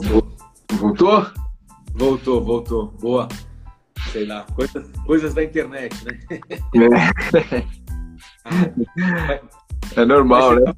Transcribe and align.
Voltou. 0.00 0.32
Voltou? 0.72 1.26
Voltou, 1.94 2.42
voltou. 2.42 2.86
Boa. 3.00 3.28
Sei 4.10 4.24
lá, 4.24 4.46
coisas, 4.54 4.90
coisas 5.06 5.34
da 5.34 5.44
internet, 5.44 5.94
né? 6.04 6.18
É, 9.28 9.42
é 10.00 10.04
normal, 10.04 10.54
né? 10.56 10.72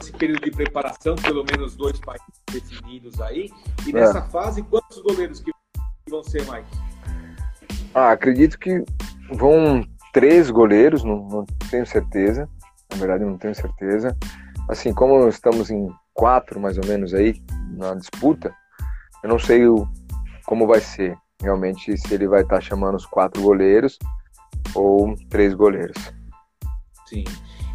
Esse 0.00 0.12
período 0.12 0.42
de 0.42 0.50
preparação, 0.50 1.14
pelo 1.16 1.44
menos 1.44 1.76
dois 1.76 1.98
países 2.00 2.26
definidos 2.52 3.20
aí. 3.20 3.50
E 3.86 3.92
nessa 3.92 4.18
é. 4.18 4.22
fase, 4.22 4.62
quantos 4.64 5.00
goleiros 5.00 5.40
que 5.40 5.52
vão 6.10 6.24
ser 6.24 6.44
mais? 6.46 6.66
Ah, 7.94 8.10
acredito 8.10 8.58
que 8.58 8.84
vão 9.32 9.84
três 10.12 10.50
goleiros, 10.50 11.04
não, 11.04 11.28
não 11.28 11.46
tenho 11.70 11.86
certeza. 11.86 12.48
Na 12.90 12.96
verdade, 12.98 13.24
não 13.24 13.38
tenho 13.38 13.54
certeza. 13.54 14.16
Assim, 14.68 14.92
como 14.92 15.28
estamos 15.28 15.70
em 15.70 15.88
quatro, 16.12 16.58
mais 16.58 16.76
ou 16.78 16.86
menos, 16.86 17.14
aí, 17.14 17.40
na 17.76 17.94
disputa, 17.94 18.54
eu 19.22 19.28
não 19.28 19.38
sei 19.38 19.66
o, 19.66 19.86
como 20.44 20.66
vai 20.66 20.80
ser 20.80 21.16
realmente 21.40 21.96
se 21.96 22.14
ele 22.14 22.26
vai 22.26 22.42
estar 22.42 22.56
tá 22.56 22.60
chamando 22.60 22.96
os 22.96 23.06
quatro 23.06 23.42
goleiros 23.42 23.98
ou 24.74 25.14
três 25.28 25.54
goleiros. 25.54 25.96
Sim. 27.06 27.24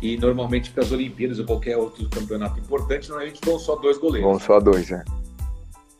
E 0.01 0.17
normalmente 0.17 0.71
para 0.71 0.83
as 0.83 0.91
Olimpíadas 0.91 1.39
ou 1.39 1.45
qualquer 1.45 1.77
outro 1.77 2.09
campeonato 2.09 2.59
importante, 2.59 3.07
normalmente 3.09 3.39
vão 3.45 3.59
só 3.59 3.75
dois 3.75 3.97
goleiros. 3.97 4.29
Vão 4.29 4.39
só 4.39 4.59
dois, 4.59 4.91
é. 4.91 5.03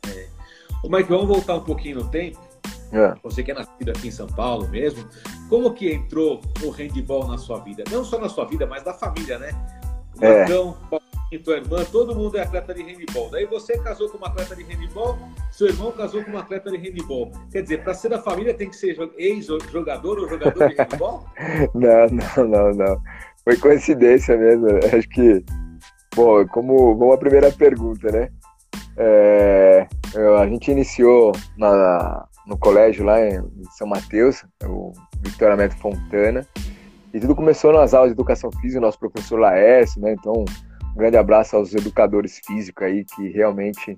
é. 0.07 0.27
Ô, 0.83 0.89
Mike, 0.89 1.09
vamos 1.09 1.27
voltar 1.27 1.55
um 1.55 1.63
pouquinho 1.63 1.97
no 1.97 2.09
tempo. 2.09 2.39
É. 2.91 3.13
Você 3.23 3.43
que 3.43 3.51
é 3.51 3.53
nascido 3.53 3.89
aqui 3.89 4.07
em 4.07 4.11
São 4.11 4.27
Paulo 4.27 4.67
mesmo, 4.67 5.07
como 5.47 5.73
que 5.73 5.93
entrou 5.93 6.41
o 6.63 6.69
handball 6.71 7.27
na 7.27 7.37
sua 7.37 7.59
vida? 7.59 7.83
Não 7.89 8.03
só 8.03 8.19
na 8.19 8.27
sua 8.27 8.45
vida, 8.45 8.65
mas 8.65 8.83
da 8.83 8.93
família, 8.93 9.37
né? 9.37 9.51
O 10.19 10.25
é. 10.25 10.45
Marcão, 11.31 11.43
tua 11.43 11.57
irmã, 11.57 11.85
todo 11.85 12.15
mundo 12.15 12.37
é 12.37 12.41
atleta 12.41 12.73
de 12.73 12.83
handball. 12.83 13.29
Daí 13.29 13.45
você 13.45 13.77
casou 13.77 14.09
com 14.09 14.17
uma 14.17 14.27
atleta 14.27 14.55
de 14.55 14.63
handball, 14.63 15.17
seu 15.49 15.67
irmão 15.67 15.91
casou 15.91 16.23
com 16.23 16.31
uma 16.31 16.41
atleta 16.41 16.69
de 16.69 16.77
handball. 16.77 17.31
Quer 17.51 17.63
dizer, 17.63 17.83
para 17.83 17.93
ser 17.93 18.09
da 18.09 18.21
família 18.21 18.53
tem 18.53 18.69
que 18.69 18.75
ser 18.75 18.97
ex-jogador 19.17 20.19
ou 20.19 20.27
jogador 20.27 20.67
de 20.67 20.75
handball? 20.75 21.25
não, 21.73 22.07
não, 22.09 22.47
não, 22.47 22.73
não. 22.73 23.01
Foi 23.43 23.55
coincidência 23.57 24.37
mesmo. 24.37 24.67
Acho 24.93 25.07
que, 25.09 25.43
bom, 26.15 26.45
como 26.47 26.97
vamos 26.97 27.15
à 27.15 27.17
primeira 27.17 27.51
pergunta, 27.51 28.11
né? 28.11 28.29
É, 28.97 29.87
a 30.37 30.45
gente 30.47 30.69
iniciou 30.69 31.31
na, 31.57 32.25
no 32.45 32.57
colégio 32.57 33.05
lá 33.05 33.25
em 33.25 33.41
São 33.77 33.87
Mateus, 33.87 34.43
o 34.65 34.91
Victor 35.21 35.51
Ameto 35.51 35.77
Fontana, 35.77 36.45
e 37.13 37.19
tudo 37.19 37.35
começou 37.35 37.71
nas 37.73 37.93
aulas 37.93 38.09
de 38.09 38.15
educação 38.15 38.51
física, 38.59 38.81
nosso 38.81 38.99
professor 38.99 39.39
Laércio, 39.39 40.01
né? 40.01 40.13
Então, 40.13 40.45
um 40.93 40.97
grande 40.97 41.17
abraço 41.17 41.55
aos 41.55 41.73
educadores 41.73 42.39
físicos 42.45 42.85
aí 42.85 43.05
que 43.05 43.29
realmente 43.29 43.97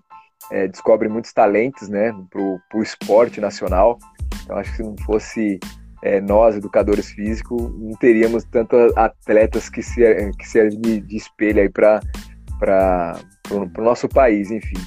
é, 0.51 0.67
descobrem 0.67 1.11
muitos 1.11 1.33
talentos, 1.33 1.89
né, 1.89 2.13
pro, 2.29 2.81
esporte 2.81 3.39
nacional. 3.39 3.97
Então, 4.43 4.57
acho 4.57 4.71
que 4.71 4.77
se 4.77 4.83
não 4.83 4.95
fosse 5.05 5.59
é, 6.03 6.19
nós, 6.19 6.55
educadores 6.55 7.11
físicos, 7.11 7.61
não 7.79 7.93
teríamos 7.97 8.43
tanto 8.45 8.75
atletas 8.95 9.69
que 9.69 9.81
se 9.81 10.01
que 10.37 10.47
servem 10.47 10.79
de, 10.81 11.01
de 11.01 11.17
espelho 11.17 11.61
aí 11.61 11.69
para 11.69 12.01
o 13.51 13.81
nosso 13.81 14.07
país, 14.09 14.51
enfim. 14.51 14.77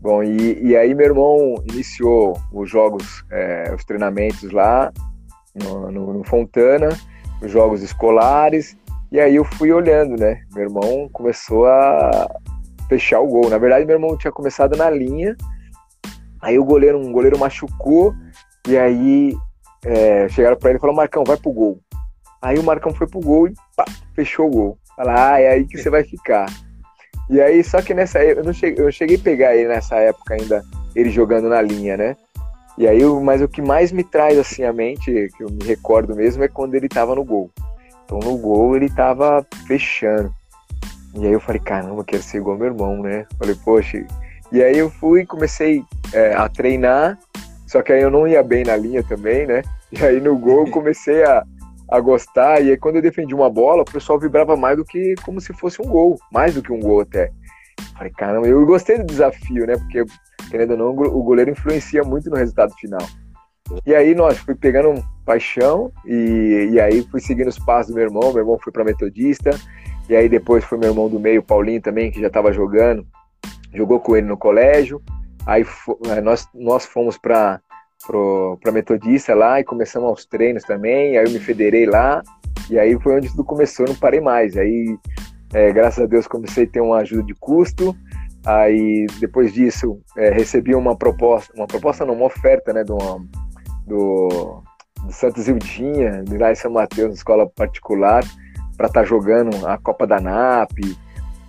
Bom, 0.00 0.22
e, 0.22 0.62
e 0.62 0.76
aí 0.76 0.94
meu 0.94 1.06
irmão 1.06 1.54
iniciou 1.68 2.38
os 2.52 2.70
jogos, 2.70 3.24
é, 3.30 3.74
os 3.74 3.84
treinamentos 3.84 4.52
lá 4.52 4.92
no, 5.54 5.90
no, 5.90 6.12
no 6.12 6.24
Fontana, 6.24 6.90
os 7.42 7.50
jogos 7.50 7.82
escolares, 7.82 8.76
e 9.10 9.20
aí 9.20 9.36
eu 9.36 9.44
fui 9.44 9.72
olhando, 9.72 10.18
né? 10.18 10.42
Meu 10.52 10.64
irmão 10.64 11.08
começou 11.12 11.66
a 11.66 12.28
fechar 12.88 13.20
o 13.20 13.26
gol. 13.26 13.48
Na 13.48 13.58
verdade, 13.58 13.84
meu 13.84 13.96
irmão 13.96 14.16
tinha 14.16 14.32
começado 14.32 14.76
na 14.76 14.90
linha, 14.90 15.36
aí 16.40 16.58
o 16.58 16.64
goleiro, 16.64 16.98
um 16.98 17.12
goleiro 17.12 17.38
machucou, 17.38 18.14
e 18.68 18.76
aí 18.76 19.36
é, 19.84 20.28
chegaram 20.28 20.56
para 20.56 20.70
ele 20.70 20.78
e 20.78 20.80
falaram, 20.80 20.96
Marcão, 20.96 21.24
vai 21.24 21.36
pro 21.36 21.52
gol. 21.52 21.80
Aí 22.42 22.58
o 22.58 22.62
Marcão 22.62 22.92
foi 22.92 23.06
pro 23.06 23.20
gol 23.20 23.48
e 23.48 23.54
pá, 23.76 23.84
fechou 24.14 24.46
o 24.46 24.50
gol. 24.50 24.78
Fala, 24.96 25.32
ah, 25.32 25.40
é 25.40 25.48
aí 25.48 25.66
que 25.66 25.78
você 25.78 25.90
vai 25.90 26.04
ficar. 26.04 26.46
E 27.28 27.40
aí, 27.40 27.62
só 27.64 27.82
que 27.82 27.92
nessa 27.92 28.22
eu 28.22 28.44
não 28.44 28.52
cheguei, 28.52 28.84
eu 28.84 28.92
cheguei 28.92 29.16
a 29.16 29.20
pegar 29.20 29.56
ele 29.56 29.68
nessa 29.68 29.96
época 29.96 30.34
ainda, 30.34 30.62
ele 30.94 31.10
jogando 31.10 31.48
na 31.48 31.60
linha, 31.60 31.96
né? 31.96 32.16
E 32.78 32.86
aí, 32.86 33.02
mas 33.22 33.42
o 33.42 33.48
que 33.48 33.62
mais 33.62 33.90
me 33.90 34.04
traz 34.04 34.38
assim 34.38 34.62
à 34.62 34.72
mente, 34.72 35.28
que 35.36 35.42
eu 35.42 35.50
me 35.50 35.64
recordo 35.64 36.14
mesmo, 36.14 36.44
é 36.44 36.48
quando 36.48 36.74
ele 36.74 36.88
tava 36.88 37.14
no 37.14 37.24
gol. 37.24 37.50
Então 38.06 38.18
no 38.20 38.38
gol 38.38 38.76
ele 38.76 38.88
tava 38.88 39.44
fechando. 39.66 40.32
E 41.14 41.26
aí 41.26 41.32
eu 41.32 41.40
falei, 41.40 41.60
caramba, 41.60 42.04
quero 42.04 42.22
ser 42.22 42.38
igual 42.38 42.56
meu 42.56 42.68
irmão, 42.68 43.02
né? 43.02 43.26
Falei, 43.38 43.56
poxa. 43.64 44.06
E 44.52 44.62
aí 44.62 44.78
eu 44.78 44.88
fui 44.88 45.22
e 45.22 45.26
comecei 45.26 45.82
é, 46.12 46.34
a 46.34 46.48
treinar, 46.48 47.18
só 47.66 47.82
que 47.82 47.92
aí 47.92 48.00
eu 48.00 48.10
não 48.10 48.28
ia 48.28 48.42
bem 48.42 48.64
na 48.64 48.76
linha 48.76 49.02
também, 49.02 49.46
né? 49.46 49.62
E 49.90 50.04
aí 50.04 50.20
no 50.20 50.38
gol 50.38 50.66
eu 50.66 50.70
comecei 50.72 51.24
a, 51.24 51.44
a 51.90 52.00
gostar. 52.00 52.62
E 52.62 52.70
aí 52.70 52.76
quando 52.76 52.96
eu 52.96 53.02
defendi 53.02 53.34
uma 53.34 53.50
bola, 53.50 53.82
o 53.82 53.90
pessoal 53.90 54.18
vibrava 54.18 54.56
mais 54.56 54.76
do 54.76 54.84
que 54.84 55.14
como 55.24 55.40
se 55.40 55.52
fosse 55.52 55.82
um 55.82 55.86
gol, 55.86 56.18
mais 56.32 56.54
do 56.54 56.62
que 56.62 56.72
um 56.72 56.80
gol 56.80 57.00
até. 57.00 57.30
Falei, 57.96 58.12
caramba, 58.12 58.46
eu 58.46 58.64
gostei 58.66 58.98
do 58.98 59.04
desafio, 59.04 59.66
né? 59.66 59.76
Porque, 59.76 60.04
querendo 60.50 60.72
ou 60.72 60.76
não, 60.76 60.90
o 60.90 61.22
goleiro 61.22 61.50
influencia 61.50 62.02
muito 62.02 62.30
no 62.30 62.36
resultado 62.36 62.74
final. 62.74 63.00
E 63.84 63.94
aí, 63.94 64.14
nós 64.14 64.38
fui 64.38 64.54
pegando 64.54 65.02
paixão 65.26 65.92
e, 66.06 66.70
e 66.72 66.80
aí 66.80 67.02
fui 67.10 67.20
seguindo 67.20 67.48
os 67.48 67.58
passos 67.58 67.92
do 67.92 67.96
meu 67.96 68.04
irmão. 68.04 68.32
Meu 68.32 68.42
irmão 68.42 68.58
foi 68.62 68.72
para 68.72 68.84
Metodista, 68.84 69.50
e 70.08 70.14
aí 70.14 70.28
depois 70.28 70.64
foi 70.64 70.78
meu 70.78 70.90
irmão 70.90 71.08
do 71.08 71.18
meio, 71.18 71.42
Paulinho, 71.42 71.82
também, 71.82 72.10
que 72.10 72.20
já 72.20 72.28
estava 72.28 72.52
jogando, 72.52 73.04
jogou 73.74 74.00
com 74.00 74.16
ele 74.16 74.26
no 74.26 74.38
colégio. 74.38 75.02
Aí 75.44 75.66
é, 76.08 76.20
nós, 76.20 76.48
nós 76.54 76.86
fomos 76.86 77.18
para 77.18 77.60
para 78.62 78.70
Metodista 78.70 79.34
lá 79.34 79.58
e 79.58 79.64
começamos 79.64 80.08
aos 80.08 80.24
treinos 80.24 80.62
também. 80.62 81.18
Aí 81.18 81.24
eu 81.26 81.30
me 81.30 81.40
federei 81.40 81.86
lá, 81.86 82.22
e 82.70 82.78
aí 82.78 82.96
foi 83.00 83.16
onde 83.16 83.28
tudo 83.30 83.42
começou, 83.42 83.84
eu 83.84 83.92
não 83.92 83.98
parei 83.98 84.20
mais. 84.20 84.56
Aí, 84.56 84.96
é, 85.52 85.72
graças 85.72 86.04
a 86.04 86.06
Deus, 86.06 86.28
comecei 86.28 86.64
a 86.64 86.68
ter 86.68 86.80
uma 86.80 86.98
ajuda 86.98 87.24
de 87.24 87.34
custo. 87.34 87.96
Aí, 88.44 89.06
depois 89.18 89.52
disso, 89.52 90.00
é, 90.16 90.30
recebi 90.30 90.72
uma 90.72 90.96
proposta, 90.96 91.52
uma 91.56 91.66
proposta 91.66 92.04
não, 92.04 92.14
uma 92.14 92.26
oferta, 92.26 92.72
né, 92.72 92.84
do, 92.84 92.96
Santos 95.10 95.48
Ildinha, 95.48 96.22
de 96.24 96.36
lá 96.38 96.52
em 96.52 96.54
São 96.54 96.70
Mateus, 96.70 97.14
escola 97.14 97.48
particular, 97.48 98.24
para 98.76 98.86
estar 98.86 99.00
tá 99.00 99.06
jogando 99.06 99.66
a 99.66 99.78
Copa 99.78 100.06
da 100.06 100.20
NAP, 100.20 100.78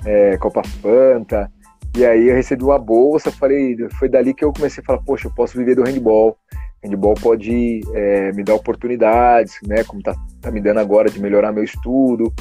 é, 0.05 0.37
Copa 0.37 0.61
Fanta. 0.63 1.51
E 1.95 2.05
aí 2.05 2.29
eu 2.29 2.35
recebi 2.35 2.63
uma 2.63 2.77
bolsa, 2.77 3.31
falei, 3.31 3.75
foi 3.97 4.07
dali 4.07 4.33
que 4.33 4.45
eu 4.45 4.53
comecei 4.53 4.81
a 4.81 4.85
falar, 4.85 5.01
poxa, 5.01 5.27
eu 5.27 5.33
posso 5.33 5.57
viver 5.57 5.75
do 5.75 5.83
handball. 5.83 6.37
Handball 6.83 7.15
pode 7.15 7.81
é, 7.93 8.31
me 8.33 8.43
dar 8.43 8.53
oportunidades, 8.53 9.57
né? 9.67 9.83
Como 9.83 10.01
tá, 10.01 10.15
tá 10.41 10.51
me 10.51 10.61
dando 10.61 10.79
agora 10.79 11.09
de 11.09 11.19
melhorar 11.19 11.51
meu 11.51 11.63
estudo. 11.63 12.31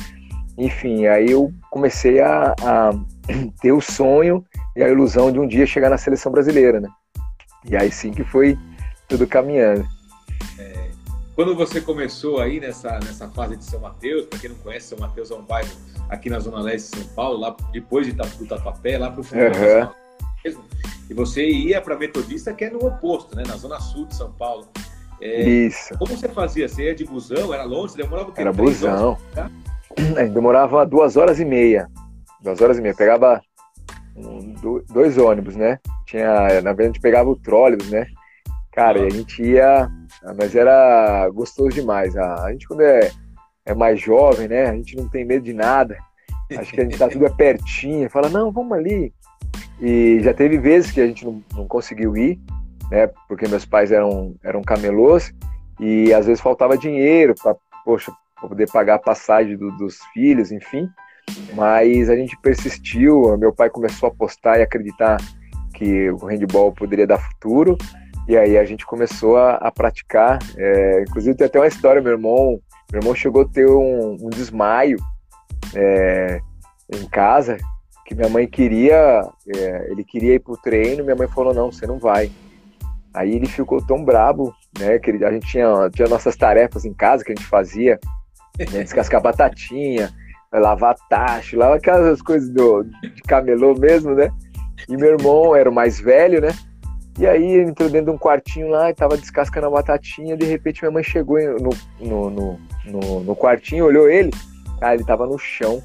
Enfim, 0.58 1.06
aí 1.06 1.30
eu 1.30 1.50
comecei 1.70 2.20
a, 2.20 2.54
a 2.62 2.90
ter 3.60 3.72
o 3.72 3.80
sonho 3.80 4.44
e 4.74 4.82
a 4.82 4.88
ilusão 4.88 5.32
de 5.32 5.38
um 5.38 5.46
dia 5.46 5.66
chegar 5.66 5.90
na 5.90 5.98
seleção 5.98 6.30
brasileira, 6.30 6.80
né? 6.80 6.88
E 7.68 7.76
aí 7.76 7.90
sim 7.90 8.10
que 8.10 8.24
foi 8.24 8.58
tudo 9.08 9.26
caminhando. 9.26 9.84
É, 10.58 10.85
quando 11.36 11.54
você 11.54 11.82
começou 11.82 12.40
aí 12.40 12.58
nessa, 12.58 12.98
nessa 13.00 13.28
fase 13.28 13.58
de 13.58 13.64
São 13.64 13.78
Mateus, 13.78 14.24
para 14.24 14.38
quem 14.38 14.48
não 14.48 14.56
conhece, 14.56 14.88
São 14.88 14.98
Mateus 14.98 15.30
é 15.30 15.34
um 15.34 15.42
bairro 15.42 15.70
aqui 16.08 16.30
na 16.30 16.40
Zona 16.40 16.62
Leste 16.62 16.92
de 16.92 16.96
São 16.96 17.14
Paulo, 17.14 17.38
lá 17.38 17.54
depois 17.70 18.06
de 18.06 18.12
do 18.14 18.46
Tatuapé, 18.46 18.96
lá 18.96 19.10
para 19.10 19.20
o 19.20 19.22
fundo 19.22 19.42
uhum. 19.42 19.90
mesmo. 20.42 20.64
E 21.10 21.14
você 21.14 21.46
ia 21.46 21.80
para 21.80 21.94
Metodista, 21.96 22.54
que 22.54 22.64
é 22.64 22.70
no 22.70 22.84
oposto, 22.84 23.36
né? 23.36 23.44
Na 23.46 23.56
Zona 23.56 23.78
Sul 23.78 24.06
de 24.06 24.16
São 24.16 24.32
Paulo. 24.32 24.66
É, 25.20 25.48
Isso. 25.48 25.96
Como 25.98 26.16
você 26.16 26.28
fazia? 26.28 26.68
Você 26.68 26.84
ia 26.84 26.94
de 26.94 27.04
busão? 27.04 27.52
Era 27.52 27.64
longe? 27.64 27.92
Você 27.92 28.02
demorava 28.02 28.30
o 28.30 28.32
quê? 28.32 28.40
Era 28.40 28.52
busão. 28.52 29.18
É, 30.14 30.26
demorava 30.26 30.84
duas 30.84 31.16
horas 31.16 31.40
e 31.40 31.44
meia. 31.44 31.88
Duas 32.42 32.60
horas 32.60 32.76
e 32.76 32.82
meia. 32.82 32.94
Pegava 32.94 33.40
um, 34.14 34.54
dois 34.92 35.16
ônibus, 35.16 35.56
né? 35.56 35.78
Tinha, 36.04 36.34
na 36.60 36.72
verdade, 36.74 36.82
a 36.82 36.86
gente 36.86 37.00
pegava 37.00 37.30
o 37.30 37.36
trólebus, 37.36 37.88
né? 37.88 38.06
Cara, 38.76 39.06
a 39.06 39.08
gente 39.08 39.42
ia, 39.42 39.90
mas 40.36 40.54
era 40.54 41.30
gostoso 41.30 41.70
demais. 41.70 42.14
A 42.14 42.52
gente 42.52 42.68
quando 42.68 42.82
é, 42.82 43.10
é 43.64 43.74
mais 43.74 43.98
jovem, 43.98 44.48
né? 44.48 44.66
A 44.66 44.74
gente 44.74 44.94
não 44.94 45.08
tem 45.08 45.24
medo 45.24 45.46
de 45.46 45.54
nada. 45.54 45.96
Acho 46.58 46.74
que 46.74 46.82
a 46.82 46.84
gente 46.84 46.98
tá 46.98 47.08
tudo 47.08 47.34
pertinho. 47.34 48.10
Fala, 48.10 48.28
não, 48.28 48.52
vamos 48.52 48.76
ali. 48.76 49.14
E 49.80 50.20
já 50.20 50.34
teve 50.34 50.58
vezes 50.58 50.90
que 50.90 51.00
a 51.00 51.06
gente 51.06 51.24
não, 51.24 51.42
não 51.54 51.66
conseguiu 51.66 52.14
ir, 52.18 52.38
né? 52.90 53.06
Porque 53.26 53.48
meus 53.48 53.64
pais 53.64 53.90
eram, 53.90 54.34
eram 54.44 54.60
camelôs 54.60 55.32
e 55.80 56.12
às 56.12 56.26
vezes 56.26 56.42
faltava 56.42 56.76
dinheiro 56.76 57.34
para, 57.42 57.56
poxa, 57.82 58.12
poder 58.42 58.70
pagar 58.70 58.96
a 58.96 58.98
passagem 58.98 59.56
do, 59.56 59.70
dos 59.78 59.96
filhos, 60.12 60.52
enfim. 60.52 60.86
Mas 61.54 62.10
a 62.10 62.14
gente 62.14 62.38
persistiu. 62.42 63.38
Meu 63.38 63.54
pai 63.54 63.70
começou 63.70 64.10
a 64.10 64.12
apostar 64.12 64.58
e 64.58 64.62
acreditar 64.62 65.16
que 65.72 66.10
o 66.10 66.26
handball 66.26 66.72
poderia 66.72 67.06
dar 67.06 67.18
futuro. 67.18 67.78
E 68.28 68.36
aí 68.36 68.58
a 68.58 68.64
gente 68.64 68.84
começou 68.84 69.36
a, 69.36 69.54
a 69.54 69.70
praticar. 69.70 70.38
É, 70.56 71.02
inclusive 71.02 71.36
tem 71.36 71.46
até 71.46 71.58
uma 71.58 71.66
história, 71.66 72.02
meu 72.02 72.12
irmão, 72.12 72.60
meu 72.90 73.00
irmão 73.00 73.14
chegou 73.14 73.42
a 73.42 73.48
ter 73.48 73.68
um, 73.68 74.16
um 74.20 74.30
desmaio 74.30 74.98
é, 75.74 76.40
em 76.92 77.08
casa. 77.08 77.56
que 78.04 78.14
minha 78.14 78.28
mãe 78.28 78.46
queria, 78.46 79.28
é, 79.54 79.90
ele 79.90 80.04
queria 80.04 80.34
ir 80.34 80.40
pro 80.40 80.56
treino, 80.56 81.04
minha 81.04 81.16
mãe 81.16 81.28
falou, 81.28 81.54
não, 81.54 81.70
você 81.70 81.86
não 81.86 81.98
vai. 81.98 82.30
Aí 83.12 83.34
ele 83.34 83.46
ficou 83.46 83.84
tão 83.84 84.04
brabo, 84.04 84.54
né, 84.78 84.98
que 84.98 85.10
ele, 85.10 85.24
a 85.24 85.32
gente 85.32 85.46
tinha, 85.46 85.88
tinha 85.90 86.08
nossas 86.08 86.36
tarefas 86.36 86.84
em 86.84 86.92
casa 86.92 87.24
que 87.24 87.32
a 87.32 87.34
gente 87.34 87.46
fazia, 87.46 87.98
né, 88.58 88.82
descascar 88.82 89.22
batatinha, 89.22 90.12
lavar 90.52 90.96
tacho, 91.08 91.56
lá 91.56 91.74
aquelas 91.74 92.20
coisas 92.22 92.48
do, 92.50 92.84
de 92.84 93.22
camelô 93.22 93.74
mesmo, 93.74 94.14
né? 94.14 94.30
E 94.88 94.96
meu 94.96 95.18
irmão 95.18 95.56
era 95.56 95.68
o 95.68 95.74
mais 95.74 95.98
velho, 95.98 96.40
né? 96.40 96.50
E 97.18 97.26
aí 97.26 97.44
ele 97.44 97.70
entrou 97.70 97.88
dentro 97.88 98.10
de 98.10 98.16
um 98.16 98.18
quartinho 98.18 98.68
lá 98.68 98.90
e 98.90 98.94
tava 98.94 99.16
descascando 99.16 99.66
a 99.66 99.70
batatinha, 99.70 100.36
de 100.36 100.44
repente 100.44 100.82
minha 100.82 100.90
mãe 100.90 101.02
chegou 101.02 101.38
no, 101.40 101.70
no, 101.98 102.30
no, 102.30 102.60
no, 102.84 103.20
no 103.20 103.36
quartinho, 103.36 103.86
olhou 103.86 104.08
ele, 104.08 104.30
cara, 104.78 104.94
ele 104.94 105.04
tava 105.04 105.26
no 105.26 105.38
chão, 105.38 105.82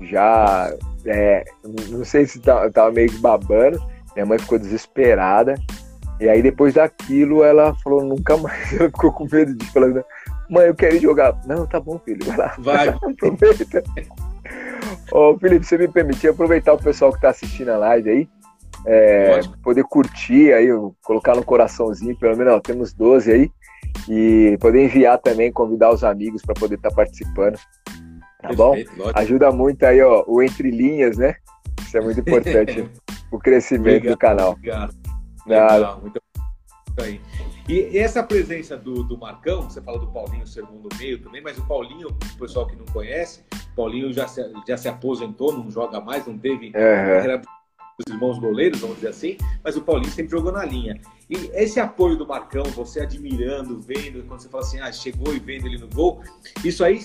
já, 0.00 0.72
é, 1.04 1.44
não 1.88 2.04
sei 2.04 2.24
se 2.24 2.40
tava, 2.40 2.70
tava 2.70 2.92
meio 2.92 3.10
babando, 3.18 3.82
minha 4.14 4.26
mãe 4.26 4.38
ficou 4.38 4.60
desesperada, 4.60 5.56
e 6.20 6.28
aí 6.28 6.40
depois 6.40 6.74
daquilo 6.74 7.42
ela 7.42 7.74
falou 7.82 8.04
nunca 8.04 8.36
mais, 8.36 8.72
ela 8.78 8.90
ficou 8.90 9.12
com 9.12 9.26
medo 9.30 9.52
de 9.56 9.66
falar, 9.72 10.04
mãe, 10.50 10.66
eu 10.66 10.74
quero 10.74 10.96
ir 10.96 11.00
jogar. 11.00 11.40
Não, 11.46 11.66
tá 11.66 11.80
bom, 11.80 11.98
filho, 11.98 12.24
vai 12.26 12.36
lá. 12.36 12.54
Vai. 12.58 12.88
Aproveita. 13.02 13.82
Ô, 15.12 15.38
Felipe, 15.38 15.64
você 15.64 15.78
me 15.78 15.88
permitir 15.88 16.28
aproveitar 16.28 16.72
o 16.72 16.82
pessoal 16.82 17.12
que 17.12 17.20
tá 17.20 17.30
assistindo 17.30 17.70
a 17.70 17.78
live 17.78 18.10
aí, 18.10 18.28
é, 18.86 19.40
poder 19.62 19.84
curtir 19.84 20.52
aí, 20.52 20.68
colocar 21.02 21.34
no 21.36 21.44
coraçãozinho, 21.44 22.16
pelo 22.16 22.36
menos 22.36 22.54
ó, 22.54 22.60
temos 22.60 22.92
12 22.92 23.32
aí, 23.32 23.50
e 24.08 24.56
poder 24.60 24.84
enviar 24.84 25.18
também, 25.18 25.52
convidar 25.52 25.92
os 25.92 26.02
amigos 26.04 26.42
para 26.42 26.54
poder 26.54 26.76
estar 26.76 26.90
tá 26.90 26.96
participando. 26.96 27.58
Tá 28.40 28.48
Perfeito, 28.48 28.92
bom? 28.96 29.10
Ajuda 29.14 29.52
muito 29.52 29.84
aí, 29.84 30.00
ó, 30.00 30.24
o 30.26 30.42
Entre 30.42 30.70
Linhas, 30.70 31.18
né? 31.18 31.36
Isso 31.80 31.96
é 31.98 32.00
muito 32.00 32.20
importante, 32.20 32.88
o 33.30 33.38
crescimento 33.38 33.96
Obrigado, 33.96 34.14
do 34.14 34.18
canal. 34.18 34.52
Obrigado. 34.52 34.94
Legal, 35.46 36.00
muito 36.00 36.20
aí. 37.00 37.20
E 37.68 37.96
essa 37.98 38.22
presença 38.22 38.76
do, 38.76 39.04
do 39.04 39.16
Marcão, 39.16 39.62
você 39.62 39.80
fala 39.80 39.98
do 39.98 40.08
Paulinho 40.08 40.46
segundo 40.46 40.88
meio 40.98 41.22
também, 41.22 41.40
mas 41.40 41.56
o 41.56 41.66
Paulinho, 41.66 42.08
o 42.08 42.38
pessoal 42.38 42.66
que 42.66 42.74
não 42.74 42.84
conhece, 42.86 43.44
Paulinho 43.76 44.12
já 44.12 44.26
se, 44.26 44.42
já 44.66 44.76
se 44.76 44.88
aposentou, 44.88 45.52
não 45.52 45.70
joga 45.70 46.00
mais, 46.00 46.26
não 46.26 46.36
teve 46.36 46.66
uhum. 46.66 47.42
Os 48.06 48.12
irmãos 48.12 48.38
goleiros, 48.38 48.80
vamos 48.80 48.96
dizer 48.96 49.08
assim, 49.08 49.36
mas 49.62 49.76
o 49.76 49.82
Paulinho 49.82 50.10
sempre 50.10 50.30
jogou 50.30 50.52
na 50.52 50.64
linha. 50.64 51.00
E 51.28 51.50
esse 51.54 51.78
apoio 51.78 52.16
do 52.16 52.26
Marcão, 52.26 52.64
você 52.64 53.00
admirando, 53.00 53.80
vendo, 53.80 54.26
quando 54.26 54.40
você 54.40 54.48
fala 54.48 54.64
assim, 54.64 54.80
ah, 54.80 54.92
chegou 54.92 55.34
e 55.34 55.38
vendo 55.38 55.66
ele 55.66 55.78
no 55.78 55.88
gol, 55.88 56.22
isso 56.64 56.84
aí 56.84 57.00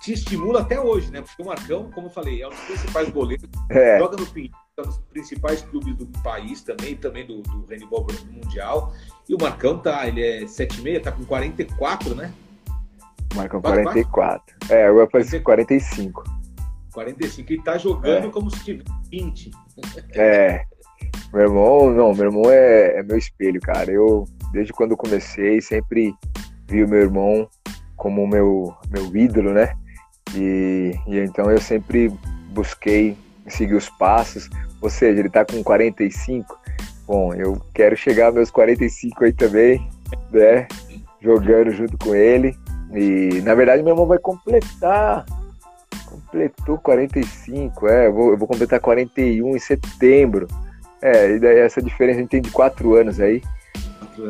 te 0.00 0.14
estimula 0.14 0.60
até 0.60 0.80
hoje, 0.80 1.10
né? 1.10 1.20
Porque 1.20 1.42
o 1.42 1.46
Marcão, 1.46 1.90
como 1.92 2.06
eu 2.06 2.10
falei, 2.10 2.42
é 2.42 2.46
um 2.46 2.50
dos 2.50 2.60
principais 2.60 3.10
goleiros, 3.10 3.48
é. 3.68 3.98
joga 3.98 4.16
no 4.16 4.26
Pinheiro, 4.26 4.54
é 4.78 4.80
um 4.80 4.84
dos 4.84 4.98
principais 4.98 5.62
clubes 5.62 5.94
do 5.94 6.06
país 6.22 6.62
também, 6.62 6.96
também 6.96 7.26
do, 7.26 7.42
do 7.42 7.66
handball 7.66 8.06
Mundial. 8.30 8.94
E 9.28 9.34
o 9.34 9.38
Marcão 9.38 9.78
tá, 9.78 10.08
ele 10.08 10.22
é 10.22 10.40
7,6, 10.44 11.02
tá 11.02 11.12
com 11.12 11.24
44, 11.24 12.14
né? 12.14 12.32
Marcão 13.34 13.60
44. 13.60 14.56
É, 14.70 14.86
agora 14.86 15.08
faz 15.10 15.38
45. 15.38 16.39
45. 17.00 17.52
E 17.52 17.62
tá 17.62 17.78
jogando 17.78 18.26
é. 18.26 18.30
como 18.30 18.50
se 18.50 18.64
tivesse 18.64 18.90
20. 19.10 19.50
É. 20.14 20.64
Meu 21.32 21.42
irmão, 21.42 21.90
não, 21.90 22.14
meu 22.14 22.26
irmão 22.26 22.50
é, 22.50 22.98
é 22.98 23.02
meu 23.02 23.16
espelho, 23.16 23.60
cara. 23.60 23.90
Eu, 23.90 24.26
desde 24.52 24.72
quando 24.72 24.96
comecei, 24.96 25.60
sempre 25.60 26.14
vi 26.68 26.84
o 26.84 26.88
meu 26.88 27.00
irmão 27.00 27.48
como 27.96 28.26
meu, 28.26 28.74
meu 28.90 29.16
ídolo, 29.16 29.52
né? 29.52 29.72
E, 30.34 30.94
e 31.06 31.18
então 31.18 31.50
eu 31.50 31.60
sempre 31.60 32.12
busquei 32.52 33.16
seguir 33.46 33.74
os 33.74 33.88
passos. 33.90 34.48
Ou 34.80 34.90
seja, 34.90 35.20
ele 35.20 35.30
tá 35.30 35.44
com 35.44 35.62
45. 35.62 36.58
Bom, 37.06 37.34
eu 37.34 37.60
quero 37.74 37.96
chegar 37.96 38.26
aos 38.26 38.34
meus 38.34 38.50
45 38.50 39.24
aí 39.24 39.32
também, 39.32 39.88
né? 40.30 40.66
Jogando 41.20 41.70
junto 41.70 41.96
com 41.98 42.14
ele. 42.14 42.56
E 42.92 43.40
na 43.42 43.54
verdade 43.54 43.82
meu 43.82 43.92
irmão 43.92 44.06
vai 44.06 44.18
completar. 44.18 45.24
Completou 46.10 46.78
45, 46.78 47.88
é, 47.88 48.08
eu 48.08 48.12
vou, 48.12 48.30
eu 48.32 48.38
vou 48.38 48.48
completar 48.48 48.80
41 48.80 49.56
em 49.56 49.58
setembro. 49.58 50.48
É, 51.00 51.30
e 51.30 51.38
daí 51.38 51.58
essa 51.60 51.80
diferença 51.80 52.18
a 52.18 52.22
gente 52.22 52.30
tem 52.30 52.42
de 52.42 52.50
4 52.50 52.96
anos 52.96 53.20
aí. 53.20 53.40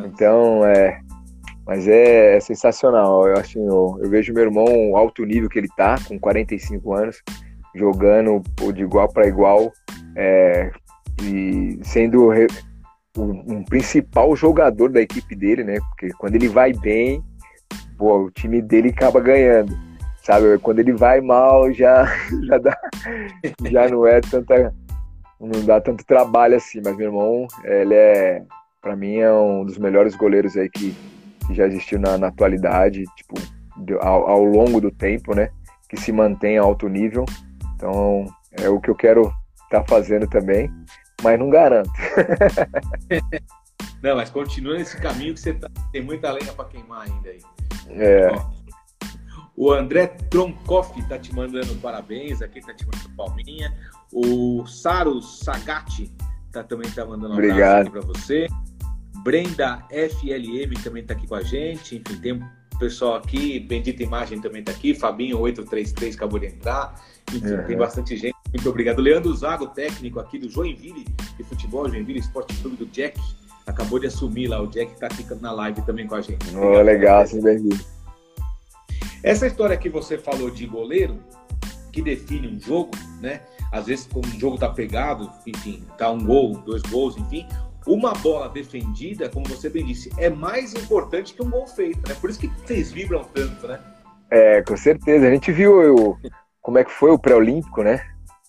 Então, 0.05 0.65
é, 0.65 1.01
mas 1.67 1.89
é, 1.89 2.37
é 2.37 2.41
sensacional. 2.41 3.27
Eu, 3.27 3.39
assim, 3.39 3.65
eu, 3.65 3.99
eu, 4.03 4.11
vejo 4.11 4.33
meu 4.33 4.45
irmão 4.45 4.65
o 4.91 4.97
alto 4.97 5.25
nível 5.25 5.49
que 5.49 5.59
ele 5.59 5.69
tá, 5.77 5.97
com 6.07 6.19
45 6.19 6.93
anos, 6.95 7.23
jogando 7.75 8.43
de 8.75 8.83
igual 8.83 9.09
para 9.09 9.27
igual, 9.27 9.73
é, 10.17 10.71
e 11.23 11.79
sendo 11.83 12.31
um, 13.17 13.55
um, 13.55 13.65
principal 13.65 14.35
jogador 14.37 14.91
da 14.91 15.01
equipe 15.01 15.35
dele, 15.35 15.65
né? 15.65 15.79
Porque 15.91 16.11
quando 16.19 16.35
ele 16.35 16.49
vai 16.49 16.73
bem, 16.73 17.23
pô, 17.97 18.25
o 18.25 18.31
time 18.31 18.61
dele 18.63 18.91
acaba 18.91 19.21
ganhando. 19.21 19.77
Sabe? 20.23 20.59
Quando 20.59 20.81
ele 20.81 20.93
vai 20.93 21.21
mal, 21.21 21.73
já, 21.73 22.05
já, 22.47 22.59
dá, 22.59 22.77
já 23.71 23.89
não 23.89 24.07
é 24.07 24.21
tanta. 24.21 24.75
Não 25.41 25.65
dá 25.65 25.81
tanto 25.81 26.05
trabalho 26.05 26.57
assim, 26.57 26.83
mas 26.85 26.95
meu 26.97 27.07
irmão, 27.07 27.47
ele 27.65 27.95
é, 27.95 28.43
para 28.83 28.95
mim, 28.95 29.17
é 29.17 29.33
um 29.33 29.65
dos 29.65 29.79
melhores 29.79 30.15
goleiros 30.15 30.55
aí 30.55 30.69
que, 30.69 30.95
que 31.47 31.55
já 31.55 31.67
existiu 31.67 31.99
na, 31.99 32.19
na 32.19 32.29
atualidade, 32.29 33.05
tipo, 33.17 33.35
ao, 34.01 34.29
ao, 34.29 34.45
longo 34.45 34.83
do 34.83 34.91
tempo, 34.91 35.35
né? 35.35 35.51
Que 35.89 35.97
se 35.97 36.13
mantém 36.13 36.59
a 36.59 36.63
alto 36.63 36.89
nível. 36.89 37.25
Então, 37.75 38.27
é 38.53 38.69
o 38.69 38.79
que 38.81 38.91
eu 38.91 38.95
quero 38.95 39.33
estar 39.65 39.81
tá 39.81 39.85
fazendo 39.89 40.27
também, 40.29 40.71
mas 41.23 41.39
não 41.39 41.49
garanto. 41.49 41.91
não, 44.03 44.17
mas 44.17 44.29
continua 44.29 44.77
nesse 44.77 44.97
caminho 44.99 45.33
que 45.33 45.41
você 45.41 45.55
tá, 45.55 45.69
tem 45.93 46.03
muita 46.03 46.31
lenha 46.31 46.53
para 46.53 46.67
queimar 46.67 47.09
ainda 47.09 47.31
aí. 47.31 47.41
É. 47.89 48.31
Ó, 48.31 48.60
o 49.61 49.71
André 49.71 50.07
Troncoff 50.31 51.07
tá 51.07 51.19
te 51.19 51.35
mandando 51.35 51.75
parabéns, 51.83 52.41
aqui 52.41 52.63
tá 52.63 52.73
te 52.73 52.87
mandando 52.87 53.11
palminha. 53.15 53.71
O 54.11 54.67
Saro 54.67 55.21
Sagatti 55.21 56.11
tá, 56.51 56.63
também 56.63 56.91
tá 56.91 57.05
mandando 57.05 57.35
um 57.35 57.37
Obrigado. 57.37 57.83
aqui 57.83 57.91
para 57.91 58.01
você. 58.01 58.47
Brenda 59.23 59.87
FLM 59.91 60.83
também 60.83 61.03
está 61.03 61.13
aqui 61.13 61.27
com 61.27 61.35
a 61.35 61.43
gente. 61.43 61.97
Enfim, 61.97 62.21
tem 62.23 62.33
um 62.33 62.43
pessoal 62.79 63.17
aqui, 63.17 63.61
Bendita 63.61 64.03
Imagem 64.03 64.41
também 64.41 64.61
está 64.61 64.73
aqui, 64.73 64.95
Fabinho 64.95 65.39
833 65.39 66.17
acabou 66.17 66.39
de 66.39 66.47
entrar. 66.47 66.99
Enfim, 67.31 67.53
uhum. 67.53 67.67
tem 67.67 67.77
bastante 67.77 68.17
gente. 68.17 68.37
Muito 68.49 68.67
obrigado. 68.67 69.03
Leandro 69.03 69.35
Zago, 69.37 69.67
técnico 69.67 70.21
aqui 70.21 70.39
do 70.39 70.49
Joinville 70.49 71.05
de 71.37 71.45
futebol, 71.45 71.87
Joinville 71.87 72.21
Esporte 72.21 72.57
Clube 72.63 72.77
do 72.77 72.87
Jack. 72.87 73.21
Acabou 73.67 73.99
de 73.99 74.07
assumir 74.07 74.47
lá, 74.47 74.63
o 74.63 74.69
Jack 74.69 74.91
está 74.95 75.07
aqui 75.07 75.23
na 75.35 75.53
live 75.53 75.83
também 75.83 76.07
com 76.07 76.15
a 76.15 76.23
gente. 76.23 76.47
Oh, 76.57 76.81
legal, 76.81 77.27
sim, 77.27 77.43
bem-vindo. 77.43 78.00
Essa 79.23 79.47
história 79.47 79.77
que 79.77 79.89
você 79.89 80.17
falou 80.19 80.51
de 80.51 80.67
goleiro, 80.67 81.19
que 81.93 82.03
define 82.03 82.49
um 82.49 82.61
jogo, 82.61 82.91
né? 83.21 83.43
Às 83.73 83.87
vezes, 83.87 84.09
quando 84.11 84.27
o 84.27 84.41
jogo 84.41 84.59
tá 84.59 84.69
pegado, 84.69 85.31
enfim, 85.47 85.85
tá 85.99 86.11
um 86.11 86.25
gol, 86.25 86.59
dois 86.59 86.83
gols, 86.83 87.17
enfim, 87.17 87.47
uma 87.87 88.13
bola 88.15 88.49
defendida, 88.49 89.29
como 89.29 89.47
você 89.49 89.69
bem 89.69 89.85
disse, 89.85 90.11
é 90.19 90.29
mais 90.29 90.75
importante 90.75 91.35
que 91.35 91.43
um 91.43 91.51
gol 91.51 91.67
feito, 91.67 92.09
né? 92.09 92.15
Por 92.21 92.31
isso 92.31 92.39
que 92.39 92.49
vocês 92.49 92.93
vibram 92.93 93.25
tanto, 93.25 93.67
né? 93.67 93.81
É, 94.31 94.63
com 94.63 94.77
certeza. 94.77 95.27
A 95.27 95.31
gente 95.31 95.51
viu 95.51 95.83
eu, 95.83 96.17
como 96.63 96.79
é 96.79 96.85
que 96.85 96.91
foi 96.91 97.11
o 97.11 97.19
pré-olímpico, 97.19 97.83
né? 97.83 98.01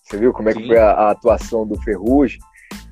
Você 0.02 0.16
viu 0.16 0.32
como 0.32 0.48
é 0.48 0.52
Sim. 0.52 0.60
que 0.60 0.66
foi 0.68 0.78
a, 0.78 0.90
a, 0.90 1.10
atuação 1.10 1.66
do 1.66 1.80
Ferrugem, 1.82 2.38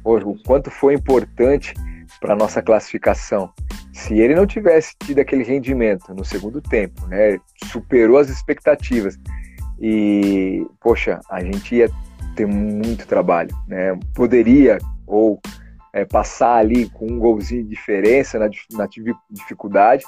o 0.05 0.43
quanto 0.45 0.71
foi 0.71 0.95
importante 0.95 1.75
para 2.21 2.35
nossa 2.35 2.63
classificação. 2.63 3.53
Se 3.93 4.19
ele 4.19 4.35
não 4.35 4.47
tivesse 4.47 4.95
tido 4.99 5.19
aquele 5.19 5.43
rendimento 5.43 6.15
no 6.15 6.25
segundo 6.25 6.61
tempo, 6.61 7.07
né, 7.07 7.39
superou 7.65 8.19
as 8.19 8.29
expectativas 8.29 9.19
e, 9.81 10.67
poxa, 10.81 11.21
a 11.31 11.43
gente 11.43 11.75
ia 11.75 11.91
ter 12.37 12.47
muito 12.47 13.07
trabalho, 13.07 13.51
né? 13.67 13.99
Poderia 14.15 14.79
ou 15.07 15.41
é, 15.93 16.05
passar 16.05 16.57
ali 16.57 16.89
com 16.91 17.07
um 17.07 17.19
golzinho 17.19 17.65
de 17.65 17.71
diferença 17.71 18.39
na, 18.39 18.49
na 18.73 18.89
dificuldade, 19.31 20.05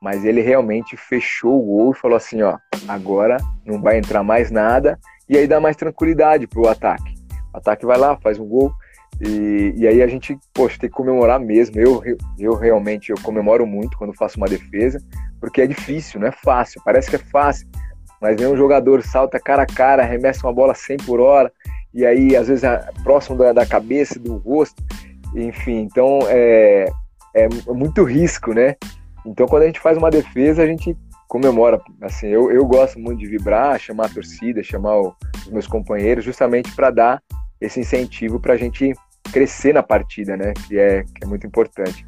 mas 0.00 0.24
ele 0.24 0.40
realmente 0.40 0.96
fechou 0.96 1.60
o 1.60 1.64
gol 1.64 1.92
e 1.92 1.96
falou 1.96 2.16
assim, 2.16 2.42
ó, 2.42 2.56
agora 2.88 3.36
não 3.64 3.80
vai 3.80 3.98
entrar 3.98 4.22
mais 4.22 4.50
nada, 4.50 4.98
e 5.28 5.36
aí 5.36 5.46
dá 5.46 5.60
mais 5.60 5.76
tranquilidade 5.76 6.46
pro 6.46 6.68
ataque. 6.68 7.14
O 7.52 7.58
ataque 7.58 7.84
vai 7.84 7.98
lá, 7.98 8.16
faz 8.16 8.38
um 8.38 8.46
gol, 8.46 8.72
e, 9.20 9.72
e 9.76 9.86
aí 9.86 10.02
a 10.02 10.06
gente, 10.06 10.38
poxa, 10.52 10.78
tem 10.78 10.90
que 10.90 10.96
comemorar 10.96 11.40
mesmo. 11.40 11.80
Eu, 11.80 12.02
eu 12.38 12.54
realmente 12.54 13.10
eu 13.10 13.16
comemoro 13.22 13.66
muito 13.66 13.96
quando 13.96 14.14
faço 14.14 14.36
uma 14.36 14.48
defesa, 14.48 15.00
porque 15.40 15.62
é 15.62 15.66
difícil, 15.66 16.20
não 16.20 16.28
é 16.28 16.32
fácil, 16.32 16.82
parece 16.84 17.08
que 17.08 17.16
é 17.16 17.18
fácil, 17.18 17.66
mas 18.20 18.36
vem 18.36 18.46
um 18.46 18.56
jogador, 18.56 19.02
salta 19.02 19.40
cara 19.40 19.62
a 19.62 19.66
cara, 19.66 20.02
arremessa 20.02 20.46
uma 20.46 20.52
bola 20.52 20.74
100 20.74 20.98
por 20.98 21.20
hora, 21.20 21.50
e 21.94 22.04
aí 22.04 22.36
às 22.36 22.48
vezes 22.48 22.64
próximo 23.02 23.38
da, 23.38 23.52
da 23.52 23.66
cabeça, 23.66 24.18
do 24.18 24.36
rosto, 24.36 24.82
enfim, 25.34 25.80
então 25.80 26.20
é, 26.28 26.90
é 27.34 27.48
muito 27.68 28.04
risco, 28.04 28.52
né? 28.52 28.76
Então 29.24 29.46
quando 29.46 29.62
a 29.62 29.66
gente 29.66 29.80
faz 29.80 29.96
uma 29.96 30.10
defesa, 30.10 30.62
a 30.62 30.66
gente 30.66 30.96
comemora. 31.26 31.80
Assim, 32.02 32.28
eu, 32.28 32.50
eu 32.50 32.64
gosto 32.64 32.98
muito 32.98 33.18
de 33.18 33.26
vibrar, 33.26 33.78
chamar 33.78 34.06
a 34.06 34.10
torcida, 34.10 34.62
chamar 34.62 35.00
o, 35.00 35.14
os 35.38 35.50
meus 35.50 35.66
companheiros, 35.66 36.24
justamente 36.24 36.74
para 36.74 36.90
dar 36.90 37.22
esse 37.60 37.80
incentivo 37.80 38.38
para 38.38 38.54
a 38.54 38.56
gente 38.56 38.92
crescer 39.32 39.72
na 39.72 39.82
partida, 39.82 40.36
né? 40.36 40.52
Que 40.66 40.78
é, 40.78 41.02
que 41.02 41.24
é 41.24 41.26
muito 41.26 41.46
importante. 41.46 42.06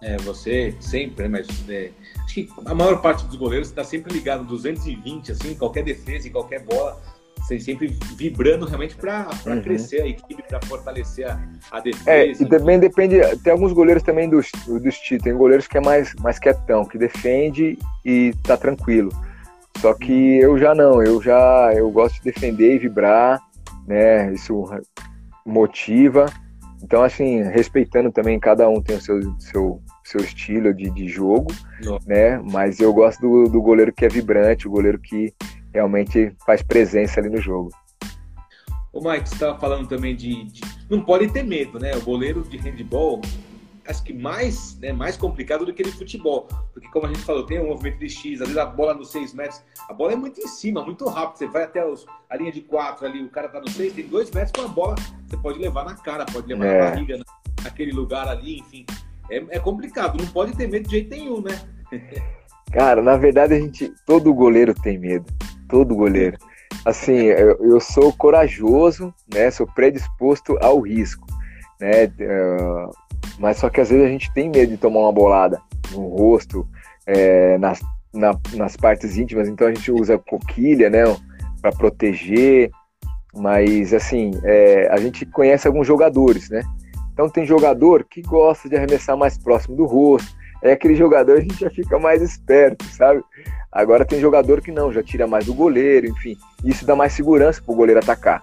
É, 0.00 0.16
você 0.18 0.74
sempre, 0.80 1.26
né, 1.26 1.40
mas 1.40 1.68
é, 1.68 1.90
acho 2.24 2.34
que 2.34 2.48
a 2.64 2.74
maior 2.74 3.02
parte 3.02 3.26
dos 3.26 3.34
goleiros 3.34 3.68
está 3.68 3.82
sempre 3.82 4.12
ligado 4.12 4.44
220, 4.44 5.32
assim, 5.32 5.56
qualquer 5.56 5.82
defesa 5.82 6.28
e 6.28 6.30
qualquer 6.30 6.60
bola, 6.60 7.00
você 7.36 7.58
sempre 7.58 7.88
vibrando 8.16 8.64
realmente 8.64 8.94
para 8.94 9.28
uhum. 9.46 9.60
crescer 9.60 10.02
a 10.02 10.06
equipe, 10.06 10.40
para 10.46 10.60
fortalecer 10.66 11.28
a, 11.28 11.40
a, 11.72 11.80
defesa. 11.80 12.10
É, 12.10 12.26
e 12.30 12.46
também 12.46 12.78
depende, 12.78 13.16
tem 13.42 13.52
alguns 13.52 13.72
goleiros 13.72 14.02
também 14.04 14.28
do, 14.28 14.40
do 14.66 14.88
estilo, 14.88 15.22
tem 15.22 15.34
goleiros 15.34 15.66
que 15.66 15.78
é 15.78 15.80
mais, 15.80 16.14
mais 16.16 16.38
quietão, 16.38 16.84
que 16.84 16.96
defende 16.96 17.76
e 18.04 18.32
tá 18.44 18.56
tranquilo. 18.56 19.10
Só 19.78 19.94
que 19.94 20.12
uhum. 20.12 20.42
eu 20.42 20.58
já 20.58 20.74
não, 20.76 21.02
eu 21.02 21.20
já 21.20 21.72
eu 21.74 21.90
gosto 21.90 22.16
de 22.16 22.24
defender 22.24 22.74
e 22.74 22.78
vibrar, 22.78 23.40
né? 23.86 24.32
Isso 24.32 24.64
motiva. 25.48 26.26
Então, 26.82 27.02
assim, 27.02 27.42
respeitando 27.42 28.12
também, 28.12 28.38
cada 28.38 28.68
um 28.68 28.80
tem 28.80 28.96
o 28.96 29.00
seu, 29.00 29.20
seu, 29.38 29.82
seu 30.04 30.20
estilo 30.20 30.72
de, 30.72 30.90
de 30.90 31.08
jogo, 31.08 31.52
né? 32.06 32.38
Mas 32.38 32.78
eu 32.78 32.92
gosto 32.92 33.20
do, 33.20 33.50
do 33.50 33.60
goleiro 33.60 33.92
que 33.92 34.04
é 34.04 34.08
vibrante, 34.08 34.68
o 34.68 34.70
goleiro 34.70 34.98
que 34.98 35.34
realmente 35.74 36.32
faz 36.46 36.62
presença 36.62 37.18
ali 37.18 37.28
no 37.28 37.40
jogo. 37.40 37.70
O 38.92 39.00
Mike, 39.00 39.28
você 39.28 39.34
estava 39.34 39.58
falando 39.58 39.88
também 39.88 40.14
de, 40.14 40.44
de, 40.44 40.60
Não 40.88 41.00
pode 41.00 41.28
ter 41.28 41.42
medo, 41.42 41.78
né? 41.78 41.94
O 41.96 42.00
goleiro 42.00 42.42
de 42.42 42.56
handball, 42.56 43.20
acho 43.88 44.02
que 44.02 44.12
mais, 44.12 44.78
né, 44.78 44.92
mais 44.92 45.16
complicado 45.16 45.64
do 45.64 45.72
que 45.72 45.82
de 45.82 45.92
futebol. 45.92 46.46
Porque, 46.72 46.88
como 46.88 47.06
a 47.06 47.08
gente 47.08 47.20
falou, 47.20 47.44
tem 47.44 47.58
um 47.58 47.68
movimento 47.68 47.98
de 47.98 48.08
X, 48.08 48.40
às 48.40 48.48
vezes 48.48 48.58
a 48.58 48.66
bola 48.66 48.94
nos 48.94 49.10
6 49.10 49.32
metros, 49.34 49.62
a 49.88 49.92
bola 49.94 50.12
é 50.12 50.16
muito 50.16 50.40
em 50.40 50.46
cima, 50.46 50.84
muito 50.84 51.06
rápido. 51.08 51.38
Você 51.38 51.46
vai 51.46 51.64
até 51.64 51.84
os, 51.84 52.06
a 52.28 52.36
linha 52.36 52.52
de 52.52 52.60
4 52.60 53.06
ali, 53.06 53.24
o 53.24 53.30
cara 53.30 53.48
tá 53.48 53.60
no 53.60 53.68
6, 53.68 53.94
tem 53.94 54.06
2 54.06 54.30
metros 54.30 54.52
com 54.52 54.62
a 54.62 54.68
bola, 54.68 54.94
você 55.26 55.36
pode 55.38 55.58
levar 55.58 55.84
na 55.84 55.94
cara, 55.94 56.26
pode 56.26 56.46
levar 56.46 56.66
é. 56.66 56.78
na 56.78 56.90
barriga, 56.90 57.18
naquele 57.64 57.92
lugar 57.92 58.28
ali, 58.28 58.58
enfim. 58.58 58.84
É, 59.30 59.36
é 59.56 59.58
complicado, 59.58 60.22
não 60.22 60.30
pode 60.30 60.54
ter 60.56 60.68
medo 60.68 60.84
de 60.84 60.90
jeito 60.90 61.10
nenhum, 61.10 61.40
né? 61.40 61.58
Cara, 62.70 63.00
na 63.00 63.16
verdade 63.16 63.54
a 63.54 63.58
gente. 63.58 63.90
Todo 64.04 64.34
goleiro 64.34 64.74
tem 64.74 64.98
medo. 64.98 65.24
Todo 65.70 65.96
goleiro. 65.96 66.36
Assim, 66.84 67.14
eu, 67.14 67.56
eu 67.64 67.80
sou 67.80 68.12
corajoso, 68.12 69.12
né? 69.32 69.50
Sou 69.50 69.66
predisposto 69.66 70.58
ao 70.60 70.80
risco, 70.80 71.26
né? 71.80 72.04
Uh, 72.04 72.90
mas 73.38 73.58
só 73.58 73.68
que 73.68 73.80
às 73.80 73.90
vezes 73.90 74.04
a 74.04 74.08
gente 74.08 74.32
tem 74.32 74.48
medo 74.48 74.70
de 74.70 74.76
tomar 74.76 75.00
uma 75.00 75.12
bolada 75.12 75.60
no 75.92 76.08
rosto, 76.08 76.66
é, 77.06 77.56
nas, 77.58 77.80
na, 78.12 78.38
nas 78.54 78.76
partes 78.76 79.16
íntimas, 79.16 79.48
então 79.48 79.66
a 79.66 79.72
gente 79.72 79.90
usa 79.90 80.18
coquilha, 80.18 80.90
né, 80.90 81.04
para 81.60 81.72
proteger. 81.72 82.70
Mas 83.34 83.92
assim, 83.92 84.32
é, 84.42 84.88
a 84.90 84.96
gente 84.96 85.24
conhece 85.26 85.66
alguns 85.66 85.86
jogadores, 85.86 86.48
né? 86.50 86.62
Então 87.12 87.28
tem 87.28 87.44
jogador 87.44 88.04
que 88.04 88.22
gosta 88.22 88.68
de 88.68 88.76
arremessar 88.76 89.16
mais 89.16 89.36
próximo 89.36 89.76
do 89.76 89.84
rosto. 89.84 90.36
É 90.62 90.72
aquele 90.72 90.94
jogador 90.94 91.38
a 91.38 91.40
gente 91.40 91.60
já 91.60 91.70
fica 91.70 91.98
mais 91.98 92.22
esperto, 92.22 92.84
sabe? 92.86 93.22
Agora 93.70 94.04
tem 94.04 94.18
jogador 94.20 94.60
que 94.60 94.72
não, 94.72 94.92
já 94.92 95.02
tira 95.02 95.26
mais 95.26 95.46
do 95.46 95.54
goleiro, 95.54 96.08
enfim. 96.08 96.36
Isso 96.64 96.86
dá 96.86 96.96
mais 96.96 97.12
segurança 97.12 97.62
para 97.62 97.72
o 97.72 97.76
goleiro 97.76 98.00
atacar. 98.00 98.42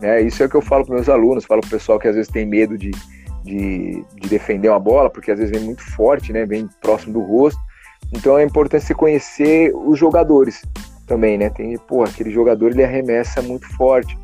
Né? 0.00 0.22
Isso 0.22 0.42
é 0.42 0.46
o 0.46 0.48
que 0.48 0.54
eu 0.54 0.60
falo 0.60 0.84
para 0.84 0.94
meus 0.94 1.08
alunos, 1.08 1.44
falo 1.44 1.60
para 1.60 1.68
o 1.68 1.70
pessoal 1.70 1.98
que 1.98 2.06
às 2.06 2.14
vezes 2.14 2.30
tem 2.30 2.46
medo 2.46 2.76
de, 2.76 2.90
de, 3.48 4.04
de, 4.14 4.28
defender 4.28 4.68
uma 4.68 4.78
bola, 4.78 5.10
porque 5.10 5.30
às 5.30 5.38
vezes 5.38 5.56
vem 5.56 5.64
muito 5.64 5.82
forte, 5.92 6.32
né? 6.32 6.44
Vem 6.44 6.68
próximo 6.80 7.14
do 7.14 7.20
rosto. 7.20 7.60
Então 8.12 8.38
é 8.38 8.44
importante 8.44 8.84
você 8.84 8.94
conhecer 8.94 9.72
os 9.74 9.98
jogadores 9.98 10.62
também, 11.06 11.38
né? 11.38 11.50
Tem, 11.50 11.76
pô, 11.78 12.04
aquele 12.04 12.30
jogador 12.30 12.70
ele 12.70 12.84
arremessa 12.84 13.42
muito 13.42 13.66
forte. 13.74 14.16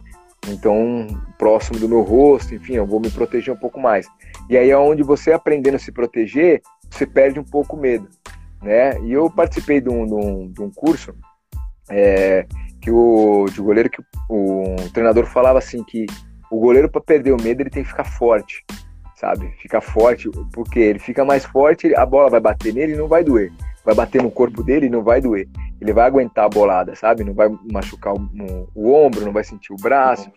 Então, 0.49 1.07
próximo 1.39 1.79
do 1.79 1.89
meu 1.89 2.03
rosto, 2.03 2.55
enfim, 2.55 2.75
eu 2.75 2.87
vou 2.87 3.01
me 3.01 3.11
proteger 3.11 3.53
um 3.53 3.57
pouco 3.57 3.81
mais. 3.81 4.07
E 4.49 4.59
aí 4.59 4.71
é 4.71 4.77
onde 4.77 5.03
você 5.03 5.33
aprendendo 5.33 5.77
a 5.77 5.79
se 5.79 5.91
proteger, 5.91 6.61
você 6.91 7.07
perde 7.07 7.41
um 7.41 7.45
pouco 7.45 7.77
o 7.77 7.81
medo, 7.81 8.09
né? 8.63 9.01
E 9.01 9.13
eu 9.13 9.31
participei 9.31 9.81
de 9.81 9.89
um, 9.89 10.07
de 10.07 10.15
um, 10.15 10.53
de 10.53 10.63
um 10.63 10.71
curso 10.71 11.15
é, 11.91 12.47
que 12.81 12.91
o 12.91 13.47
de 13.47 13.61
goleiro 13.61 13.91
que 13.91 14.01
o, 14.29 14.75
o 14.75 14.91
treinador 14.91 15.27
falava 15.27 15.59
assim 15.59 15.83
que 15.83 16.07
o 16.51 16.61
goleiro 16.61 16.89
para 16.89 17.01
perder 17.01 17.33
o 17.33 17.43
medo 17.43 17.63
ele 17.63 17.71
tem 17.71 17.83
que 17.83 17.89
ficar 17.89 18.05
forte 18.05 18.65
sabe? 19.25 19.51
Fica 19.59 19.81
forte, 19.81 20.31
porque 20.53 20.79
ele 20.79 20.99
fica 20.99 21.25
mais 21.25 21.47
forte, 21.47 21.95
a 21.97 22.05
bola 22.05 22.29
vai 22.29 22.41
bater 22.41 22.75
nele 22.75 22.93
e 22.93 22.97
não 22.97 23.09
vai 23.09 23.25
doer. 23.25 23.51
Vai 23.83 23.95
bater 23.95 24.23
no 24.23 24.31
corpo 24.31 24.63
dele 24.63 24.87
e 24.87 24.91
não 24.91 25.03
vai 25.03 25.21
doer. 25.21 25.49
Ele 25.81 25.93
vai 25.95 26.07
aguentar 26.07 26.45
a 26.45 26.49
bolada, 26.49 26.95
sabe? 26.95 27.25
Não 27.25 27.33
vai 27.33 27.49
machucar 27.73 28.13
o, 28.13 28.69
o 28.75 28.93
ombro, 28.93 29.25
não 29.25 29.33
vai 29.33 29.43
sentir 29.43 29.73
o 29.73 29.77
braço, 29.77 30.31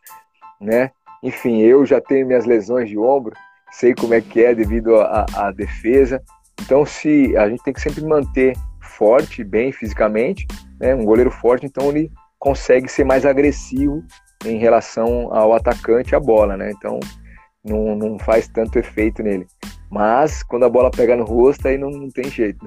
né? 0.59 0.91
Enfim, 1.21 1.59
eu 1.59 1.85
já 1.85 1.99
tenho 1.99 2.25
minhas 2.25 2.45
lesões 2.45 2.89
de 2.89 2.97
ombro, 2.97 3.33
sei 3.71 3.93
como 3.93 4.13
é 4.13 4.21
que 4.21 4.41
é 4.41 4.55
devido 4.55 4.95
à 5.01 5.51
defesa. 5.53 6.21
Então, 6.61 6.85
se 6.85 7.35
a 7.35 7.49
gente 7.49 7.63
tem 7.63 7.73
que 7.73 7.81
sempre 7.81 8.03
manter 8.05 8.55
forte, 8.81 9.43
bem 9.43 9.71
fisicamente, 9.73 10.47
né? 10.79 10.95
Um 10.95 11.03
goleiro 11.03 11.31
forte, 11.31 11.65
então 11.65 11.89
ele 11.89 12.09
consegue 12.39 12.87
ser 12.87 13.03
mais 13.03 13.25
agressivo 13.25 14.01
em 14.45 14.57
relação 14.57 15.33
ao 15.33 15.53
atacante, 15.53 16.15
a 16.15 16.19
bola, 16.19 16.55
né? 16.55 16.71
Então, 16.71 16.99
não, 17.67 17.95
não 17.95 18.19
faz 18.19 18.47
tanto 18.47 18.79
efeito 18.79 19.21
nele. 19.21 19.47
Mas 19.89 20.43
quando 20.43 20.63
a 20.63 20.69
bola 20.69 20.91
pega 20.91 21.15
no 21.15 21.23
rosto, 21.23 21.67
aí 21.67 21.77
não, 21.77 21.89
não 21.89 22.09
tem 22.09 22.29
jeito. 22.29 22.65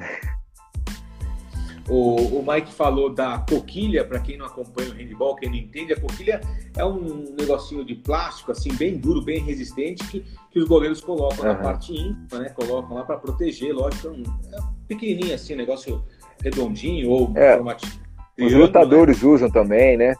O, 1.90 2.38
o 2.38 2.44
Mike 2.46 2.72
falou 2.72 3.12
da 3.12 3.44
coquilha, 3.50 4.04
para 4.04 4.20
quem 4.20 4.38
não 4.38 4.46
acompanha 4.46 4.90
o 4.90 4.94
handball, 4.94 5.34
quem 5.34 5.48
não 5.48 5.56
entende, 5.56 5.92
a 5.92 6.00
coquilha 6.00 6.40
é 6.76 6.84
um 6.84 7.34
negocinho 7.36 7.84
de 7.84 7.96
plástico, 7.96 8.52
assim, 8.52 8.72
bem 8.74 8.96
duro, 8.96 9.20
bem 9.20 9.40
resistente, 9.40 10.06
que, 10.06 10.24
que 10.52 10.60
os 10.60 10.68
goleiros 10.68 11.00
colocam 11.00 11.40
uhum. 11.40 11.52
na 11.52 11.54
parte 11.56 11.92
íntima, 11.92 12.42
né? 12.42 12.48
Colocam 12.50 12.94
lá 12.96 13.02
para 13.02 13.16
proteger, 13.16 13.74
lógico, 13.74 14.06
é, 14.06 14.10
um, 14.10 14.22
é 14.22 14.58
pequenininho 14.86 15.34
assim, 15.34 15.54
um 15.54 15.56
negócio 15.56 16.04
redondinho 16.40 17.10
ou 17.10 17.32
é, 17.34 17.56
formatinho. 17.56 17.92
Os 18.40 18.52
lutadores 18.52 19.20
né? 19.20 19.28
usam 19.28 19.50
também, 19.50 19.96
né? 19.96 20.14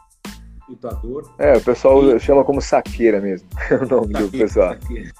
É, 1.37 1.53
o 1.57 1.61
pessoal 1.61 2.15
e... 2.15 2.19
chama 2.19 2.43
como 2.43 2.61
saqueira 2.61 3.19
mesmo, 3.19 3.47
é 3.69 3.75
o 3.83 3.87
nome 3.87 4.13
saqueira, 4.13 4.27
do 4.27 4.31
pessoal. 4.31 4.73
Saqueira. 4.73 5.11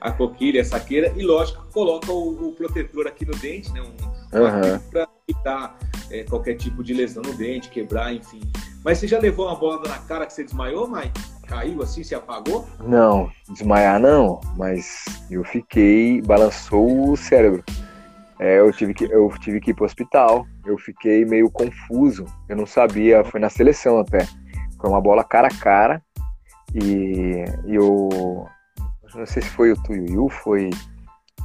A 0.00 0.12
coquilha, 0.12 0.62
a 0.62 0.64
saqueira, 0.64 1.12
e 1.16 1.22
lógico, 1.22 1.66
coloca 1.72 2.12
o, 2.12 2.48
o 2.48 2.52
protetor 2.52 3.06
aqui 3.06 3.24
no 3.24 3.36
dente, 3.36 3.72
né? 3.72 3.80
Um, 3.80 4.38
uhum. 4.38 4.78
para 4.90 5.08
evitar 5.28 5.78
é, 6.10 6.24
qualquer 6.24 6.54
tipo 6.54 6.82
de 6.82 6.94
lesão 6.94 7.22
no 7.22 7.34
dente, 7.34 7.68
quebrar, 7.68 8.12
enfim. 8.12 8.40
Mas 8.84 8.98
você 8.98 9.08
já 9.08 9.18
levou 9.18 9.46
uma 9.46 9.56
bola 9.56 9.82
na 9.88 9.98
cara 9.98 10.26
que 10.26 10.32
você 10.32 10.44
desmaiou, 10.44 10.88
Mike? 10.88 11.20
Caiu 11.46 11.82
assim, 11.82 12.02
se 12.02 12.14
apagou? 12.14 12.66
Não, 12.80 13.30
desmaiar 13.48 14.00
não, 14.00 14.40
mas 14.56 15.04
eu 15.30 15.44
fiquei, 15.44 16.20
balançou 16.22 17.10
o 17.10 17.16
cérebro. 17.16 17.64
É, 18.38 18.60
eu 18.60 18.70
tive 18.72 18.92
que 18.92 19.04
eu 19.04 19.32
tive 19.40 19.60
que 19.60 19.70
ir 19.70 19.74
para 19.74 19.84
o 19.84 19.86
hospital. 19.86 20.46
Eu 20.64 20.76
fiquei 20.78 21.24
meio 21.24 21.50
confuso. 21.50 22.26
Eu 22.48 22.56
não 22.56 22.66
sabia, 22.66 23.24
foi 23.24 23.40
na 23.40 23.48
seleção 23.48 23.98
até. 23.98 24.26
Foi 24.80 24.90
uma 24.90 25.00
bola 25.00 25.24
cara 25.24 25.48
a 25.48 25.58
cara. 25.58 26.02
E, 26.74 27.44
e 27.64 27.74
eu. 27.74 28.46
Não 29.14 29.26
sei 29.26 29.42
se 29.42 29.48
foi 29.48 29.72
o 29.72 29.82
Tuiu, 29.82 30.28
foi. 30.28 30.70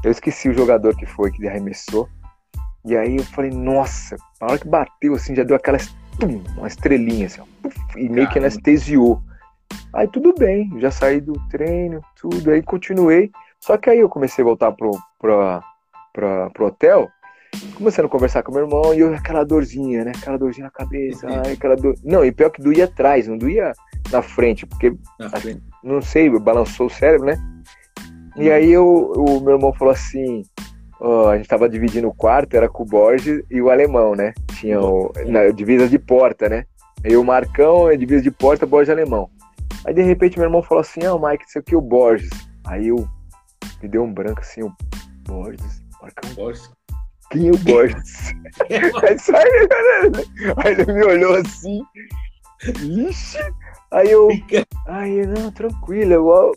Eu 0.04 0.12
esqueci 0.12 0.50
o 0.50 0.54
jogador 0.54 0.96
que 0.96 1.06
foi, 1.06 1.32
que 1.32 1.48
arremessou. 1.48 2.10
E 2.84 2.98
aí 2.98 3.18
eu 3.18 3.24
falei, 3.24 3.52
nossa, 3.52 4.16
na 4.40 4.48
hora 4.48 4.58
que 4.58 4.68
bateu 4.68 5.14
assim, 5.14 5.36
já 5.36 5.44
deu 5.44 5.56
aquela 5.56 5.78
tum, 6.20 6.44
uma 6.58 6.68
estrelinha 6.68 7.28
assim, 7.28 7.42
ó, 7.42 7.46
puf, 7.62 7.78
e 7.96 8.10
meio 8.10 8.28
que 8.30 8.40
anestesiou. 8.40 9.22
Aí 9.94 10.08
tudo 10.08 10.34
bem, 10.34 10.72
já 10.80 10.90
saí 10.90 11.22
do 11.22 11.34
treino, 11.50 12.02
tudo, 12.20 12.50
aí 12.50 12.62
continuei. 12.64 13.32
Só 13.60 13.78
que 13.78 13.90
aí 13.90 14.00
eu 14.00 14.10
comecei 14.10 14.42
a 14.44 14.46
voltar 14.46 14.72
pro, 14.72 14.92
pro, 15.20 15.62
pro, 16.12 16.52
pro 16.52 16.66
hotel 16.66 17.10
começando 17.76 18.06
a 18.06 18.10
conversar 18.10 18.44
com 18.44 18.52
meu 18.52 18.64
irmão 18.64 18.94
e 18.94 19.00
eu, 19.00 19.14
aquela 19.14 19.44
dorzinha, 19.44 20.06
né? 20.06 20.12
Aquela 20.16 20.38
dorzinha 20.38 20.66
na 20.66 20.72
cabeça, 20.72 21.28
uhum. 21.28 21.42
ai, 21.46 21.54
aquela 21.54 21.76
dor. 21.76 21.96
Não, 22.04 22.24
e 22.24 22.32
pior 22.32 22.50
que 22.50 22.62
doía 22.62 22.86
atrás, 22.86 23.28
não 23.28 23.38
doía 23.38 23.74
na 24.12 24.22
frente, 24.22 24.66
porque 24.66 24.96
na 25.20 25.30
frente. 25.30 25.62
não 25.84 26.02
sei, 26.02 26.30
balançou 26.40 26.88
o 26.88 26.90
cérebro, 26.90 27.26
né? 27.26 27.38
E 28.36 28.50
aí 28.50 28.72
eu, 28.72 29.12
o 29.16 29.42
meu 29.42 29.56
irmão 29.56 29.74
falou 29.74 29.94
assim: 29.94 30.44
ó, 31.00 31.32
a 31.32 31.38
gente 31.38 31.48
tava 31.48 31.68
dividindo 31.68 32.08
o 32.08 32.14
quarto, 32.14 32.56
era 32.56 32.70
com 32.70 32.84
o 32.84 32.86
Borges 32.86 33.44
e 33.50 33.62
o 33.62 33.70
alemão, 33.70 34.16
né? 34.16 34.34
Tinha 34.60 34.80
o, 34.80 35.12
na, 35.26 35.50
divisa 35.50 35.88
de 35.90 36.00
porta, 36.00 36.48
né? 36.48 36.66
E 37.04 37.16
o 37.16 37.24
Marcão, 37.24 37.90
é 37.90 37.98
divisa 37.98 38.22
de 38.22 38.32
porta, 38.32 38.66
Borges 38.66 38.90
alemão. 38.90 39.30
Aí 39.86 39.94
de 39.94 40.04
repente 40.04 40.38
meu 40.38 40.46
irmão 40.46 40.62
falou 40.62 40.82
assim: 40.82 41.04
ah, 41.04 41.16
o 41.16 41.28
Mike, 41.28 41.46
isso 41.48 41.60
aqui 41.60 41.74
é 41.74 41.78
o 41.78 41.82
Borges. 41.82 42.30
Aí 42.66 42.88
eu 42.88 43.08
me 43.82 43.90
deu 43.90 44.04
um 44.04 44.14
branco 44.14 44.40
assim, 44.40 44.62
o 44.62 44.72
Borges, 45.28 45.84
Marcão. 46.00 46.34
Borges. 46.36 46.70
Quem 47.32 47.50
o 47.50 47.58
Borges? 47.58 48.34
aí, 48.70 48.84
aí 50.58 50.72
ele 50.74 50.94
me 50.94 51.04
olhou 51.04 51.36
assim. 51.36 51.82
Ixi! 53.08 53.40
Aí 53.92 54.12
eu. 54.12 54.30
Aí, 54.88 55.26
não, 55.26 55.52
tranquilo, 55.52 56.56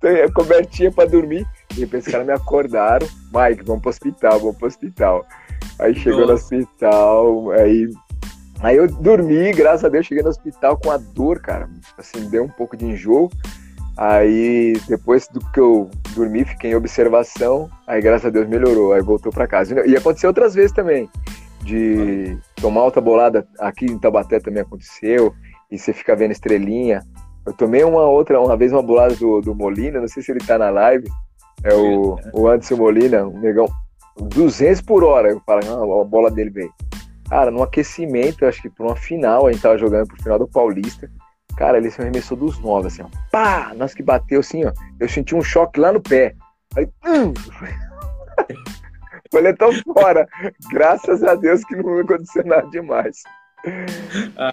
tem 0.00 0.22
a 0.22 0.32
cobertinha 0.32 0.90
pra 0.90 1.04
dormir. 1.04 1.46
E 1.72 1.80
depois 1.80 2.06
os 2.06 2.12
caras 2.12 2.26
me 2.26 2.32
acordaram. 2.32 3.06
Mike, 3.32 3.64
vamos 3.64 3.82
pro 3.82 3.90
hospital, 3.90 4.40
vamos 4.40 4.56
pro 4.56 4.66
hospital. 4.66 5.26
Aí 5.78 5.94
chegou 5.94 6.26
Nossa. 6.26 6.32
no 6.32 6.34
hospital, 6.34 7.50
aí 7.52 7.88
Aí 8.64 8.76
eu 8.76 8.88
dormi, 8.88 9.52
graças 9.52 9.84
a 9.84 9.90
Deus, 9.90 10.06
cheguei 10.06 10.22
no 10.22 10.30
hospital 10.30 10.78
com 10.78 10.90
a 10.90 10.96
dor, 10.96 11.38
cara. 11.40 11.68
Assim, 11.98 12.30
deu 12.30 12.44
um 12.44 12.48
pouco 12.48 12.76
de 12.76 12.86
enjoo. 12.86 13.30
Aí, 13.96 14.74
depois 14.88 15.28
do 15.28 15.40
que 15.52 15.60
eu 15.60 15.88
dormi, 16.14 16.44
fiquei 16.44 16.72
em 16.72 16.74
observação. 16.74 17.70
Aí, 17.86 18.00
graças 18.00 18.26
a 18.26 18.30
Deus, 18.30 18.48
melhorou. 18.48 18.92
Aí 18.92 19.00
voltou 19.00 19.32
para 19.32 19.46
casa. 19.46 19.86
E 19.86 19.96
aconteceu 19.96 20.30
outras 20.30 20.54
vezes 20.54 20.72
também. 20.72 21.08
De 21.62 22.36
tomar 22.56 22.80
alta 22.80 23.00
bolada. 23.00 23.46
Aqui 23.58 23.86
em 23.86 23.98
Tabaté 23.98 24.40
também 24.40 24.62
aconteceu. 24.62 25.32
E 25.70 25.78
você 25.78 25.92
fica 25.92 26.16
vendo 26.16 26.32
estrelinha. 26.32 27.02
Eu 27.46 27.52
tomei 27.52 27.84
uma 27.84 28.02
outra, 28.08 28.40
uma 28.40 28.56
vez 28.56 28.72
uma 28.72 28.82
bolada 28.82 29.14
do, 29.14 29.40
do 29.40 29.54
Molina. 29.54 30.00
Não 30.00 30.08
sei 30.08 30.22
se 30.22 30.32
ele 30.32 30.40
tá 30.40 30.58
na 30.58 30.70
live. 30.70 31.08
É 31.62 31.72
o, 31.74 32.18
o 32.32 32.48
Anderson 32.48 32.76
Molina, 32.76 33.24
um 33.26 33.38
negão. 33.38 33.66
200 34.18 34.80
por 34.82 35.04
hora. 35.04 35.30
Eu 35.30 35.40
falo, 35.46 35.60
ah, 35.68 36.02
a 36.02 36.04
bola 36.04 36.30
dele 36.30 36.50
veio. 36.50 36.72
Cara, 37.28 37.50
no 37.50 37.62
aquecimento, 37.62 38.44
acho 38.44 38.60
que 38.60 38.68
por 38.68 38.86
uma 38.86 38.96
final, 38.96 39.46
a 39.46 39.52
gente 39.52 39.62
tava 39.62 39.78
jogando 39.78 40.08
pro 40.08 40.22
final 40.22 40.38
do 40.38 40.48
Paulista. 40.48 41.10
Cara, 41.56 41.78
ele 41.78 41.90
se 41.90 42.00
arremessou 42.00 42.36
dos 42.36 42.58
nove, 42.58 42.88
assim, 42.88 43.02
ó. 43.02 43.08
Pá! 43.30 43.72
Nossa, 43.74 43.94
que 43.94 44.02
bateu 44.02 44.40
assim, 44.40 44.64
ó. 44.64 44.72
Eu 44.98 45.08
senti 45.08 45.34
um 45.34 45.42
choque 45.42 45.78
lá 45.78 45.92
no 45.92 46.00
pé. 46.00 46.34
Aí, 46.76 46.88
hum! 47.04 47.32
Tô 49.58 49.72
fora. 49.92 50.28
Graças 50.70 51.22
a 51.24 51.34
Deus 51.34 51.64
que 51.64 51.74
não 51.76 51.98
aconteceu 51.98 52.44
nada 52.44 52.68
demais. 52.70 53.22
Ah, 54.36 54.52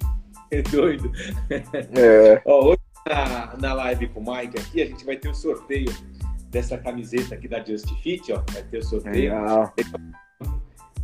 é 0.51 0.61
doido. 0.63 1.11
É. 1.49 2.41
Ó, 2.45 2.69
hoje 2.69 2.81
na, 3.07 3.57
na 3.57 3.73
live 3.73 4.07
com 4.09 4.19
o 4.19 4.35
Mike 4.35 4.59
aqui, 4.59 4.81
a 4.81 4.85
gente 4.85 5.05
vai 5.05 5.17
ter 5.17 5.27
o 5.27 5.31
um 5.31 5.35
sorteio 5.35 5.93
dessa 6.49 6.77
camiseta 6.77 7.35
aqui 7.35 7.47
da 7.47 7.63
Just 7.63 7.89
Fit, 8.01 8.31
ó. 8.31 8.43
Vai 8.51 8.63
ter 8.63 8.79
o 8.79 8.83
sorteio. 8.83 9.33
Legal. 9.33 9.73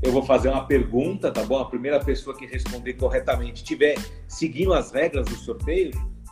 Eu 0.02 0.12
vou 0.12 0.24
fazer 0.24 0.50
uma 0.50 0.66
pergunta, 0.66 1.32
tá 1.32 1.44
bom? 1.44 1.60
A 1.60 1.66
primeira 1.66 2.00
pessoa 2.00 2.36
que 2.36 2.46
responder 2.46 2.94
corretamente 2.94 3.64
tiver 3.64 3.96
seguindo 4.28 4.74
as 4.74 4.92
regras 4.92 5.26
do 5.26 5.36
sorteio, 5.36 5.92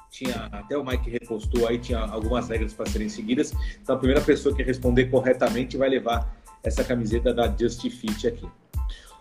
tinha 0.10 0.48
até 0.51 0.77
o 0.77 0.86
Mike 0.86 1.10
repostou 1.10 1.67
aí, 1.67 1.77
tinha 1.77 2.00
algumas 2.00 2.48
regras 2.48 2.74
para 2.74 2.86
serem 2.86 3.10
seguidas. 3.10 3.53
Então 3.81 3.95
a 3.95 3.98
primeira 3.98 4.22
pessoa 4.22 4.55
que 4.55 4.63
responder 4.63 5.05
corretamente 5.05 5.77
vai 5.77 5.89
levar 5.89 6.38
essa 6.63 6.84
camiseta 6.84 7.34
da 7.34 7.53
Just 7.55 7.81
Fit 7.89 8.27
aqui. 8.27 8.48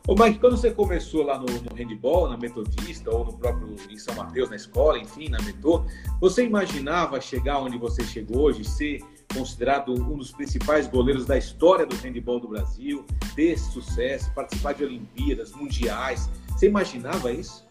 Ô 0.07 0.15
Mike, 0.15 0.39
quando 0.39 0.57
você 0.57 0.71
começou 0.71 1.23
lá 1.25 1.39
no, 1.39 1.47
no 1.47 1.75
handball, 1.75 2.29
na 2.29 2.37
Metodista, 2.37 3.11
ou 3.11 3.25
no 3.25 3.33
próprio 3.33 3.75
em 3.89 3.97
São 3.97 4.15
Mateus, 4.15 4.51
na 4.51 4.57
escola, 4.57 4.99
enfim, 4.99 5.31
na 5.31 5.41
Metô, 5.41 5.87
você 6.21 6.45
imaginava 6.45 7.19
chegar 7.23 7.59
onde 7.59 7.79
você 7.79 8.05
chegou 8.05 8.43
hoje, 8.43 8.65
ser 8.65 9.01
considerado 9.35 9.93
um 9.93 10.17
dos 10.17 10.31
principais 10.31 10.87
goleiros 10.87 11.27
da 11.27 11.37
história 11.37 11.85
do 11.85 11.97
handebol 11.97 12.39
do 12.39 12.49
Brasil, 12.49 13.05
ter 13.35 13.59
sucesso, 13.59 14.33
participar 14.33 14.75
de 14.75 14.85
Olimpíadas, 14.85 15.53
Mundiais. 15.53 16.31
Você 16.49 16.69
imaginava 16.69 17.33
isso? 17.33 17.67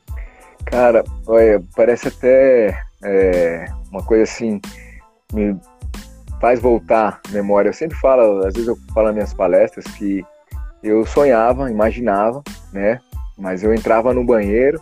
Cara, 0.65 1.03
olha, 1.25 1.63
parece 1.75 2.09
até 2.09 2.77
é, 3.03 3.65
uma 3.89 4.03
coisa 4.03 4.23
assim, 4.23 4.59
me 5.33 5.57
faz 6.39 6.59
voltar 6.59 7.21
a 7.27 7.31
memória. 7.31 7.69
Eu 7.69 7.73
sempre 7.73 7.97
falo, 7.97 8.45
às 8.45 8.53
vezes 8.53 8.67
eu 8.67 8.77
falo 8.93 9.07
nas 9.07 9.15
minhas 9.15 9.33
palestras 9.33 9.85
que 9.95 10.23
eu 10.83 11.05
sonhava, 11.05 11.71
imaginava, 11.71 12.43
né? 12.71 12.99
Mas 13.37 13.63
eu 13.63 13.73
entrava 13.73 14.13
no 14.13 14.23
banheiro, 14.23 14.81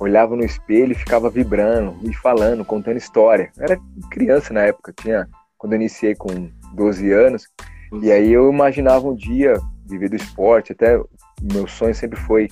olhava 0.00 0.34
no 0.34 0.44
espelho 0.44 0.92
e 0.92 0.96
ficava 0.96 1.30
vibrando 1.30 1.96
e 2.02 2.12
falando, 2.14 2.64
contando 2.64 2.96
história. 2.96 3.50
Eu 3.56 3.64
era 3.64 3.80
criança 4.10 4.52
na 4.52 4.62
época, 4.62 4.92
tinha 4.92 5.28
quando 5.62 5.74
eu 5.74 5.76
iniciei 5.76 6.16
com 6.16 6.50
12 6.74 7.12
anos. 7.12 7.46
E 8.02 8.10
aí 8.10 8.32
eu 8.32 8.50
imaginava 8.52 9.06
um 9.06 9.14
dia 9.14 9.54
viver 9.88 10.08
do 10.08 10.16
esporte, 10.16 10.72
até 10.72 11.00
meu 11.40 11.68
sonho 11.68 11.94
sempre 11.94 12.18
foi 12.18 12.48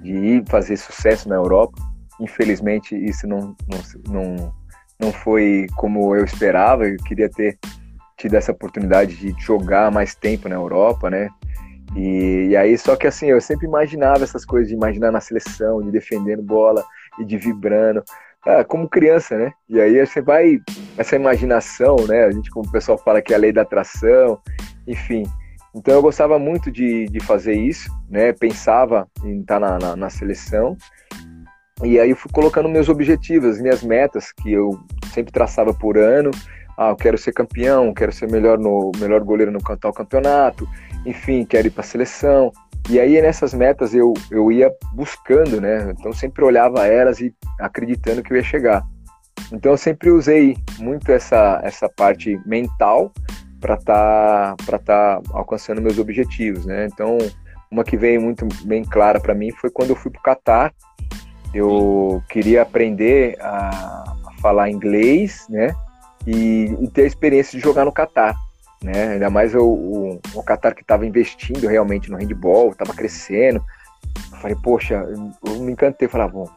de 0.00 0.12
ir 0.12 0.44
fazer 0.48 0.76
sucesso 0.76 1.28
na 1.28 1.34
Europa. 1.34 1.82
Infelizmente 2.20 2.94
isso 2.94 3.26
não, 3.26 3.56
não, 3.66 4.12
não, 4.12 4.54
não 5.00 5.12
foi 5.12 5.66
como 5.74 6.14
eu 6.14 6.24
esperava, 6.24 6.86
eu 6.86 6.96
queria 6.98 7.28
ter 7.28 7.58
tido 8.16 8.34
essa 8.34 8.52
oportunidade 8.52 9.16
de 9.16 9.34
jogar 9.42 9.90
mais 9.90 10.14
tempo 10.14 10.48
na 10.48 10.54
Europa, 10.54 11.10
né? 11.10 11.28
E, 11.96 12.50
e, 12.50 12.56
aí, 12.56 12.78
só 12.78 12.94
que 12.94 13.06
assim, 13.06 13.26
eu 13.26 13.40
sempre 13.40 13.66
imaginava 13.66 14.22
essas 14.22 14.44
coisas, 14.44 14.68
de 14.68 14.74
imaginar 14.74 15.10
na 15.10 15.20
seleção, 15.20 15.82
de 15.82 15.90
defendendo 15.90 16.42
bola 16.42 16.82
e 17.18 17.24
de 17.24 17.36
vibrando 17.36 18.02
ah, 18.44 18.64
como 18.64 18.88
criança, 18.88 19.36
né? 19.36 19.52
E 19.68 19.80
aí 19.80 20.04
você 20.04 20.20
vai, 20.20 20.58
essa 20.96 21.16
imaginação, 21.16 21.96
né? 22.08 22.24
A 22.24 22.30
gente, 22.30 22.50
como 22.50 22.68
o 22.68 22.72
pessoal 22.72 22.98
fala 22.98 23.22
que 23.22 23.32
é 23.32 23.36
a 23.36 23.38
lei 23.38 23.52
da 23.52 23.62
atração, 23.62 24.38
enfim. 24.86 25.24
Então 25.74 25.94
eu 25.94 26.02
gostava 26.02 26.38
muito 26.38 26.70
de, 26.70 27.06
de 27.06 27.20
fazer 27.20 27.54
isso, 27.54 27.88
né? 28.10 28.32
Pensava 28.32 29.08
em 29.24 29.40
estar 29.40 29.60
na, 29.60 29.78
na, 29.78 29.96
na 29.96 30.10
seleção. 30.10 30.76
E 31.82 31.98
aí 31.98 32.10
eu 32.10 32.16
fui 32.16 32.30
colocando 32.32 32.68
meus 32.68 32.88
objetivos, 32.88 33.60
minhas 33.60 33.82
metas, 33.82 34.32
que 34.32 34.52
eu 34.52 34.70
sempre 35.12 35.32
traçava 35.32 35.72
por 35.72 35.96
ano. 35.96 36.30
Ah, 36.76 36.90
eu 36.90 36.96
quero 36.96 37.18
ser 37.18 37.32
campeão, 37.32 37.94
quero 37.94 38.12
ser 38.12 38.30
melhor 38.30 38.58
no 38.58 38.92
melhor 38.98 39.22
goleiro 39.22 39.52
no 39.52 39.60
tal 39.76 39.92
campeonato, 39.92 40.66
enfim, 41.04 41.44
quero 41.44 41.68
ir 41.68 41.70
para 41.70 41.82
a 41.82 41.84
seleção. 41.84 42.52
E 42.90 42.98
aí 42.98 43.20
nessas 43.22 43.54
metas 43.54 43.94
eu, 43.94 44.12
eu 44.30 44.50
ia 44.50 44.70
buscando, 44.92 45.60
né? 45.60 45.92
Então 45.98 46.12
sempre 46.12 46.44
olhava 46.44 46.86
elas 46.86 47.20
e 47.20 47.34
acreditando 47.60 48.22
que 48.22 48.32
eu 48.32 48.36
ia 48.36 48.42
chegar. 48.42 48.82
Então 49.52 49.72
eu 49.72 49.78
sempre 49.78 50.10
usei 50.10 50.56
muito 50.78 51.10
essa, 51.10 51.60
essa 51.62 51.88
parte 51.88 52.40
mental 52.44 53.12
para 53.60 53.74
estar 53.74 54.56
tá, 54.56 54.78
tá 54.78 55.20
alcançando 55.30 55.80
meus 55.80 55.98
objetivos, 55.98 56.66
né? 56.66 56.86
Então 56.86 57.18
uma 57.70 57.84
que 57.84 57.96
veio 57.96 58.20
muito 58.20 58.46
bem 58.64 58.84
clara 58.84 59.20
para 59.20 59.34
mim 59.34 59.50
foi 59.52 59.70
quando 59.70 59.90
eu 59.90 59.96
fui 59.96 60.10
para 60.10 60.20
o 60.20 60.22
Catar. 60.22 60.74
Eu 61.54 62.22
queria 62.28 62.62
aprender 62.62 63.36
a, 63.40 63.68
a 64.26 64.32
falar 64.40 64.70
inglês, 64.70 65.46
né? 65.48 65.74
E, 66.26 66.76
e, 66.80 66.88
ter 66.88 67.02
a 67.02 67.06
experiência 67.06 67.58
de 67.58 67.64
jogar 67.64 67.84
no 67.84 67.92
Catar 67.92 68.34
né? 68.82 69.12
Ainda 69.12 69.30
mais 69.30 69.54
o, 69.54 69.64
o, 69.64 70.20
o 70.34 70.42
Qatar 70.42 70.74
que 70.74 70.82
estava 70.82 71.06
investindo 71.06 71.66
realmente 71.66 72.10
no 72.10 72.18
handball, 72.18 72.70
estava 72.70 72.92
crescendo. 72.92 73.64
Eu 74.32 74.38
falei, 74.38 74.56
poxa, 74.62 75.06
eu 75.46 75.60
me 75.60 75.72
encantei, 75.72 76.08
falei, 76.08 76.26
ah, 76.26 76.30
bom, 76.30 76.48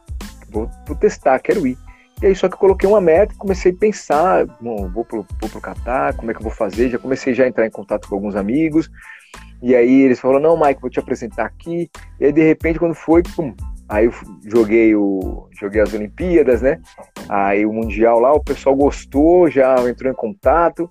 vou, 0.50 0.70
vou, 0.86 0.96
testar, 0.96 1.38
quero 1.38 1.66
ir. 1.66 1.78
E 2.20 2.26
aí 2.26 2.34
só 2.34 2.48
que 2.48 2.54
eu 2.54 2.58
coloquei 2.58 2.88
uma 2.88 3.00
meta 3.00 3.32
e 3.32 3.36
comecei 3.36 3.72
a 3.72 3.76
pensar, 3.76 4.46
bom, 4.60 4.90
vou 4.90 5.04
pro, 5.04 5.26
vou 5.40 5.50
pro 5.50 5.60
Qatar, 5.60 6.16
como 6.16 6.30
é 6.30 6.34
que 6.34 6.40
eu 6.40 6.44
vou 6.44 6.52
fazer? 6.52 6.90
Já 6.90 6.98
comecei 6.98 7.34
já 7.34 7.44
a 7.44 7.48
entrar 7.48 7.66
em 7.66 7.70
contato 7.70 8.08
com 8.08 8.14
alguns 8.14 8.34
amigos. 8.34 8.90
E 9.62 9.74
aí 9.74 10.02
eles 10.02 10.18
falaram, 10.18 10.40
não, 10.40 10.60
Mike, 10.60 10.80
vou 10.80 10.90
te 10.90 10.98
apresentar 10.98 11.46
aqui. 11.46 11.90
E 12.18 12.26
aí 12.26 12.32
de 12.32 12.42
repente 12.42 12.78
quando 12.78 12.94
foi, 12.94 13.22
pum, 13.22 13.54
aí 13.88 14.06
eu 14.06 14.12
joguei 14.44 14.94
o 14.94 15.48
joguei 15.58 15.80
as 15.80 15.94
Olimpíadas, 15.94 16.62
né? 16.62 16.80
Aí 17.28 17.64
o 17.64 17.72
mundial 17.72 18.18
lá, 18.18 18.32
o 18.32 18.42
pessoal 18.42 18.74
gostou, 18.74 19.50
já 19.50 19.76
entrou 19.88 20.10
em 20.10 20.16
contato. 20.16 20.90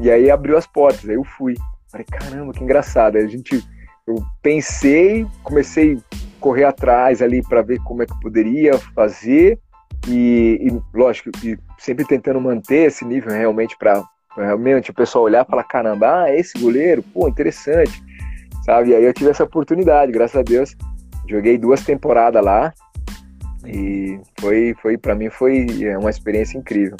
E 0.00 0.10
aí 0.10 0.30
abriu 0.30 0.56
as 0.56 0.66
portas, 0.66 1.08
aí 1.08 1.16
eu 1.16 1.24
fui. 1.24 1.54
Falei, 1.90 2.06
caramba, 2.06 2.52
que 2.52 2.62
engraçado. 2.62 3.16
Aí 3.16 3.24
a 3.24 3.28
gente, 3.28 3.64
eu 4.06 4.16
pensei, 4.42 5.26
comecei 5.42 5.94
a 5.94 6.40
correr 6.40 6.64
atrás 6.64 7.22
ali 7.22 7.42
para 7.42 7.62
ver 7.62 7.80
como 7.80 8.02
é 8.02 8.06
que 8.06 8.12
eu 8.12 8.20
poderia 8.20 8.78
fazer. 8.94 9.58
E, 10.06 10.58
e 10.62 10.96
lógico, 10.96 11.30
e 11.42 11.58
sempre 11.78 12.04
tentando 12.04 12.40
manter 12.40 12.86
esse 12.86 13.04
nível 13.04 13.32
realmente 13.32 13.76
para 13.76 14.02
realmente 14.36 14.90
o 14.90 14.94
pessoal 14.94 15.24
olhar 15.24 15.44
e 15.44 15.50
falar, 15.50 15.64
caramba, 15.64 16.22
ah, 16.22 16.34
esse 16.34 16.56
goleiro, 16.58 17.02
pô, 17.02 17.26
interessante, 17.28 18.00
sabe? 18.64 18.90
E 18.90 18.94
aí 18.94 19.04
eu 19.04 19.12
tive 19.12 19.30
essa 19.30 19.42
oportunidade, 19.42 20.12
graças 20.12 20.36
a 20.36 20.42
Deus. 20.42 20.76
Joguei 21.28 21.58
duas 21.58 21.84
temporadas 21.84 22.42
lá 22.42 22.72
e 23.66 24.20
foi, 24.40 24.74
foi 24.80 24.96
para 24.96 25.14
mim 25.14 25.28
foi 25.28 25.66
é, 25.82 25.98
uma 25.98 26.10
experiência 26.10 26.56
incrível. 26.56 26.96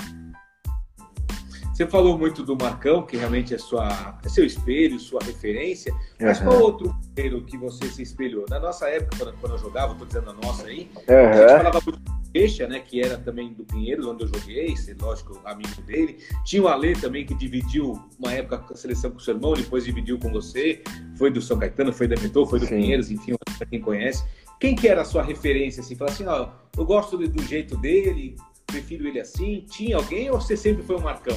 Você 1.79 1.87
falou 1.87 2.19
muito 2.19 2.43
do 2.43 2.57
Marcão, 2.57 3.03
que 3.03 3.17
realmente 3.17 3.55
é, 3.55 3.59
sua, 3.59 4.19
é 4.25 4.29
seu 4.29 4.45
espelho, 4.45 4.99
sua 4.99 5.21
referência, 5.23 5.95
mas 6.21 6.41
uhum. 6.41 6.47
qual 6.47 6.61
outro 6.61 6.97
goleiro 7.15 7.45
que 7.45 7.57
você 7.57 7.87
se 7.87 8.03
espelhou? 8.03 8.45
Na 8.51 8.59
nossa 8.59 8.89
época, 8.89 9.17
quando, 9.17 9.39
quando 9.39 9.53
eu 9.53 9.59
jogava, 9.59 9.93
estou 9.93 10.05
dizendo 10.05 10.31
a 10.31 10.33
nossa 10.33 10.67
aí, 10.67 10.91
uhum. 11.09 11.15
a 11.15 11.37
gente 11.37 11.57
falava 11.57 11.81
muito 11.87 12.01
do 12.01 12.33
Queixa, 12.33 12.67
né, 12.67 12.81
que 12.81 13.01
era 13.01 13.17
também 13.19 13.53
do 13.53 13.63
Pinheiros, 13.65 14.07
onde 14.07 14.25
eu 14.25 14.27
joguei, 14.27 14.75
lógico, 15.01 15.41
amigo 15.45 15.81
dele. 15.83 16.19
Tinha 16.45 16.65
o 16.65 16.67
Alê 16.67 16.95
também, 16.95 17.25
que 17.25 17.33
dividiu 17.33 17.93
uma 18.19 18.33
época 18.33 18.75
a 18.75 18.77
seleção 18.77 19.13
com 19.13 19.19
o 19.19 19.21
seu 19.21 19.35
irmão, 19.35 19.53
depois 19.53 19.85
dividiu 19.85 20.19
com 20.19 20.33
você, 20.33 20.83
foi 21.17 21.31
do 21.31 21.41
São 21.41 21.61
Caetano, 21.61 21.93
foi 21.93 22.09
da 22.09 22.21
Metrô, 22.21 22.45
foi 22.45 22.59
do 22.59 22.67
Sim. 22.67 22.75
Pinheiros, 22.75 23.09
enfim, 23.09 23.37
para 23.57 23.67
quem 23.69 23.81
conhece. 23.81 24.25
Quem 24.59 24.75
que 24.75 24.89
era 24.89 25.03
a 25.03 25.05
sua 25.05 25.23
referência, 25.23 25.81
assim? 25.81 25.95
Falar 25.95 26.11
assim, 26.11 26.27
ó, 26.27 26.49
eu 26.77 26.85
gosto 26.85 27.17
do 27.17 27.43
jeito 27.45 27.77
dele, 27.77 28.35
prefiro 28.67 29.07
ele 29.07 29.21
assim. 29.21 29.65
Tinha 29.71 29.95
alguém 29.95 30.29
ou 30.29 30.41
você 30.41 30.57
sempre 30.57 30.83
foi 30.83 30.97
o 30.97 31.01
Marcão? 31.01 31.37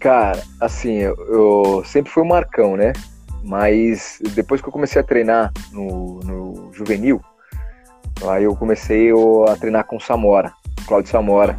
Cara, 0.00 0.42
assim, 0.60 0.94
eu, 0.94 1.16
eu, 1.28 1.84
sempre 1.84 2.10
fui 2.10 2.22
um 2.22 2.28
Marcão, 2.28 2.76
né? 2.76 2.92
Mas 3.44 4.20
depois 4.34 4.60
que 4.60 4.68
eu 4.68 4.72
comecei 4.72 5.00
a 5.00 5.04
treinar 5.04 5.52
no, 5.72 6.20
no 6.20 6.72
juvenil, 6.72 7.20
aí 8.26 8.44
eu 8.44 8.54
comecei 8.56 9.10
a 9.48 9.56
treinar 9.56 9.84
com 9.84 9.96
o 9.96 10.00
Samora, 10.00 10.52
Claudio 10.86 11.10
Samora. 11.10 11.58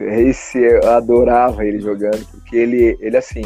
Esse 0.00 0.58
eu 0.58 0.90
adorava 0.90 1.64
ele 1.64 1.80
jogando, 1.80 2.24
porque 2.30 2.56
ele, 2.56 2.96
ele 3.00 3.16
assim, 3.16 3.42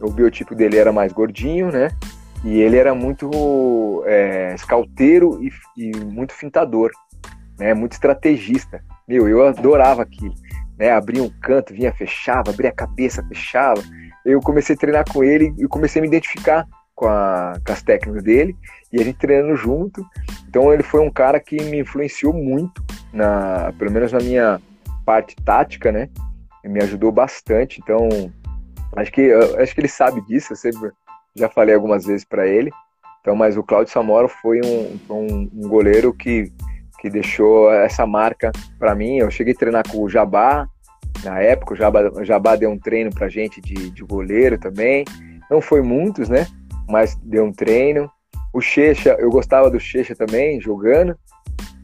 o 0.00 0.10
biotipo 0.10 0.54
dele 0.54 0.76
era 0.76 0.92
mais 0.92 1.12
gordinho, 1.12 1.70
né? 1.70 1.90
E 2.44 2.60
ele 2.60 2.76
era 2.76 2.94
muito 2.94 4.04
é, 4.06 4.54
escalteiro 4.54 5.42
e, 5.42 5.50
e 5.76 5.96
muito 5.96 6.34
fintador. 6.34 6.90
né? 7.58 7.72
Muito 7.72 7.92
estrategista. 7.92 8.84
Meu, 9.08 9.26
eu 9.28 9.46
adorava 9.46 10.02
aquilo. 10.02 10.34
Né? 10.78 10.90
Abria 10.90 11.22
um 11.22 11.30
canto, 11.40 11.72
vinha, 11.72 11.92
fechava, 11.92 12.50
abria 12.50 12.70
a 12.70 12.74
cabeça, 12.74 13.24
fechava. 13.28 13.82
Eu 14.24 14.40
comecei 14.40 14.74
a 14.74 14.78
treinar 14.78 15.04
com 15.12 15.22
ele 15.22 15.54
e 15.58 15.66
comecei 15.66 16.00
a 16.00 16.02
me 16.02 16.08
identificar 16.08 16.66
com, 16.94 17.06
a, 17.06 17.54
com 17.64 17.72
as 17.72 17.82
técnicas 17.82 18.22
dele 18.22 18.56
e 18.92 19.00
a 19.00 19.04
gente 19.04 19.18
treinando 19.18 19.56
junto. 19.56 20.04
Então 20.48 20.72
ele 20.72 20.82
foi 20.82 21.00
um 21.00 21.10
cara 21.10 21.40
que 21.40 21.62
me 21.64 21.80
influenciou 21.80 22.32
muito, 22.32 22.82
na, 23.12 23.72
pelo 23.78 23.90
menos 23.90 24.12
na 24.12 24.20
minha 24.20 24.60
parte 25.04 25.36
tática, 25.44 25.92
né? 25.92 26.08
Me 26.64 26.82
ajudou 26.82 27.12
bastante. 27.12 27.80
Então 27.82 28.08
acho 28.96 29.12
que 29.12 29.32
acho 29.32 29.74
que 29.74 29.80
ele 29.80 29.88
sabe 29.88 30.20
disso. 30.22 30.52
Eu 30.52 30.56
sempre 30.56 30.90
já 31.34 31.48
falei 31.48 31.74
algumas 31.74 32.06
vezes 32.06 32.24
para 32.24 32.46
ele. 32.46 32.70
Então, 33.20 33.34
mas 33.34 33.56
o 33.56 33.62
Claudio 33.62 33.90
Samora 33.90 34.28
foi 34.28 34.60
um, 34.62 34.98
um, 35.10 35.50
um 35.54 35.68
goleiro 35.68 36.12
que 36.12 36.52
que 37.04 37.10
deixou 37.10 37.70
essa 37.70 38.06
marca 38.06 38.50
para 38.78 38.94
mim. 38.94 39.18
Eu 39.18 39.30
cheguei 39.30 39.52
a 39.52 39.56
treinar 39.56 39.86
com 39.86 40.02
o 40.02 40.08
Jabá, 40.08 40.66
na 41.22 41.38
época, 41.38 41.74
o 41.74 41.76
Jabá, 41.76 42.00
o 42.00 42.24
Jabá 42.24 42.56
deu 42.56 42.70
um 42.70 42.78
treino 42.78 43.10
pra 43.10 43.28
gente 43.28 43.60
de, 43.60 43.90
de 43.90 44.02
goleiro 44.02 44.56
também. 44.56 45.04
Não 45.50 45.60
foi 45.60 45.82
muitos, 45.82 46.30
né? 46.30 46.46
Mas 46.88 47.14
deu 47.16 47.44
um 47.44 47.52
treino. 47.52 48.10
O 48.54 48.60
Checha, 48.62 49.16
eu 49.18 49.28
gostava 49.28 49.70
do 49.70 49.78
Checha 49.78 50.16
também, 50.16 50.58
jogando, 50.62 51.14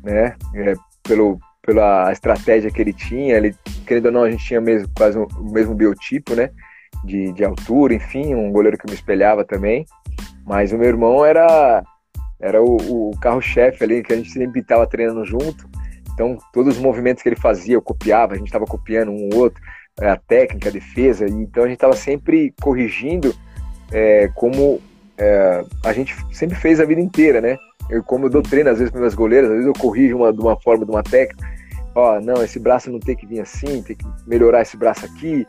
né? 0.02 0.36
É, 0.54 0.72
pelo, 1.02 1.38
pela 1.60 2.10
estratégia 2.10 2.70
que 2.70 2.80
ele 2.80 2.94
tinha. 2.94 3.36
Ele, 3.36 3.54
querendo 3.86 4.06
ou 4.06 4.12
não, 4.12 4.22
a 4.22 4.30
gente 4.30 4.42
tinha 4.42 4.60
mesmo, 4.60 4.88
quase 4.96 5.18
o 5.18 5.28
mesmo 5.52 5.74
biotipo, 5.74 6.34
né? 6.34 6.48
De, 7.04 7.30
de 7.32 7.44
altura, 7.44 7.92
enfim, 7.92 8.34
um 8.34 8.50
goleiro 8.50 8.78
que 8.78 8.88
me 8.88 8.94
espelhava 8.94 9.44
também. 9.44 9.84
Mas 10.46 10.72
o 10.72 10.78
meu 10.78 10.88
irmão 10.88 11.26
era 11.26 11.84
era 12.40 12.62
o, 12.62 13.10
o 13.10 13.18
carro-chefe 13.20 13.84
ali, 13.84 14.02
que 14.02 14.12
a 14.12 14.16
gente 14.16 14.30
sempre 14.30 14.60
estava 14.60 14.86
treinando 14.86 15.24
junto. 15.24 15.68
Então, 16.12 16.36
todos 16.52 16.76
os 16.76 16.82
movimentos 16.82 17.22
que 17.22 17.28
ele 17.28 17.36
fazia, 17.36 17.74
eu 17.74 17.82
copiava, 17.82 18.34
a 18.34 18.36
gente 18.36 18.46
estava 18.46 18.66
copiando 18.66 19.10
um 19.10 19.28
ou 19.32 19.40
outro, 19.40 19.62
é, 20.00 20.10
a 20.10 20.16
técnica, 20.16 20.68
a 20.68 20.72
defesa, 20.72 21.26
então 21.26 21.64
a 21.64 21.66
gente 21.66 21.76
estava 21.76 21.94
sempre 21.94 22.54
corrigindo 22.60 23.34
é, 23.92 24.28
como 24.34 24.80
é, 25.18 25.64
a 25.84 25.92
gente 25.92 26.14
sempre 26.32 26.56
fez 26.56 26.80
a 26.80 26.84
vida 26.84 27.00
inteira, 27.00 27.40
né? 27.40 27.56
Eu, 27.88 28.02
como 28.02 28.26
eu 28.26 28.30
dou 28.30 28.42
treino 28.42 28.70
às 28.70 28.78
vezes 28.78 28.90
para 28.90 29.00
meus 29.00 29.14
goleiros, 29.14 29.50
às 29.50 29.56
vezes 29.56 29.66
eu 29.66 29.80
corrijo 29.80 30.16
uma, 30.16 30.32
de 30.32 30.40
uma 30.40 30.58
forma, 30.60 30.84
de 30.84 30.90
uma 30.90 31.02
técnica, 31.02 31.46
ó, 31.94 32.20
não, 32.20 32.42
esse 32.42 32.58
braço 32.58 32.90
não 32.90 33.00
tem 33.00 33.16
que 33.16 33.26
vir 33.26 33.40
assim, 33.40 33.82
tem 33.82 33.96
que 33.96 34.06
melhorar 34.26 34.62
esse 34.62 34.76
braço 34.76 35.04
aqui, 35.04 35.46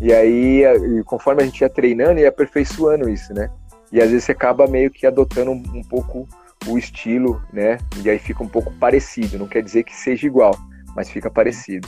e 0.00 0.12
aí, 0.12 0.64
conforme 1.04 1.42
a 1.42 1.44
gente 1.44 1.60
ia 1.60 1.68
treinando 1.68 2.18
e 2.18 2.26
aperfeiçoando 2.26 3.08
isso, 3.08 3.32
né? 3.34 3.48
E 3.92 4.00
às 4.00 4.10
vezes 4.10 4.24
você 4.24 4.32
acaba 4.32 4.66
meio 4.66 4.90
que 4.90 5.06
adotando 5.06 5.50
um, 5.50 5.62
um 5.74 5.82
pouco 5.82 6.26
o 6.66 6.78
estilo, 6.78 7.42
né? 7.52 7.78
E 8.02 8.08
aí 8.08 8.18
fica 8.18 8.42
um 8.42 8.48
pouco 8.48 8.72
parecido. 8.72 9.38
Não 9.38 9.46
quer 9.46 9.62
dizer 9.62 9.84
que 9.84 9.94
seja 9.94 10.26
igual, 10.26 10.56
mas 10.96 11.10
fica 11.10 11.30
parecido. 11.30 11.86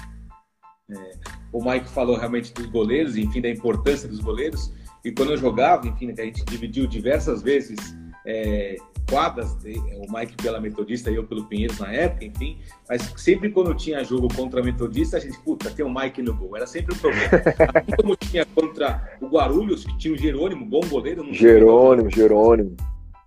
É, 0.91 1.13
o 1.53 1.65
Mike 1.65 1.89
falou 1.89 2.17
realmente 2.17 2.53
dos 2.53 2.67
goleiros, 2.67 3.17
enfim, 3.17 3.41
da 3.41 3.49
importância 3.49 4.09
dos 4.09 4.21
goleiros. 4.21 4.73
E 5.05 5.13
quando 5.13 5.33
eu 5.33 5.37
jogava, 5.37 5.87
enfim, 5.87 6.11
a 6.11 6.23
gente 6.23 6.45
dividiu 6.45 6.87
diversas 6.87 7.43
vezes 7.43 7.79
é, 8.27 8.77
quadras, 9.09 9.57
o 9.97 10.13
Mike 10.13 10.37
pela 10.43 10.61
Metodista 10.61 11.11
e 11.11 11.15
eu 11.15 11.25
pelo 11.25 11.45
Pinheiros 11.45 11.79
na 11.79 11.93
época, 11.93 12.25
enfim, 12.25 12.59
mas 12.89 13.13
sempre 13.17 13.51
quando 13.51 13.75
tinha 13.75 14.03
jogo 14.03 14.29
contra 14.35 14.61
a 14.61 14.65
Metodista, 14.65 15.17
a 15.19 15.21
gente, 15.21 15.39
puta, 15.41 15.71
tem 15.71 15.85
o 15.85 15.93
Mike 15.93 16.23
no 16.23 16.35
gol, 16.35 16.57
era 16.57 16.67
sempre 16.67 16.95
o 16.95 16.97
um 16.97 17.01
problema. 17.01 17.29
assim 17.75 17.97
como 17.97 18.17
tinha 18.17 18.47
contra 18.47 19.17
o 19.21 19.27
Guarulhos, 19.27 19.85
que 19.85 19.97
tinha 19.99 20.15
o 20.15 20.17
Jerônimo, 20.17 20.65
bom 20.65 20.81
goleiro. 20.89 21.27
Jerônimo, 21.33 22.11
Jerônimo. 22.11 22.77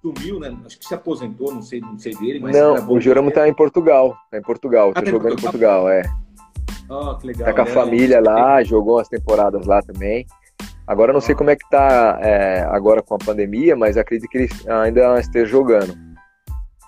Sumiu, 0.01 0.39
né? 0.39 0.55
Acho 0.65 0.79
que 0.79 0.85
se 0.85 0.93
aposentou, 0.93 1.53
não 1.53 1.61
sei, 1.61 1.81
não 1.81 1.97
sei 1.97 2.15
dele, 2.15 2.39
mas. 2.39 2.55
Não, 2.55 2.89
o 2.89 2.99
Jerônimo 2.99 3.31
tá 3.31 3.47
em 3.47 3.53
Portugal. 3.53 4.15
Tá 4.31 4.37
em 4.37 4.41
Portugal, 4.41 4.93
tá 4.93 5.01
ah, 5.03 5.05
jogando 5.05 5.33
em 5.33 5.41
Portugal, 5.41 5.89
é. 5.89 6.03
Oh, 6.89 7.17
legal. 7.25 7.47
Tá 7.47 7.53
com 7.53 7.61
a 7.61 7.71
é, 7.71 7.73
família 7.73 8.21
lá, 8.21 8.63
jogou 8.63 8.97
umas 8.97 9.09
temporadas 9.09 9.65
lá 9.65 9.81
também. 9.81 10.25
Agora 10.87 11.11
não 11.11 11.19
sei 11.19 11.35
como 11.35 11.49
é 11.49 11.55
que 11.55 11.69
tá 11.69 12.17
é, 12.21 12.61
agora 12.71 13.01
com 13.01 13.15
a 13.15 13.17
pandemia, 13.17 13.75
mas 13.75 13.97
acredito 13.97 14.29
que 14.29 14.37
ele 14.37 14.49
ainda 14.69 15.19
esteja 15.19 15.45
jogando. 15.45 15.93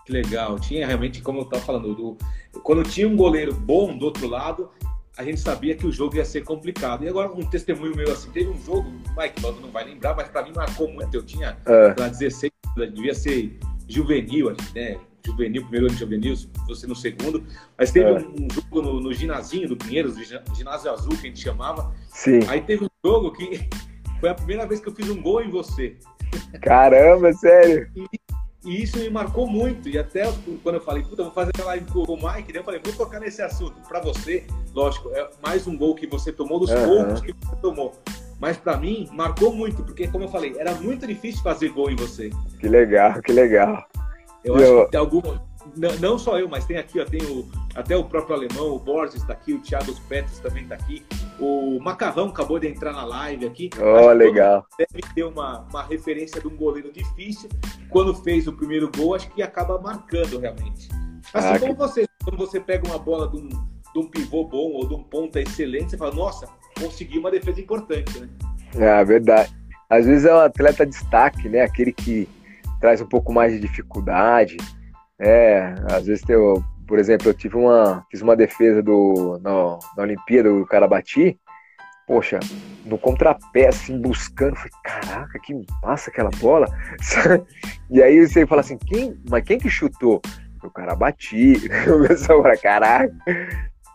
Que 0.06 0.14
legal. 0.14 0.58
Tinha 0.58 0.88
realmente, 0.88 1.22
como 1.22 1.40
eu 1.40 1.44
estava 1.44 1.62
falando, 1.62 1.94
do, 1.94 2.18
quando 2.64 2.84
tinha 2.84 3.08
um 3.08 3.18
goleiro 3.18 3.54
bom 3.54 3.98
do 3.98 4.06
outro 4.06 4.28
lado, 4.28 4.70
a 5.18 5.24
gente 5.24 5.42
sabia 5.42 5.76
que 5.76 5.86
o 5.86 5.92
jogo 5.92 6.16
ia 6.16 6.24
ser 6.24 6.46
complicado. 6.46 7.04
E 7.04 7.10
agora 7.10 7.30
um 7.30 7.44
testemunho 7.44 7.94
meu 7.96 8.12
assim, 8.12 8.32
teve 8.32 8.50
um 8.50 8.58
jogo, 8.62 8.90
Mike 9.18 9.42
Lodo 9.42 9.60
não 9.60 9.70
vai 9.70 9.84
lembrar, 9.84 10.16
mas 10.16 10.30
para 10.30 10.44
mim 10.44 10.54
marcou 10.56 10.90
muito. 10.90 11.14
Eu 11.14 11.24
tinha 11.24 11.58
é. 11.66 11.94
16, 11.94 12.52
devia 12.94 13.14
ser 13.14 13.60
juvenil, 13.86 14.56
né? 14.74 14.98
juvenil, 15.26 15.62
primeiro 15.64 15.88
ano 15.88 15.94
de 15.94 16.00
juvenil, 16.00 16.36
você 16.68 16.88
no 16.88 16.96
segundo. 16.96 17.44
Mas 17.78 17.92
teve 17.92 18.10
é. 18.10 18.14
um, 18.14 18.48
jogo 18.52 18.82
no, 18.82 19.00
no 19.00 19.14
ginazinho 19.14 19.68
do 19.68 19.78
Pinheiros, 19.78 20.16
ginásio 20.56 20.92
azul 20.92 21.12
que 21.12 21.28
a 21.28 21.30
gente 21.30 21.40
chamava. 21.40 21.94
Sim. 22.08 22.40
Aí 22.48 22.62
teve 22.62 22.86
um 22.86 22.90
jogo 23.06 23.32
que 23.32 23.68
foi 24.19 24.29
a 24.29 24.36
primeira 24.36 24.65
vez 24.65 24.79
que 24.79 24.89
eu 24.89 24.93
fiz 24.93 25.10
um 25.10 25.21
gol 25.21 25.41
em 25.41 25.49
você. 25.49 25.97
Caramba, 26.62 27.32
sério? 27.34 27.89
E, 27.95 28.08
e 28.65 28.84
isso 28.84 28.97
me 28.99 29.10
marcou 29.10 29.47
muito. 29.47 29.88
E 29.88 29.97
até 29.97 30.23
quando 30.63 30.75
eu 30.75 30.82
falei, 30.82 31.03
puta, 31.03 31.23
vou 31.23 31.32
fazer 31.32 31.51
a 31.62 31.65
live 31.65 31.86
com 31.91 32.03
o 32.03 32.15
Mike, 32.15 32.55
eu 32.55 32.63
falei, 32.63 32.82
vou 32.84 32.93
tocar 32.93 33.19
nesse 33.19 33.41
assunto. 33.41 33.75
Para 33.88 34.01
você, 34.01 34.45
lógico, 34.73 35.10
é 35.13 35.29
mais 35.41 35.67
um 35.67 35.77
gol 35.77 35.95
que 35.95 36.08
você 36.08 36.32
tomou 36.32 36.60
dos 36.60 36.69
uhum. 36.69 36.86
poucos 36.86 37.21
que 37.21 37.34
você 37.34 37.55
tomou. 37.62 37.93
Mas 38.39 38.58
para 38.58 38.77
mim, 38.77 39.08
marcou 39.12 39.53
muito, 39.53 39.84
porque, 39.84 40.08
como 40.08 40.23
eu 40.23 40.29
falei, 40.29 40.55
era 40.58 40.73
muito 40.75 41.05
difícil 41.05 41.41
fazer 41.43 41.69
gol 41.69 41.89
em 41.89 41.95
você. 41.95 42.29
Que 42.60 42.69
legal, 42.69 43.21
que 43.21 43.34
legal. 43.34 43.86
Eu, 44.43 44.58
eu... 44.58 44.77
acho 44.77 44.86
que 44.86 44.91
tem 44.91 44.99
alguma, 44.99 45.49
não, 45.75 45.95
não, 45.97 46.19
só 46.19 46.39
eu, 46.39 46.47
mas 46.47 46.65
tem 46.65 46.77
aqui, 46.77 46.99
ó, 46.99 47.05
tem 47.05 47.21
o, 47.21 47.47
até 47.75 47.95
o 47.95 48.03
próprio 48.03 48.36
alemão, 48.36 48.75
o 48.75 48.79
Borges 48.79 49.15
está 49.15 49.34
aqui, 49.34 49.53
o 49.53 49.60
Thiago 49.60 49.93
Petros 50.08 50.39
também 50.39 50.63
está 50.63 50.75
aqui, 50.75 51.05
o 51.39 51.79
Macarrão 51.79 52.29
acabou 52.29 52.60
de 52.60 52.67
entrar 52.67 52.93
na 52.93 53.05
live 53.05 53.45
aqui. 53.45 53.69
Oh, 53.79 54.12
legal. 54.12 54.65
Deve 54.77 55.01
ter 55.13 55.23
uma, 55.23 55.62
uma 55.69 55.84
referência 55.84 56.41
de 56.41 56.47
um 56.47 56.55
goleiro 56.55 56.91
difícil. 56.91 57.49
Quando 57.89 58.13
fez 58.13 58.47
o 58.47 58.53
primeiro 58.53 58.91
gol, 58.95 59.15
acho 59.15 59.29
que 59.32 59.41
acaba 59.41 59.79
marcando 59.79 60.39
realmente. 60.39 60.89
Assim 61.34 61.47
ah, 61.47 61.60
como 61.60 61.73
que... 61.73 61.79
você, 61.79 62.08
quando 62.23 62.38
você 62.38 62.60
pega 62.60 62.88
uma 62.88 62.99
bola 62.99 63.29
de 63.29 63.38
um, 63.38 63.47
de 63.47 63.99
um 63.99 64.10
pivô 64.10 64.43
bom 64.43 64.71
ou 64.73 64.88
de 64.88 64.93
um 64.93 65.03
ponta 65.03 65.39
excelente, 65.39 65.91
você 65.91 65.97
fala, 65.97 66.13
nossa, 66.13 66.47
consegui 66.79 67.17
uma 67.17 67.32
defesa 67.32 67.62
importante, 67.62 68.19
né? 68.19 68.29
É, 68.75 69.03
verdade. 69.03 69.53
Às 69.89 70.05
vezes 70.05 70.25
é 70.25 70.34
um 70.34 70.39
atleta 70.39 70.86
destaque, 70.86 71.49
né? 71.49 71.62
Aquele 71.62 71.91
que 71.91 72.27
traz 72.79 73.01
um 73.01 73.08
pouco 73.08 73.34
mais 73.34 73.53
de 73.53 73.60
dificuldade 73.60 74.58
é, 75.19 75.75
às 75.91 76.05
vezes 76.05 76.23
tem, 76.23 76.36
por 76.88 76.97
exemplo, 76.97 77.29
eu 77.29 77.34
tive 77.34 77.55
uma, 77.58 78.05
fiz 78.10 78.21
uma 78.21 78.36
defesa 78.36 78.82
do, 78.82 79.39
na, 79.43 79.77
na 79.97 80.03
Olimpíada 80.03 80.49
do 80.49 80.65
Carabati, 80.65 81.39
poxa, 82.08 82.39
no 82.86 82.97
contrapé, 82.97 83.67
assim, 83.67 84.01
buscando, 84.01 84.55
falei, 84.55 84.71
caraca, 84.84 85.39
que 85.39 85.53
passa 85.82 86.10
aquela 86.10 86.32
bola. 86.39 86.65
e 87.91 88.01
aí 88.01 88.27
você 88.27 88.47
fala 88.47 88.62
assim, 88.62 88.77
quem, 88.77 89.15
mas 89.29 89.43
quem 89.43 89.60
que 89.60 89.69
chutou? 89.69 90.21
O 90.63 90.69
cara 90.69 90.95
bati, 90.95 91.53
eu 91.86 92.03
agora, 92.34 92.58
caraca. 92.58 93.13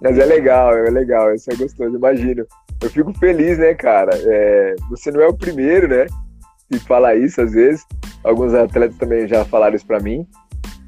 Mas 0.00 0.18
é 0.18 0.24
legal, 0.24 0.76
é 0.76 0.90
legal, 0.90 1.34
isso 1.34 1.50
é 1.50 1.56
gostoso, 1.56 1.96
imagino. 1.96 2.46
Eu 2.80 2.90
fico 2.90 3.12
feliz, 3.18 3.58
né, 3.58 3.74
cara? 3.74 4.12
É, 4.14 4.74
você 4.90 5.10
não 5.10 5.20
é 5.20 5.26
o 5.26 5.36
primeiro, 5.36 5.88
né? 5.88 6.06
Que 6.70 6.78
fala 6.78 7.14
isso 7.14 7.40
às 7.40 7.52
vezes. 7.52 7.84
Alguns 8.22 8.54
atletas 8.54 8.96
também 8.98 9.26
já 9.26 9.44
falaram 9.44 9.74
isso 9.74 9.86
pra 9.86 10.00
mim. 10.00 10.26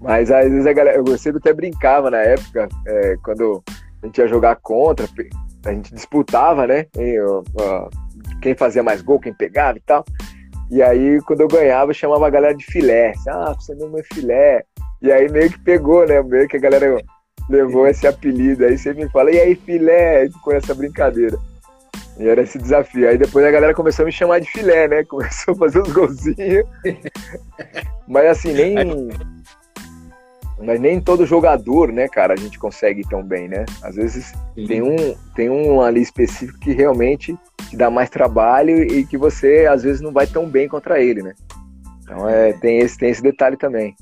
Mas 0.00 0.30
às 0.30 0.50
vezes 0.50 0.66
a 0.66 0.72
galera, 0.72 0.98
eu 0.98 1.18
sempre 1.18 1.38
até 1.38 1.52
brincava 1.52 2.10
na 2.10 2.18
época, 2.18 2.68
é, 2.86 3.16
quando 3.22 3.62
a 4.02 4.06
gente 4.06 4.18
ia 4.18 4.28
jogar 4.28 4.56
contra, 4.56 5.06
a 5.64 5.72
gente 5.72 5.94
disputava, 5.94 6.66
né? 6.66 6.86
quem 8.40 8.54
fazia 8.54 8.82
mais 8.82 9.02
gol, 9.02 9.18
quem 9.18 9.32
pegava 9.32 9.78
e 9.78 9.80
tal. 9.80 10.04
E 10.70 10.82
aí, 10.82 11.20
quando 11.22 11.40
eu 11.40 11.48
ganhava, 11.48 11.90
eu 11.90 11.94
chamava 11.94 12.26
a 12.26 12.30
galera 12.30 12.54
de 12.54 12.64
filé. 12.64 13.12
Ah, 13.28 13.54
você 13.54 13.74
não 13.74 13.96
é 13.96 14.02
filé. 14.02 14.64
E 15.00 15.12
aí 15.12 15.30
meio 15.30 15.50
que 15.50 15.58
pegou, 15.60 16.06
né? 16.06 16.20
Meio 16.22 16.48
que 16.48 16.56
a 16.56 16.60
galera 16.60 17.00
levou 17.48 17.86
esse 17.86 18.06
apelido. 18.06 18.64
Aí 18.64 18.76
você 18.76 18.92
me 18.92 19.08
fala, 19.10 19.30
e 19.30 19.38
aí, 19.38 19.54
filé? 19.54 20.28
com 20.42 20.52
essa 20.52 20.74
brincadeira. 20.74 21.38
E 22.18 22.26
era 22.26 22.42
esse 22.42 22.58
desafio. 22.58 23.08
Aí 23.08 23.16
depois 23.16 23.44
a 23.44 23.50
galera 23.50 23.74
começou 23.74 24.02
a 24.02 24.06
me 24.06 24.12
chamar 24.12 24.40
de 24.40 24.50
filé, 24.50 24.88
né? 24.88 25.04
Começou 25.08 25.54
a 25.54 25.56
fazer 25.56 25.82
uns 25.82 25.92
golzinhos. 25.92 26.66
Mas 28.08 28.26
assim, 28.26 28.52
nem. 28.52 29.10
Mas 30.58 30.80
nem 30.80 31.00
todo 31.00 31.26
jogador, 31.26 31.92
né, 31.92 32.08
cara, 32.08 32.32
a 32.32 32.36
gente 32.36 32.58
consegue 32.58 33.02
tão 33.08 33.22
bem, 33.22 33.46
né? 33.46 33.66
Às 33.82 33.96
vezes 33.96 34.32
tem 34.66 34.80
um, 34.80 35.14
tem 35.34 35.50
um 35.50 35.82
ali 35.82 36.00
específico 36.00 36.58
que 36.58 36.72
realmente 36.72 37.36
te 37.68 37.76
dá 37.76 37.90
mais 37.90 38.08
trabalho 38.08 38.82
e 38.82 39.04
que 39.04 39.18
você 39.18 39.66
às 39.66 39.82
vezes 39.82 40.00
não 40.00 40.12
vai 40.12 40.26
tão 40.26 40.48
bem 40.48 40.66
contra 40.66 41.00
ele, 41.00 41.22
né? 41.22 41.34
Então 42.02 42.28
é, 42.28 42.52
tem 42.54 42.78
esse, 42.78 42.96
tem 42.96 43.10
esse 43.10 43.22
detalhe 43.22 43.56
também. 43.56 43.94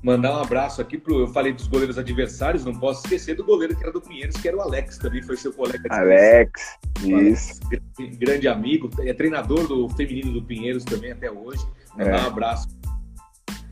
Mandar 0.00 0.38
um 0.38 0.40
abraço 0.40 0.80
aqui 0.80 0.96
pro. 0.96 1.20
Eu 1.20 1.28
falei 1.28 1.52
dos 1.52 1.66
goleiros 1.66 1.98
adversários, 1.98 2.64
não 2.64 2.72
posso 2.72 3.02
esquecer 3.04 3.34
do 3.34 3.44
goleiro 3.44 3.74
que 3.74 3.82
era 3.82 3.92
do 3.92 4.00
Pinheiros, 4.00 4.36
que 4.36 4.46
era 4.46 4.56
o 4.56 4.60
Alex, 4.60 4.96
também 4.96 5.20
foi 5.22 5.36
seu 5.36 5.52
colega. 5.52 5.82
Alex, 5.90 6.78
isso. 7.00 7.14
Alex, 7.14 7.60
grande, 7.68 8.16
grande, 8.16 8.48
amigo, 8.48 8.88
é 9.00 9.12
treinador 9.12 9.66
do 9.66 9.88
feminino 9.88 10.32
do 10.32 10.42
Pinheiros 10.42 10.84
também 10.84 11.10
até 11.10 11.28
hoje. 11.28 11.66
Mandar 11.96 12.20
é. 12.20 12.22
um 12.22 12.26
abraço 12.28 12.68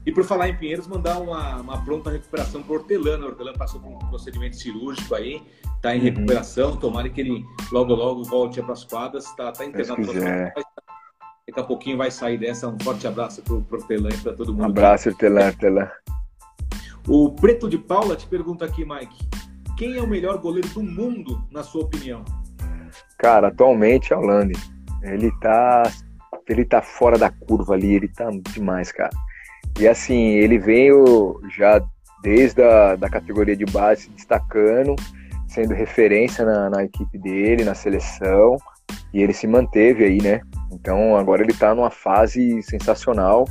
E 0.06 0.12
por 0.12 0.22
falar 0.22 0.48
em 0.48 0.56
Pinheiros, 0.56 0.86
mandar 0.86 1.18
uma, 1.18 1.56
uma 1.60 1.84
pronta 1.84 2.10
recuperação 2.10 2.62
para 2.62 2.72
o 2.72 2.76
Hortelano. 2.76 3.26
O 3.26 3.28
Hortelano 3.30 3.58
passou 3.58 3.80
por 3.80 3.88
um 3.88 3.98
procedimento 4.08 4.54
cirúrgico 4.54 5.12
aí, 5.16 5.42
está 5.74 5.96
em 5.96 5.98
uhum. 5.98 6.04
recuperação. 6.04 6.76
Tomara 6.76 7.08
que 7.08 7.20
ele 7.20 7.44
logo, 7.72 7.92
logo 7.92 8.22
volte 8.22 8.62
para 8.62 8.72
as 8.72 8.84
quadras. 8.84 9.24
Está 9.26 9.50
tá 9.50 9.64
internado 9.64 10.00
no 10.00 10.12
Daqui 11.48 11.60
a 11.60 11.64
pouquinho 11.64 11.96
vai 11.96 12.10
sair 12.10 12.38
dessa. 12.38 12.68
Um 12.68 12.78
forte 12.80 13.04
abraço 13.06 13.42
para 13.42 13.54
o 13.54 13.66
Hortelano 13.68 14.14
e 14.14 14.18
para 14.18 14.32
todo 14.32 14.52
mundo. 14.52 14.62
Um 14.62 14.66
abraço, 14.66 15.08
Hortelano, 15.08 15.48
Hortelano. 15.48 15.90
O 17.08 17.32
Preto 17.32 17.68
de 17.68 17.78
Paula 17.78 18.14
te 18.14 18.28
pergunta 18.28 18.64
aqui, 18.64 18.84
Mike. 18.84 19.28
Quem 19.76 19.96
é 19.96 20.00
o 20.00 20.06
melhor 20.06 20.38
goleiro 20.38 20.68
do 20.68 20.82
mundo, 20.82 21.44
na 21.50 21.64
sua 21.64 21.82
opinião? 21.82 22.24
Cara, 23.18 23.48
atualmente 23.48 24.12
é 24.12 24.16
o 24.16 24.20
Lande. 24.20 24.54
Ele 25.02 25.32
tá, 25.40 25.82
ele 26.48 26.64
tá 26.64 26.80
fora 26.80 27.18
da 27.18 27.30
curva 27.30 27.74
ali, 27.74 27.94
ele 27.94 28.08
tá 28.08 28.28
demais, 28.52 28.90
cara. 28.92 29.10
E 29.78 29.86
assim, 29.86 30.30
ele 30.30 30.58
veio 30.58 31.40
já 31.56 31.82
desde 32.22 32.62
a 32.62 32.96
da 32.96 33.08
categoria 33.08 33.56
de 33.56 33.66
base 33.66 34.08
destacando, 34.10 34.96
sendo 35.46 35.74
referência 35.74 36.44
na, 36.44 36.70
na, 36.70 36.84
equipe 36.84 37.18
dele, 37.18 37.64
na 37.64 37.74
seleção, 37.74 38.56
e 39.12 39.22
ele 39.22 39.32
se 39.32 39.46
manteve 39.46 40.04
aí, 40.04 40.20
né? 40.22 40.40
Então 40.72 41.16
agora 41.16 41.42
ele 41.42 41.52
tá 41.52 41.74
numa 41.74 41.90
fase 41.90 42.62
sensacional. 42.62 43.44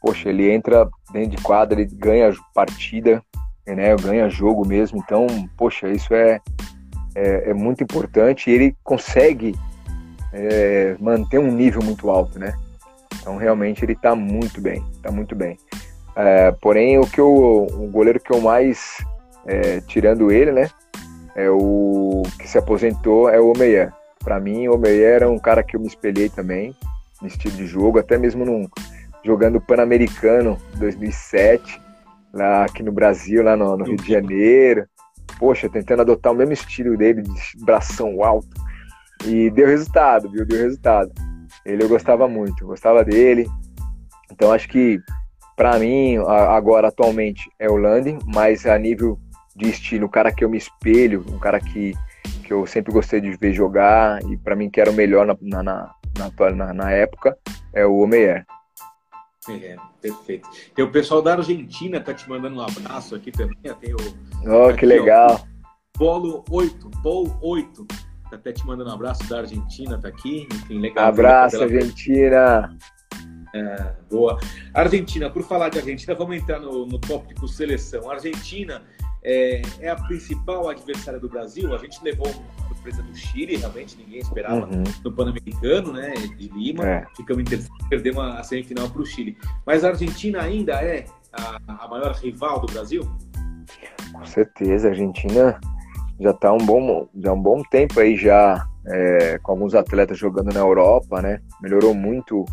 Poxa, 0.00 0.28
ele 0.28 0.50
entra 0.50 0.88
dentro 1.12 1.36
de 1.36 1.42
quadra, 1.42 1.80
ele 1.80 1.90
ganha 1.94 2.32
partida, 2.54 3.22
né? 3.66 3.96
Ganha 3.96 4.28
jogo 4.28 4.66
mesmo. 4.66 4.98
Então, 4.98 5.26
poxa, 5.56 5.88
isso 5.88 6.12
é, 6.12 6.40
é, 7.14 7.50
é 7.50 7.54
muito 7.54 7.82
importante 7.82 8.50
e 8.50 8.54
ele 8.54 8.76
consegue 8.84 9.54
é, 10.32 10.96
manter 11.00 11.38
um 11.38 11.50
nível 11.50 11.82
muito 11.82 12.10
alto, 12.10 12.38
né? 12.38 12.54
Então 13.20 13.36
realmente 13.36 13.84
ele 13.84 13.92
está 13.92 14.16
muito 14.16 14.60
bem, 14.60 14.84
está 14.96 15.10
muito 15.10 15.34
bem. 15.34 15.56
É, 16.14 16.52
porém, 16.52 16.98
o 16.98 17.06
que 17.06 17.20
eu, 17.20 17.30
o 17.30 17.88
goleiro 17.90 18.20
que 18.20 18.32
eu 18.32 18.40
mais 18.40 18.98
é, 19.46 19.80
tirando 19.80 20.30
ele, 20.30 20.52
né, 20.52 20.68
é 21.34 21.50
o 21.50 22.22
que 22.38 22.48
se 22.48 22.58
aposentou 22.58 23.28
é 23.28 23.40
o 23.40 23.50
Omeyer. 23.50 23.92
Para 24.22 24.38
mim, 24.38 24.68
o 24.68 24.74
Omeyer 24.74 25.14
era 25.14 25.30
um 25.30 25.38
cara 25.38 25.62
que 25.62 25.76
eu 25.76 25.80
me 25.80 25.86
espelhei 25.86 26.28
também 26.28 26.74
no 27.20 27.28
estilo 27.28 27.56
de 27.56 27.66
jogo, 27.66 27.98
até 27.98 28.18
mesmo 28.18 28.44
num, 28.44 28.68
jogando 29.24 29.60
Pan-Americano 29.60 30.58
2007, 30.76 31.80
lá 32.32 32.64
aqui 32.64 32.82
no 32.82 32.92
Brasil, 32.92 33.42
lá 33.42 33.56
no, 33.56 33.76
no 33.76 33.84
Rio 33.84 33.96
de 33.96 34.08
Janeiro. 34.08 34.86
Poxa, 35.38 35.68
tentando 35.68 36.02
adotar 36.02 36.32
o 36.32 36.36
mesmo 36.36 36.52
estilo 36.52 36.96
dele, 36.96 37.22
de 37.22 37.64
bração 37.64 38.22
alto. 38.22 38.48
E 39.24 39.50
deu 39.50 39.66
resultado, 39.66 40.30
viu? 40.30 40.44
Deu 40.44 40.58
resultado. 40.58 41.10
Ele 41.64 41.82
eu 41.82 41.88
gostava 41.88 42.28
muito, 42.28 42.66
gostava 42.66 43.04
dele. 43.04 43.46
Então 44.30 44.52
acho 44.52 44.68
que 44.68 45.00
para 45.56 45.78
mim 45.78 46.16
agora 46.16 46.88
atualmente 46.88 47.50
é 47.58 47.68
o 47.68 47.76
Landing, 47.76 48.18
mas 48.26 48.66
a 48.66 48.78
nível 48.78 49.18
de 49.54 49.68
estilo, 49.68 50.06
um 50.06 50.10
cara 50.10 50.32
que 50.32 50.44
eu 50.44 50.48
me 50.48 50.58
espelho, 50.58 51.24
um 51.28 51.38
cara 51.38 51.60
que, 51.60 51.92
que 52.44 52.52
eu 52.52 52.66
sempre 52.66 52.92
gostei 52.92 53.20
de 53.20 53.36
ver 53.36 53.52
jogar 53.52 54.22
e 54.24 54.36
para 54.36 54.56
mim 54.56 54.70
que 54.70 54.80
era 54.80 54.90
o 54.90 54.94
melhor 54.94 55.26
na, 55.26 55.36
na, 55.40 55.62
na, 55.62 56.50
na, 56.50 56.74
na 56.74 56.90
época 56.90 57.36
é 57.72 57.84
o 57.84 57.98
Omeyer. 57.98 58.44
É, 59.48 59.76
perfeito. 60.00 60.48
Tem 60.74 60.84
o 60.84 60.90
pessoal 60.90 61.20
da 61.20 61.34
Argentina 61.34 62.00
tá 62.00 62.14
te 62.14 62.28
mandando 62.28 62.56
um 62.56 62.62
abraço 62.62 63.14
aqui 63.16 63.32
também. 63.32 63.56
Tem 63.80 63.92
o. 63.92 63.96
Oh, 64.46 64.68
aqui, 64.68 64.78
que 64.78 64.86
legal. 64.86 65.34
Ó, 65.34 65.98
Polo 65.98 66.44
8, 66.48 66.90
Polo 67.02 67.36
8 67.42 67.86
Tá 68.32 68.36
até 68.36 68.50
te 68.50 68.66
mandando 68.66 68.88
um 68.88 68.94
abraço 68.94 69.28
da 69.28 69.40
Argentina, 69.40 69.98
tá 70.00 70.08
aqui. 70.08 70.48
Enfim, 70.50 70.78
legal. 70.78 71.04
Abraço, 71.04 71.62
Argentina. 71.62 72.74
É, 73.54 73.94
boa. 74.10 74.38
Argentina, 74.72 75.28
por 75.28 75.42
falar 75.42 75.68
de 75.68 75.78
Argentina, 75.78 76.14
vamos 76.14 76.36
entrar 76.36 76.58
no, 76.58 76.86
no 76.86 76.98
tópico 76.98 77.46
seleção. 77.46 78.10
Argentina 78.10 78.82
é, 79.22 79.62
é, 79.80 79.88
a 79.88 79.96
principal 79.96 80.68
adversária 80.68 81.20
do 81.20 81.28
Brasil. 81.28 81.74
A 81.74 81.78
gente 81.78 82.02
levou 82.02 82.26
uma 82.26 82.68
surpresa 82.68 83.02
do 83.02 83.14
Chile, 83.14 83.56
realmente 83.56 83.96
ninguém 83.96 84.18
esperava 84.18 84.66
uhum. 84.66 84.82
no 85.04 85.12
Pan-Americano, 85.12 85.92
né? 85.92 86.12
De 86.36 86.48
Lima. 86.48 86.86
É. 86.86 87.06
Ficamos 87.16 87.42
em 87.42 87.44
terceiro, 87.44 87.88
perdemos 87.88 88.24
a 88.24 88.42
semifinal 88.42 88.88
para 88.88 89.02
o 89.02 89.06
Chile. 89.06 89.36
Mas 89.66 89.84
a 89.84 89.88
Argentina 89.88 90.42
ainda 90.42 90.72
é 90.82 91.04
a, 91.32 91.84
a 91.84 91.88
maior 91.88 92.12
rival 92.14 92.60
do 92.60 92.72
Brasil? 92.72 93.02
Com 94.12 94.24
certeza, 94.26 94.88
a 94.88 94.90
Argentina 94.90 95.60
já 96.20 96.30
está 96.30 96.52
um 96.52 96.58
bom, 96.58 97.08
já 97.16 97.32
um 97.32 97.40
bom 97.40 97.62
tempo 97.70 98.00
aí 98.00 98.16
já 98.16 98.66
é, 98.86 99.38
com 99.38 99.52
alguns 99.52 99.74
atletas 99.74 100.18
jogando 100.18 100.52
na 100.52 100.60
Europa, 100.60 101.22
né? 101.22 101.40
Melhorou 101.60 101.94
muito 101.94 102.44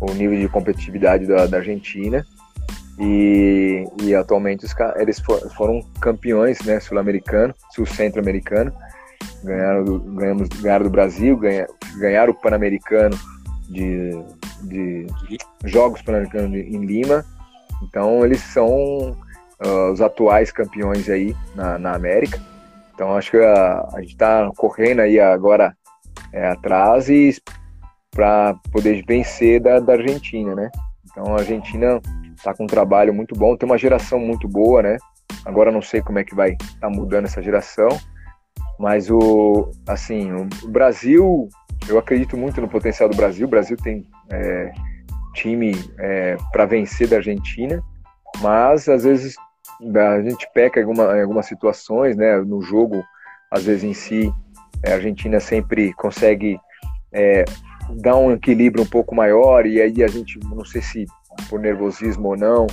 o 0.00 0.12
nível 0.12 0.38
de 0.38 0.48
competitividade 0.48 1.26
da, 1.26 1.46
da 1.46 1.58
Argentina 1.58 2.24
e, 2.98 3.84
e, 4.02 4.14
atualmente 4.14 4.66
os, 4.66 4.74
eles 4.96 5.22
foram 5.56 5.80
campeões, 6.00 6.60
né? 6.62 6.80
Sul-americano, 6.80 7.54
sul-centro-americano, 7.70 8.72
ganharam, 9.44 9.84
do, 9.84 10.00
ganhamos, 10.00 10.48
ganharam 10.48 10.84
do 10.84 10.90
Brasil, 10.90 11.36
ganha, 11.36 11.66
ganharam 11.96 12.32
o 12.32 12.34
Pan-Americano 12.34 13.16
de, 13.68 14.10
de, 14.64 15.06
Jogos 15.64 16.02
Pan-Americanos 16.02 16.52
em 16.56 16.84
Lima. 16.84 17.24
Então 17.84 18.24
eles 18.24 18.40
são 18.40 19.16
uh, 19.64 19.92
os 19.92 20.00
atuais 20.00 20.50
campeões 20.50 21.08
aí 21.08 21.36
na, 21.54 21.78
na 21.78 21.94
América. 21.94 22.40
Então 22.92 23.16
acho 23.16 23.30
que 23.30 23.36
a, 23.36 23.88
a 23.94 24.00
gente 24.00 24.14
está 24.14 24.50
correndo 24.56 25.02
aí 25.02 25.20
agora 25.20 25.72
é, 26.32 26.48
atrás 26.48 27.08
e 27.08 27.36
para 28.10 28.54
poder 28.72 29.04
vencer 29.06 29.60
da, 29.60 29.78
da 29.80 29.94
Argentina, 29.94 30.54
né? 30.54 30.70
Então 31.10 31.34
a 31.34 31.38
Argentina 31.38 32.00
está 32.36 32.54
com 32.54 32.64
um 32.64 32.68
trabalho 32.68 33.12
muito 33.12 33.34
bom, 33.34 33.56
tem 33.56 33.68
uma 33.68 33.78
geração 33.78 34.18
muito 34.18 34.48
boa, 34.48 34.82
né? 34.82 34.96
Agora 35.44 35.72
não 35.72 35.82
sei 35.82 36.00
como 36.00 36.18
é 36.18 36.24
que 36.24 36.34
vai 36.34 36.52
estar 36.52 36.80
tá 36.80 36.90
mudando 36.90 37.26
essa 37.26 37.42
geração, 37.42 37.88
mas 38.78 39.10
o 39.10 39.70
assim 39.86 40.30
o 40.32 40.68
Brasil, 40.68 41.48
eu 41.88 41.98
acredito 41.98 42.36
muito 42.36 42.60
no 42.60 42.68
potencial 42.68 43.08
do 43.08 43.16
Brasil. 43.16 43.46
O 43.46 43.50
Brasil 43.50 43.76
tem 43.76 44.06
é, 44.30 44.72
time 45.34 45.72
é, 45.98 46.36
para 46.52 46.66
vencer 46.66 47.08
da 47.08 47.16
Argentina, 47.16 47.82
mas 48.40 48.88
às 48.88 49.04
vezes 49.04 49.36
a 49.94 50.22
gente 50.22 50.48
peca 50.52 50.80
em, 50.80 50.82
alguma, 50.82 51.16
em 51.16 51.22
algumas 51.22 51.46
situações, 51.46 52.16
né? 52.16 52.38
No 52.38 52.60
jogo, 52.62 53.04
às 53.50 53.64
vezes 53.64 53.84
em 53.84 53.94
si, 53.94 54.32
a 54.86 54.94
Argentina 54.94 55.40
sempre 55.40 55.92
consegue 55.94 56.58
é, 57.12 57.44
dar 57.96 58.16
um 58.16 58.32
equilíbrio 58.32 58.84
um 58.84 58.88
pouco 58.88 59.14
maior 59.14 59.66
e 59.66 59.80
aí 59.80 60.02
a 60.02 60.08
gente, 60.08 60.38
não 60.40 60.64
sei 60.64 60.82
se 60.82 61.06
por 61.48 61.60
nervosismo 61.60 62.28
ou 62.28 62.36
não, 62.36 62.66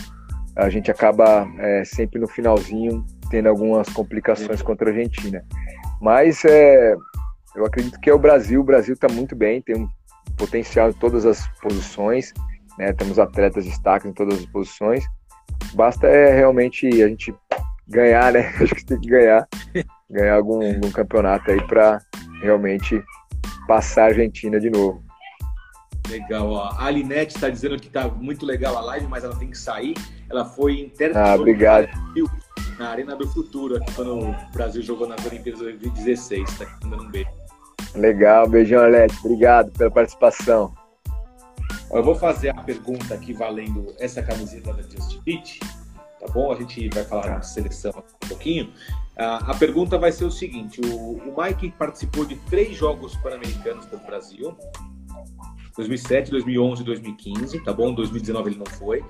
a 0.55 0.69
gente 0.69 0.89
acaba 0.89 1.47
é, 1.59 1.83
sempre 1.83 2.19
no 2.19 2.27
finalzinho 2.27 3.05
tendo 3.29 3.49
algumas 3.49 3.89
complicações 3.89 4.61
contra 4.61 4.89
a 4.89 4.93
Argentina. 4.93 5.43
Mas 6.01 6.43
é, 6.45 6.95
eu 7.55 7.65
acredito 7.65 7.99
que 7.99 8.09
é 8.09 8.13
o 8.13 8.19
Brasil. 8.19 8.61
O 8.61 8.63
Brasil 8.63 8.93
está 8.93 9.07
muito 9.07 9.35
bem, 9.35 9.61
tem 9.61 9.75
um 9.75 9.89
potencial 10.37 10.89
em 10.89 10.93
todas 10.93 11.25
as 11.25 11.47
posições, 11.59 12.33
né? 12.77 12.93
Temos 12.93 13.19
atletas 13.19 13.65
destaques 13.65 14.09
em 14.09 14.13
todas 14.13 14.39
as 14.39 14.45
posições. 14.45 15.05
Basta 15.73 16.07
é 16.07 16.35
realmente 16.35 16.87
a 17.01 17.07
gente 17.07 17.33
ganhar, 17.87 18.31
né? 18.31 18.53
Acho 18.61 18.75
que 18.75 18.85
tem 18.85 18.99
que 18.99 19.09
ganhar, 19.09 19.47
ganhar 20.09 20.35
algum, 20.35 20.65
algum 20.65 20.91
campeonato 20.91 21.51
aí 21.51 21.61
para 21.67 21.99
realmente 22.41 23.01
passar 23.67 24.03
a 24.03 24.07
Argentina 24.07 24.59
de 24.59 24.69
novo. 24.69 25.04
Legal, 26.09 26.49
ó. 26.49 26.69
A 26.69 26.85
Alinete 26.85 27.35
está 27.35 27.49
dizendo 27.49 27.79
que 27.79 27.89
tá 27.89 28.07
muito 28.07 28.45
legal 28.45 28.77
a 28.77 28.81
live, 28.81 29.07
mas 29.07 29.23
ela 29.23 29.35
tem 29.35 29.49
que 29.49 29.57
sair. 29.57 29.95
Ela 30.29 30.45
foi 30.45 30.79
interna 30.79 31.19
ah, 31.19 31.35
obrigado. 31.35 31.87
na 32.77 32.89
Arena 32.89 33.15
do 33.15 33.27
Futuro, 33.27 33.77
aqui 33.77 33.93
quando 33.93 34.19
o 34.19 34.35
Brasil 34.53 34.81
jogou 34.81 35.07
nas 35.07 35.25
Olimpíadas 35.25 35.61
2016. 35.61 36.57
Tá 36.57 36.65
dando 36.83 37.03
um 37.03 37.09
beijo. 37.09 37.29
Legal, 37.95 38.47
beijão, 38.47 38.83
Alete. 38.83 39.15
Obrigado 39.23 39.71
pela 39.71 39.89
participação. 39.89 40.73
Eu 41.91 42.03
vou 42.03 42.15
fazer 42.15 42.49
a 42.49 42.61
pergunta 42.61 43.13
aqui 43.13 43.31
valendo 43.31 43.93
essa 43.99 44.21
camiseta 44.21 44.73
da 44.73 44.83
Just 44.83 45.21
Fit, 45.23 45.59
tá 46.19 46.27
bom? 46.33 46.51
A 46.51 46.55
gente 46.55 46.89
vai 46.89 47.03
falar 47.05 47.23
tá. 47.23 47.37
de 47.37 47.47
seleção 47.47 47.93
um 48.23 48.27
pouquinho. 48.27 48.71
a 49.15 49.53
pergunta 49.55 49.97
vai 49.97 50.11
ser 50.11 50.25
o 50.25 50.31
seguinte: 50.31 50.81
o, 50.81 51.13
o 51.17 51.41
Mike 51.41 51.71
participou 51.77 52.25
de 52.25 52.35
três 52.49 52.75
Jogos 52.75 53.15
Pan-Americanos 53.17 53.85
pelo 53.85 54.01
Brasil, 54.01 54.57
2007, 55.77 56.31
2011 56.31 56.81
e 56.81 56.85
2015, 56.85 57.63
tá 57.63 57.73
bom? 57.73 57.93
2019 57.93 58.51
ele 58.51 58.57
não 58.57 58.65
foi. 58.65 59.03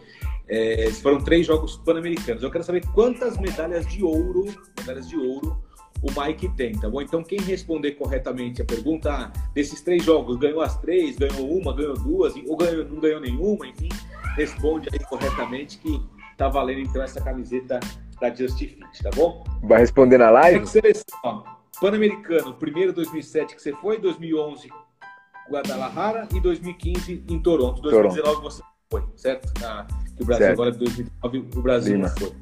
É, 0.47 0.89
foram 1.01 1.19
três 1.19 1.45
Jogos 1.45 1.77
Pan-Americanos. 1.77 2.43
Eu 2.43 2.51
quero 2.51 2.63
saber 2.63 2.85
quantas 2.93 3.37
medalhas 3.37 3.87
de 3.87 4.03
ouro, 4.03 4.45
medalhas 4.79 5.07
de 5.07 5.17
ouro 5.17 5.57
o 6.01 6.21
Mike 6.21 6.49
tem, 6.49 6.73
tá 6.73 6.89
bom? 6.89 7.01
Então, 7.01 7.23
quem 7.23 7.39
responder 7.39 7.91
corretamente 7.93 8.61
a 8.61 8.65
pergunta, 8.65 9.11
ah, 9.11 9.31
desses 9.53 9.81
três 9.81 10.03
jogos, 10.03 10.37
ganhou 10.37 10.61
as 10.61 10.77
três, 10.79 11.17
ganhou 11.17 11.57
uma, 11.57 11.75
ganhou 11.75 11.95
duas, 11.95 12.35
ou 12.47 12.55
ganhou, 12.55 12.85
não 12.85 12.99
ganhou 12.99 13.19
nenhuma, 13.19 13.67
enfim, 13.67 13.89
responde 14.35 14.89
aí 14.91 14.99
corretamente 14.99 15.79
que 15.79 16.01
tá 16.37 16.47
valendo 16.47 16.81
então 16.81 17.01
essa 17.01 17.21
camiseta 17.21 17.79
da 18.19 18.33
Justifit, 18.33 19.01
tá 19.01 19.09
bom? 19.15 19.43
Vai 19.63 19.79
responder 19.79 20.17
na 20.17 20.29
live? 20.29 20.67
Seleção, 20.67 21.43
Pan-Americano, 21.79 22.53
primeiro 22.53 22.93
2007 22.93 23.55
que 23.55 23.61
você 23.61 23.73
foi, 23.73 23.97
2011 23.97 24.69
Guadalajara 25.49 26.27
e 26.33 26.39
2015 26.39 27.23
em 27.27 27.39
Toronto. 27.39 27.81
2019 27.81 28.35
Toronto. 28.35 28.43
você 28.43 28.63
foi, 28.89 29.03
certo? 29.15 29.51
Ah, 29.63 29.85
que 30.15 30.23
o 30.23 30.25
Brasil 30.25 30.45
certo. 30.45 30.61
agora 30.61 30.71
de 30.71 30.77
2009 30.79 31.37
o 31.55 31.61
Brasil 31.61 31.95
Lima. 31.95 32.07
não 32.07 32.15
foi. 32.17 32.33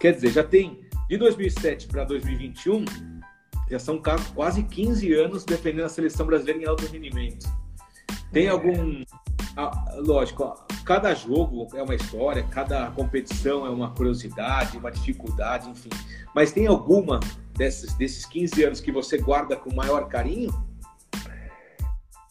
Quer 0.00 0.12
dizer, 0.12 0.30
já 0.30 0.44
tem 0.44 0.80
de 1.08 1.16
2007 1.18 1.88
para 1.88 2.04
2021 2.04 2.84
já 3.70 3.78
são 3.78 4.00
quase 4.34 4.62
15 4.62 5.12
anos 5.14 5.44
defendendo 5.44 5.86
a 5.86 5.88
seleção 5.88 6.26
brasileira 6.26 6.60
em 6.60 6.66
alto 6.66 6.86
rendimento. 6.86 7.46
Tem 8.32 8.48
algum. 8.48 9.02
Lógico, 9.98 10.54
cada 10.84 11.14
jogo 11.14 11.68
é 11.74 11.82
uma 11.82 11.94
história, 11.94 12.42
cada 12.50 12.90
competição 12.90 13.64
é 13.64 13.70
uma 13.70 13.90
curiosidade, 13.92 14.76
uma 14.76 14.90
dificuldade, 14.90 15.70
enfim. 15.70 15.90
Mas 16.34 16.50
tem 16.52 16.66
alguma 16.66 17.20
desses, 17.56 17.94
desses 17.94 18.26
15 18.26 18.64
anos 18.64 18.80
que 18.80 18.90
você 18.90 19.16
guarda 19.16 19.56
com 19.56 19.72
maior 19.72 20.08
carinho? 20.08 20.52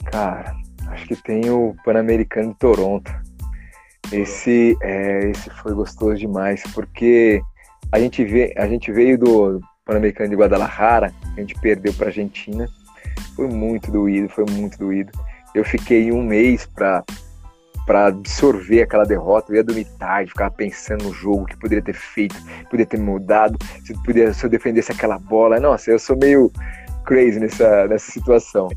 Cara, 0.06 0.56
acho 0.88 1.08
que 1.08 1.16
tem 1.16 1.50
o 1.50 1.76
Pan-Americano 1.84 2.50
de 2.50 2.60
Toronto. 2.60 3.12
Esse, 4.12 4.78
é, 4.82 5.30
esse 5.30 5.50
foi 5.50 5.74
gostoso 5.74 6.16
demais, 6.16 6.62
porque 6.74 7.42
a 7.92 8.00
gente, 8.00 8.24
vê, 8.24 8.54
a 8.58 8.68
gente 8.68 8.92
veio 8.92 9.18
do 9.18 9.60
Pan-Americano 9.86 10.30
de 10.30 10.36
Guadalajara, 10.36 11.14
a 11.36 11.40
gente 11.40 11.56
perdeu 11.60 11.94
para 11.94 12.06
a 12.06 12.10
Argentina. 12.10 12.68
Foi 13.36 13.48
muito 13.48 13.92
doído, 13.92 14.30
foi 14.30 14.46
muito 14.52 14.78
doído. 14.78 15.12
Eu 15.56 15.64
fiquei 15.64 16.12
um 16.12 16.24
mês 16.24 16.66
para 16.66 17.04
para 17.86 18.08
absorver 18.08 18.82
aquela 18.82 19.04
derrota, 19.04 19.52
eu 19.52 19.58
ia 19.58 19.64
dormir 19.64 19.86
tarde, 20.00 20.30
ficava 20.30 20.52
pensando 20.52 21.04
no 21.04 21.14
jogo, 21.14 21.46
que 21.46 21.58
poderia 21.58 21.84
ter 21.84 21.94
feito, 21.94 22.36
poderia 22.64 22.86
ter 22.86 22.98
mudado, 22.98 23.58
se, 23.84 23.94
poderia, 23.94 24.34
se 24.34 24.46
eu 24.46 24.50
defendesse 24.50 24.92
aquela 24.92 25.20
bola. 25.20 25.60
Nossa, 25.60 25.92
eu 25.92 26.00
sou 26.00 26.18
meio 26.18 26.52
crazy 27.06 27.40
nessa, 27.40 27.88
nessa 27.88 28.12
situação. 28.12 28.70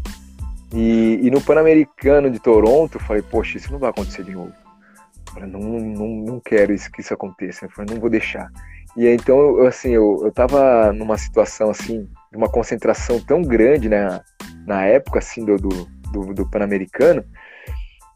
E, 0.77 1.21
e 1.23 1.31
no 1.31 1.41
Pan-Americano 1.41 2.31
de 2.31 2.39
Toronto, 2.39 2.99
eu 2.99 3.01
falei, 3.01 3.23
poxa, 3.23 3.57
isso 3.57 3.73
não 3.73 3.79
vai 3.79 3.89
acontecer 3.89 4.23
de 4.23 4.33
novo. 4.33 4.53
Eu 5.29 5.33
falei, 5.33 5.49
não, 5.49 5.61
não, 5.61 6.07
não 6.07 6.41
quero 6.41 6.71
isso, 6.75 6.93
que 6.93 7.01
isso 7.01 7.15
aconteça. 7.15 7.65
Eu 7.65 7.71
falei, 7.71 7.95
não 7.95 8.01
vou 8.01 8.11
deixar. 8.11 8.51
E 8.95 9.09
então, 9.09 9.39
eu, 9.39 9.67
assim, 9.67 9.89
eu, 9.89 10.21
eu 10.23 10.31
tava 10.31 10.93
numa 10.93 11.17
situação, 11.17 11.71
assim, 11.71 12.07
de 12.31 12.37
uma 12.37 12.49
concentração 12.49 13.19
tão 13.19 13.41
grande, 13.41 13.89
né, 13.89 14.21
na 14.67 14.85
época, 14.85 15.19
assim, 15.19 15.47
do, 15.47 15.57
do, 15.57 15.89
do, 16.13 16.35
do 16.35 16.51
Pan-Americano, 16.51 17.25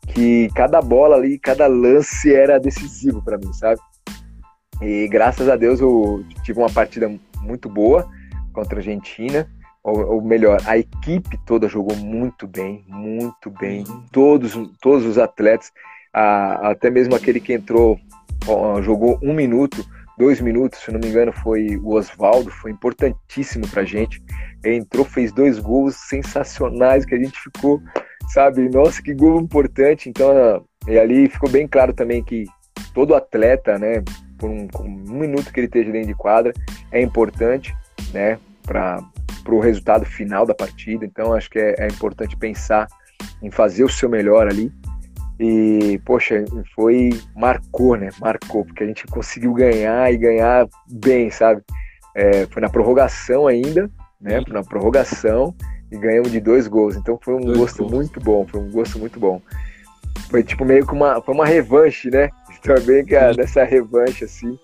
que 0.08 0.50
cada 0.54 0.82
bola 0.82 1.16
ali, 1.16 1.38
cada 1.38 1.66
lance 1.66 2.34
era 2.34 2.60
decisivo 2.60 3.22
para 3.22 3.38
mim, 3.38 3.50
sabe? 3.54 3.80
E 4.82 5.08
graças 5.08 5.48
a 5.48 5.56
Deus 5.56 5.80
eu 5.80 6.24
tive 6.42 6.58
uma 6.58 6.70
partida 6.70 7.10
muito 7.40 7.70
boa 7.70 8.06
contra 8.52 8.76
a 8.76 8.78
Argentina, 8.80 9.50
ou, 9.82 10.14
ou 10.14 10.22
melhor, 10.22 10.60
a 10.66 10.78
equipe 10.78 11.38
toda 11.46 11.68
jogou 11.68 11.96
muito 11.96 12.46
bem, 12.46 12.84
muito 12.88 13.50
bem. 13.50 13.84
Todos, 14.12 14.54
todos 14.80 15.04
os 15.06 15.18
atletas, 15.18 15.70
a, 16.12 16.70
até 16.70 16.90
mesmo 16.90 17.14
aquele 17.14 17.40
que 17.40 17.52
entrou, 17.52 17.98
jogou 18.82 19.18
um 19.22 19.32
minuto, 19.32 19.84
dois 20.18 20.40
minutos, 20.40 20.80
se 20.80 20.92
não 20.92 21.00
me 21.00 21.08
engano, 21.08 21.32
foi 21.32 21.76
o 21.76 21.94
Oswaldo, 21.94 22.50
foi 22.50 22.70
importantíssimo 22.70 23.66
pra 23.68 23.84
gente. 23.84 24.22
Entrou, 24.64 25.04
fez 25.04 25.32
dois 25.32 25.58
gols 25.58 25.96
sensacionais 25.96 27.04
que 27.04 27.14
a 27.14 27.18
gente 27.18 27.38
ficou 27.40 27.80
sabe? 28.30 28.68
Nossa, 28.68 29.02
que 29.02 29.14
gol 29.14 29.40
importante. 29.40 30.08
Então, 30.08 30.64
e 30.86 30.98
ali 30.98 31.28
ficou 31.28 31.50
bem 31.50 31.66
claro 31.66 31.92
também 31.92 32.22
que 32.22 32.44
todo 32.94 33.14
atleta, 33.14 33.78
né, 33.78 34.02
por 34.38 34.48
um, 34.48 34.68
um 34.80 35.18
minuto 35.18 35.52
que 35.52 35.60
ele 35.60 35.66
esteja 35.66 35.92
dentro 35.92 36.08
de 36.08 36.14
quadra, 36.14 36.52
é 36.90 37.00
importante, 37.00 37.74
né, 38.12 38.38
para 38.62 39.02
o 39.46 39.60
resultado 39.60 40.04
final 40.04 40.46
da 40.46 40.54
partida. 40.54 41.04
Então, 41.04 41.32
acho 41.32 41.50
que 41.50 41.58
é, 41.58 41.74
é 41.78 41.86
importante 41.86 42.36
pensar 42.36 42.86
em 43.42 43.50
fazer 43.50 43.84
o 43.84 43.88
seu 43.88 44.08
melhor 44.08 44.48
ali. 44.48 44.72
E, 45.38 45.98
poxa, 46.04 46.44
foi. 46.74 47.10
Marcou, 47.34 47.96
né? 47.96 48.10
Marcou, 48.20 48.64
porque 48.64 48.84
a 48.84 48.86
gente 48.86 49.06
conseguiu 49.06 49.54
ganhar 49.54 50.12
e 50.12 50.18
ganhar 50.18 50.68
bem, 50.90 51.30
sabe? 51.30 51.62
É, 52.14 52.46
foi 52.46 52.60
na 52.60 52.68
prorrogação 52.68 53.46
ainda, 53.46 53.90
né? 54.20 54.42
Na 54.48 54.62
prorrogação 54.62 55.54
e 55.90 55.96
ganhamos 55.96 56.30
de 56.30 56.40
dois 56.40 56.68
gols. 56.68 56.96
Então 56.96 57.18
foi 57.22 57.34
um 57.34 57.40
dois 57.40 57.58
gosto 57.58 57.78
gols. 57.78 57.92
muito 57.92 58.20
bom, 58.20 58.46
foi 58.46 58.60
um 58.60 58.70
gosto 58.70 58.98
muito 58.98 59.18
bom. 59.18 59.40
Foi 60.28 60.42
tipo 60.42 60.64
meio 60.64 60.86
que 60.86 60.92
uma, 60.92 61.20
foi 61.22 61.34
uma 61.34 61.46
revanche, 61.46 62.10
né? 62.10 62.28
Também 62.62 63.04
que 63.04 63.16
a, 63.16 63.32
dessa 63.32 63.64
revanche 63.64 64.24
assim, 64.24 64.58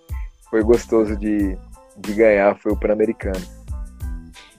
foi 0.51 0.62
gostoso 0.62 1.17
de, 1.17 1.57
de 1.97 2.12
ganhar, 2.12 2.55
foi 2.59 2.73
o 2.73 2.77
Pan-Americano. 2.77 3.41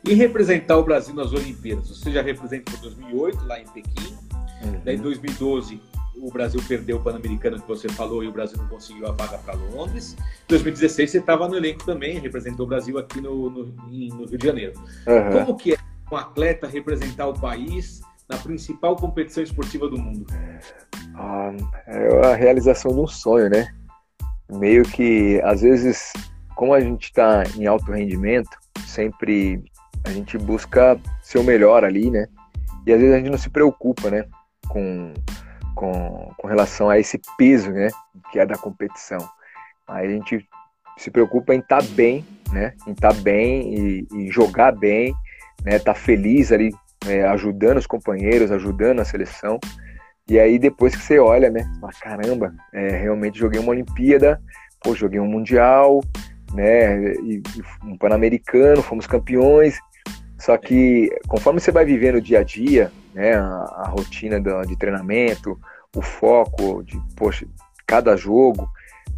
E 0.07 0.13
representar 0.13 0.77
o 0.77 0.83
Brasil 0.83 1.13
nas 1.13 1.33
Olimpíadas? 1.33 1.89
Você 1.89 2.11
já 2.11 2.21
representou 2.21 2.73
em 2.75 2.81
2008 2.81 3.45
lá 3.45 3.59
em 3.59 3.65
Pequim, 3.65 4.15
uhum. 4.63 4.81
daí 4.85 4.95
em 4.95 5.01
2012 5.01 5.81
o 6.15 6.31
Brasil 6.31 6.61
perdeu 6.67 6.97
o 6.97 6.99
Pan-Americano 6.99 7.61
que 7.61 7.67
você 7.67 7.87
falou 7.89 8.23
e 8.23 8.27
o 8.27 8.31
Brasil 8.31 8.57
não 8.57 8.67
conseguiu 8.67 9.07
a 9.07 9.11
vaga 9.11 9.37
para 9.37 9.53
Londres. 9.53 10.15
Em 10.45 10.47
2016 10.49 11.11
você 11.11 11.17
estava 11.19 11.47
no 11.47 11.55
elenco 11.55 11.85
também, 11.85 12.19
representou 12.19 12.65
o 12.65 12.69
Brasil 12.69 12.97
aqui 12.97 13.21
no, 13.21 13.49
no, 13.49 13.65
no 13.65 14.25
Rio 14.25 14.37
de 14.37 14.47
Janeiro. 14.47 14.73
Uhum. 15.05 15.45
Como 15.45 15.57
que 15.57 15.73
é 15.73 15.77
um 16.11 16.15
atleta 16.15 16.67
representar 16.67 17.27
o 17.27 17.39
país 17.39 18.01
na 18.29 18.37
principal 18.37 18.95
competição 18.95 19.43
esportiva 19.43 19.87
do 19.87 19.97
mundo? 19.97 20.25
Ah, 21.15 21.51
é 21.87 22.31
a 22.31 22.35
realização 22.35 22.93
de 22.93 22.99
um 22.99 23.07
sonho, 23.07 23.49
né? 23.49 23.67
Meio 24.49 24.83
que, 24.83 25.39
às 25.43 25.61
vezes, 25.61 26.13
como 26.55 26.73
a 26.73 26.79
gente 26.79 27.05
está 27.05 27.43
em 27.55 27.67
alto 27.67 27.91
rendimento, 27.91 28.49
sempre 28.85 29.63
a 30.07 30.13
gente 30.13 30.37
busca 30.37 30.99
ser 31.21 31.37
o 31.37 31.43
melhor 31.43 31.83
ali, 31.83 32.09
né? 32.09 32.27
E 32.85 32.93
às 32.93 32.99
vezes 32.99 33.13
a 33.13 33.17
gente 33.17 33.29
não 33.29 33.37
se 33.37 33.49
preocupa, 33.49 34.09
né? 34.09 34.25
Com, 34.69 35.13
com, 35.75 36.31
com 36.37 36.47
relação 36.47 36.89
a 36.89 36.97
esse 36.97 37.19
peso, 37.37 37.71
né? 37.71 37.89
Que 38.31 38.39
é 38.39 38.45
da 38.45 38.57
competição. 38.57 39.19
Aí 39.87 40.07
a 40.07 40.09
gente 40.09 40.47
se 40.97 41.11
preocupa 41.11 41.53
em 41.53 41.59
estar 41.59 41.81
tá 41.81 41.87
bem, 41.91 42.25
né? 42.51 42.73
Em 42.87 42.91
estar 42.91 43.13
tá 43.13 43.21
bem 43.21 43.73
e, 43.73 44.07
e 44.13 44.31
jogar 44.31 44.71
bem 44.71 45.13
né? 45.63 45.79
Tá 45.79 45.93
feliz 45.93 46.51
ali, 46.51 46.71
é, 47.05 47.23
ajudando 47.25 47.77
os 47.77 47.87
companheiros, 47.87 48.51
ajudando 48.51 48.99
a 48.99 49.05
seleção. 49.05 49.59
E 50.29 50.39
aí 50.39 50.59
depois 50.59 50.95
que 50.95 51.01
você 51.01 51.19
olha, 51.19 51.49
né? 51.49 51.69
Fala, 51.79 51.93
caramba, 52.01 52.53
é, 52.73 52.89
realmente 52.97 53.39
joguei 53.39 53.59
uma 53.59 53.71
Olimpíada, 53.71 54.41
pô, 54.81 54.93
joguei 54.93 55.19
um 55.19 55.27
Mundial, 55.27 56.01
né? 56.53 57.13
E, 57.15 57.41
e 57.55 57.63
um 57.85 57.97
Pan-Americano, 57.97 58.81
fomos 58.81 59.07
campeões. 59.07 59.77
Só 60.39 60.58
que 60.58 61.10
conforme 61.28 61.60
você 61.60 61.71
vai 61.71 61.86
vivendo 61.86 62.15
o 62.15 62.21
dia 62.21 62.39
a 62.39 62.43
dia, 62.43 62.91
né? 63.13 63.34
A, 63.36 63.84
a 63.86 63.88
rotina 63.89 64.39
do, 64.39 64.62
de 64.63 64.78
treinamento, 64.78 65.60
o 65.95 66.02
foco 66.02 66.84
de, 66.84 67.00
poxa, 67.15 67.47
cada 67.86 68.15
jogo, 68.15 68.69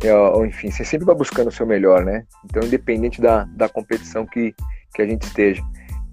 é, 0.01 0.13
ou 0.13 0.45
enfim, 0.45 0.71
você 0.71 0.85
sempre 0.85 1.05
vai 1.05 1.15
buscando 1.15 1.49
o 1.49 1.51
seu 1.51 1.65
melhor, 1.65 2.05
né? 2.05 2.25
Então, 2.45 2.63
independente 2.63 3.21
da, 3.21 3.43
da 3.43 3.67
competição 3.67 4.25
que, 4.25 4.55
que 4.93 5.01
a 5.01 5.05
gente 5.05 5.23
esteja 5.23 5.61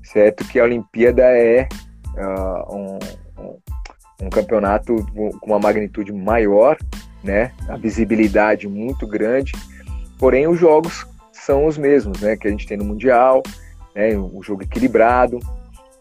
certo 0.03 0.45
que 0.47 0.59
a 0.59 0.65
Olimpíada 0.65 1.23
é 1.23 1.69
uh, 2.17 2.77
um, 2.77 2.99
um, 3.39 3.59
um, 4.23 4.31
campeonato 4.31 4.95
com 5.15 5.47
uma 5.47 5.59
magnitude 5.59 6.13
maior, 6.13 6.77
né? 7.23 7.53
A 7.69 7.77
visibilidade 7.77 8.69
muito 8.69 9.07
grande, 9.07 9.53
porém 10.19 10.49
os 10.49 10.59
jogos 10.59 11.07
são 11.33 11.67
os 11.67 11.79
mesmos, 11.79 12.21
né? 12.21 12.37
Que 12.37 12.49
a 12.49 12.51
gente 12.51 12.67
tem 12.67 12.77
no 12.77 12.85
mundial, 12.85 13.43
né? 13.97 14.17
Um 14.17 14.43
jogo 14.43 14.63
equilibrado, 14.63 15.41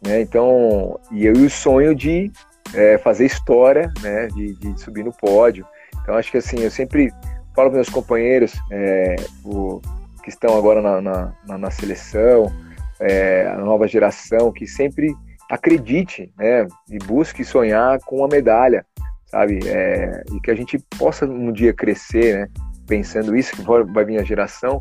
né? 0.05 0.21
Então, 0.21 0.99
e 1.11 1.25
eu 1.25 1.33
o 1.33 1.49
sonho 1.49 1.95
de 1.95 2.29
é, 2.73 2.97
fazer 2.97 3.25
história, 3.25 3.91
né? 4.01 4.27
De, 4.27 4.53
de, 4.55 4.79
subir 4.79 5.03
no 5.03 5.13
pódio. 5.13 5.65
Então, 6.01 6.15
acho 6.15 6.29
que 6.29 6.37
assim, 6.37 6.59
eu 6.59 6.69
sempre 6.69 7.09
falo 7.55 7.69
para 7.69 7.77
meus 7.77 7.89
companheiros 7.89 8.53
é, 8.69 9.15
o, 9.43 9.81
que 10.21 10.29
estão 10.29 10.57
agora 10.57 10.81
na, 10.81 11.01
na, 11.01 11.57
na 11.57 11.71
seleção, 11.71 12.51
é, 12.99 13.47
a 13.47 13.57
nova 13.57 13.87
geração 13.87 14.51
que 14.51 14.67
sempre 14.67 15.15
acredite, 15.49 16.31
né, 16.37 16.67
e 16.89 16.97
busque 16.97 17.43
sonhar 17.43 17.99
com 17.99 18.17
uma 18.17 18.27
medalha, 18.27 18.85
sabe, 19.27 19.59
é, 19.67 20.23
e 20.33 20.39
que 20.41 20.49
a 20.49 20.55
gente 20.55 20.79
possa 20.97 21.25
um 21.25 21.51
dia 21.51 21.73
crescer, 21.73 22.39
né, 22.39 22.47
pensando 22.87 23.35
isso 23.35 23.55
que 23.55 23.61
vai 23.91 24.03
vir 24.03 24.19
a 24.19 24.23
geração 24.23 24.79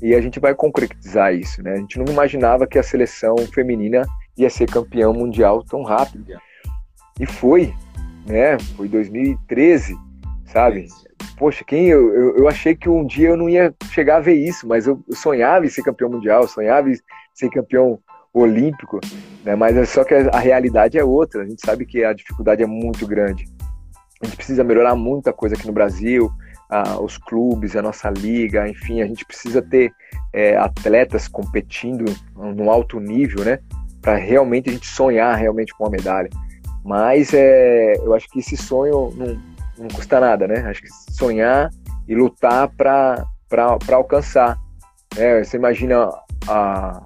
e 0.00 0.14
a 0.14 0.20
gente 0.20 0.38
vai 0.38 0.54
concretizar 0.54 1.34
isso, 1.34 1.62
né? 1.62 1.72
A 1.72 1.76
gente 1.76 1.98
não 1.98 2.06
imaginava 2.06 2.66
que 2.66 2.78
a 2.78 2.82
seleção 2.82 3.36
feminina 3.52 4.06
ia 4.36 4.48
ser 4.48 4.70
campeão 4.70 5.12
mundial 5.12 5.64
tão 5.64 5.82
rápido. 5.82 6.24
E 7.18 7.26
foi, 7.26 7.74
né? 8.26 8.58
Foi 8.76 8.88
2013, 8.88 9.96
sabe? 10.46 10.86
Poxa, 11.36 11.64
quem 11.64 11.86
eu, 11.86 12.14
eu, 12.14 12.36
eu, 12.38 12.48
achei 12.48 12.76
que 12.76 12.88
um 12.88 13.04
dia 13.04 13.30
eu 13.30 13.36
não 13.36 13.48
ia 13.48 13.74
chegar 13.90 14.16
a 14.16 14.20
ver 14.20 14.34
isso, 14.34 14.66
mas 14.68 14.86
eu, 14.86 15.02
sonhava 15.12 15.66
em 15.66 15.68
ser 15.68 15.82
campeão 15.82 16.10
mundial, 16.10 16.46
sonhava 16.46 16.90
em 16.90 16.96
ser 17.34 17.50
campeão 17.50 17.98
olímpico, 18.32 19.00
né? 19.44 19.56
Mas 19.56 19.76
é 19.76 19.84
só 19.84 20.04
que 20.04 20.14
a 20.14 20.38
realidade 20.38 20.96
é 20.96 21.04
outra. 21.04 21.42
A 21.42 21.46
gente 21.46 21.64
sabe 21.64 21.84
que 21.84 22.04
a 22.04 22.12
dificuldade 22.12 22.62
é 22.62 22.66
muito 22.66 23.06
grande. 23.06 23.46
A 24.22 24.26
gente 24.26 24.36
precisa 24.36 24.62
melhorar 24.62 24.94
muita 24.94 25.32
coisa 25.32 25.56
aqui 25.56 25.66
no 25.66 25.72
Brasil, 25.72 26.30
ah, 26.68 27.00
os 27.00 27.16
clubes, 27.16 27.76
a 27.76 27.82
nossa 27.82 28.10
liga, 28.10 28.68
enfim, 28.68 29.00
a 29.00 29.06
gente 29.06 29.24
precisa 29.24 29.62
ter 29.62 29.92
é, 30.32 30.56
atletas 30.56 31.26
competindo 31.26 32.04
no 32.34 32.70
alto 32.70 33.00
nível, 33.00 33.44
né? 33.44 33.58
Para 34.00 34.16
realmente 34.16 34.68
a 34.68 34.72
gente 34.72 34.86
sonhar 34.86 35.36
realmente 35.36 35.74
com 35.74 35.84
uma 35.84 35.90
medalha. 35.90 36.28
Mas 36.84 37.32
é, 37.34 37.94
eu 37.96 38.14
acho 38.14 38.28
que 38.28 38.38
esse 38.38 38.56
sonho 38.56 39.12
não, 39.16 39.40
não 39.78 39.88
custa 39.88 40.20
nada, 40.20 40.46
né? 40.46 40.60
Acho 40.68 40.82
que 40.82 40.88
sonhar 41.12 41.70
e 42.06 42.14
lutar 42.14 42.68
para 42.68 43.26
alcançar. 43.92 44.58
É, 45.16 45.42
você 45.42 45.56
imagina 45.56 46.08
a, 46.46 47.02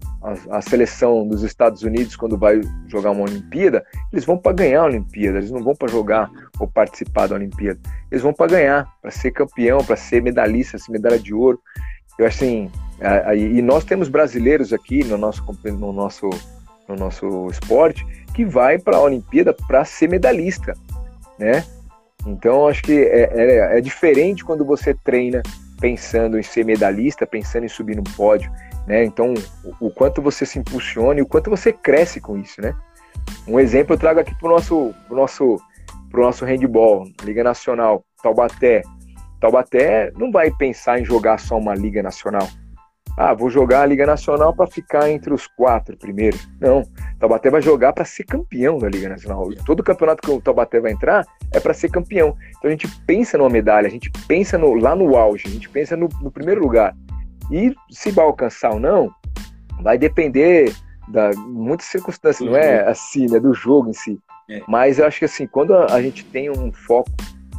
a, 0.50 0.62
seleção 0.62 1.26
dos 1.26 1.42
Estados 1.42 1.82
Unidos 1.82 2.14
quando 2.14 2.38
vai 2.38 2.60
jogar 2.86 3.10
uma 3.10 3.24
Olimpíada, 3.24 3.84
eles 4.12 4.24
vão 4.24 4.38
para 4.38 4.52
ganhar 4.52 4.82
a 4.82 4.86
Olimpíada, 4.86 5.38
eles 5.38 5.50
não 5.50 5.62
vão 5.62 5.74
para 5.74 5.88
jogar 5.88 6.30
ou 6.60 6.68
participar 6.68 7.26
da 7.26 7.34
Olimpíada, 7.34 7.80
eles 8.10 8.22
vão 8.22 8.32
para 8.32 8.52
ganhar, 8.52 8.88
para 9.00 9.10
ser 9.10 9.32
campeão, 9.32 9.84
para 9.84 9.96
ser 9.96 10.22
medalhista, 10.22 10.78
ser 10.78 10.92
medalha 10.92 11.18
de 11.18 11.34
ouro. 11.34 11.60
Eu 12.18 12.26
assim, 12.26 12.70
e 13.36 13.60
nós 13.62 13.84
temos 13.84 14.08
brasileiros 14.08 14.72
aqui 14.72 15.02
no 15.02 15.16
nosso 15.16 15.42
no 15.64 15.92
nosso 15.92 16.30
no 16.88 16.94
nosso 16.94 17.48
esporte 17.48 18.04
que 18.34 18.44
vai 18.44 18.78
para 18.78 18.96
a 18.96 19.00
Olimpíada 19.00 19.52
para 19.52 19.84
ser 19.84 20.08
medalhista, 20.08 20.74
né? 21.38 21.64
Então 22.26 22.68
acho 22.68 22.82
que 22.82 22.92
é, 22.92 23.30
é, 23.32 23.78
é 23.78 23.80
diferente 23.80 24.44
quando 24.44 24.64
você 24.64 24.94
treina 24.94 25.42
pensando 25.82 26.38
em 26.38 26.44
ser 26.44 26.64
medalhista, 26.64 27.26
pensando 27.26 27.64
em 27.64 27.68
subir 27.68 27.96
no 27.96 28.04
pódio, 28.04 28.50
né? 28.86 29.04
Então, 29.04 29.34
o, 29.64 29.88
o, 29.88 29.90
quanto 29.90 30.22
você 30.22 30.46
se 30.46 30.56
impulsiona 30.56 31.18
e 31.18 31.22
o 31.22 31.26
quanto 31.26 31.50
você 31.50 31.72
cresce 31.72 32.20
com 32.20 32.38
isso, 32.38 32.62
né? 32.62 32.72
Um 33.48 33.58
exemplo 33.58 33.94
eu 33.94 33.98
trago 33.98 34.20
aqui 34.20 34.32
para 34.38 34.48
o 34.48 34.52
nosso, 34.52 34.94
pro 35.08 35.16
nosso, 35.16 35.60
pro 36.08 36.22
nosso 36.22 36.44
handball, 36.44 37.04
Liga 37.24 37.42
Nacional, 37.42 38.04
Taubaté. 38.22 38.82
Taubaté 39.40 40.12
não 40.16 40.30
vai 40.30 40.52
pensar 40.52 41.00
em 41.00 41.04
jogar 41.04 41.38
só 41.38 41.58
uma 41.58 41.74
Liga 41.74 42.00
Nacional. 42.00 42.48
Ah, 43.16 43.34
vou 43.34 43.50
jogar 43.50 43.82
a 43.82 43.86
Liga 43.86 44.06
Nacional 44.06 44.54
para 44.54 44.66
ficar 44.66 45.10
entre 45.10 45.32
os 45.34 45.46
quatro 45.46 45.96
primeiros. 45.96 46.48
Não, 46.58 46.82
Taubaté 47.18 47.50
vai 47.50 47.60
jogar 47.60 47.92
para 47.92 48.04
ser 48.04 48.24
campeão 48.24 48.78
da 48.78 48.88
Liga 48.88 49.08
Nacional. 49.08 49.50
Todo 49.66 49.82
campeonato 49.82 50.22
que 50.22 50.30
o 50.30 50.40
Taubaté 50.40 50.80
vai 50.80 50.92
entrar 50.92 51.26
é 51.52 51.60
para 51.60 51.74
ser 51.74 51.90
campeão. 51.90 52.34
Então 52.58 52.68
a 52.68 52.70
gente 52.70 52.88
pensa 53.06 53.36
numa 53.36 53.50
medalha, 53.50 53.86
a 53.86 53.90
gente 53.90 54.10
pensa 54.26 54.56
no, 54.56 54.74
lá 54.74 54.96
no 54.96 55.16
auge, 55.16 55.46
a 55.46 55.50
gente 55.50 55.68
pensa 55.68 55.96
no, 55.96 56.08
no 56.22 56.30
primeiro 56.30 56.60
lugar. 56.60 56.94
E 57.50 57.74
se 57.90 58.10
vai 58.10 58.24
alcançar 58.24 58.72
ou 58.72 58.80
não, 58.80 59.10
vai 59.82 59.98
depender 59.98 60.72
da 61.08 61.30
muitas 61.36 61.86
circunstâncias, 61.88 62.48
não 62.48 62.56
é 62.56 62.88
assim, 62.88 63.26
né, 63.26 63.38
do 63.38 63.52
jogo 63.52 63.90
em 63.90 63.92
si. 63.92 64.18
É. 64.48 64.62
Mas 64.66 64.98
eu 64.98 65.06
acho 65.06 65.18
que 65.18 65.24
assim, 65.24 65.46
quando 65.46 65.74
a, 65.74 65.94
a, 65.94 66.02
gente 66.02 66.24
tem 66.24 66.50
um 66.50 66.72
foco 66.72 67.10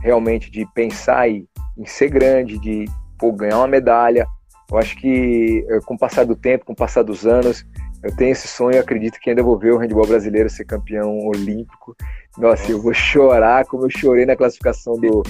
realmente 0.02 0.50
de 0.50 0.66
pensar 0.74 1.30
em, 1.30 1.48
em 1.78 1.86
ser 1.86 2.10
grande, 2.10 2.58
de 2.58 2.86
pô, 3.18 3.32
ganhar 3.32 3.58
uma 3.58 3.68
medalha, 3.68 4.28
eu 4.72 4.78
acho 4.78 4.96
que 4.98 5.66
eh, 5.70 5.80
com 5.86 5.96
o 5.96 5.98
passar 5.98 6.26
do 6.26 6.36
tempo, 6.36 6.66
com 6.66 6.74
o 6.74 6.76
passar 6.76 7.04
dos 7.04 7.26
anos, 7.26 7.66
eu 8.04 8.16
tenho 8.16 8.32
esse 8.32 8.48
sonho 8.48 8.76
e 8.76 8.80
acredito 8.80 9.20
que 9.20 9.30
ainda 9.30 9.42
vou 9.42 9.58
ver 9.58 9.74
o 9.74 9.78
handebol 9.78 10.06
brasileiro 10.06 10.50
ser 10.50 10.66
campeão 10.66 11.26
olímpico. 11.26 11.96
Nossa, 12.38 12.72
eu 12.72 12.82
vou 12.82 12.94
chorar 12.94 13.66
como 13.66 13.86
eu 13.86 13.90
chorei 13.90 14.26
na 14.26 14.36
classificação 14.36 14.96
do, 14.96 15.24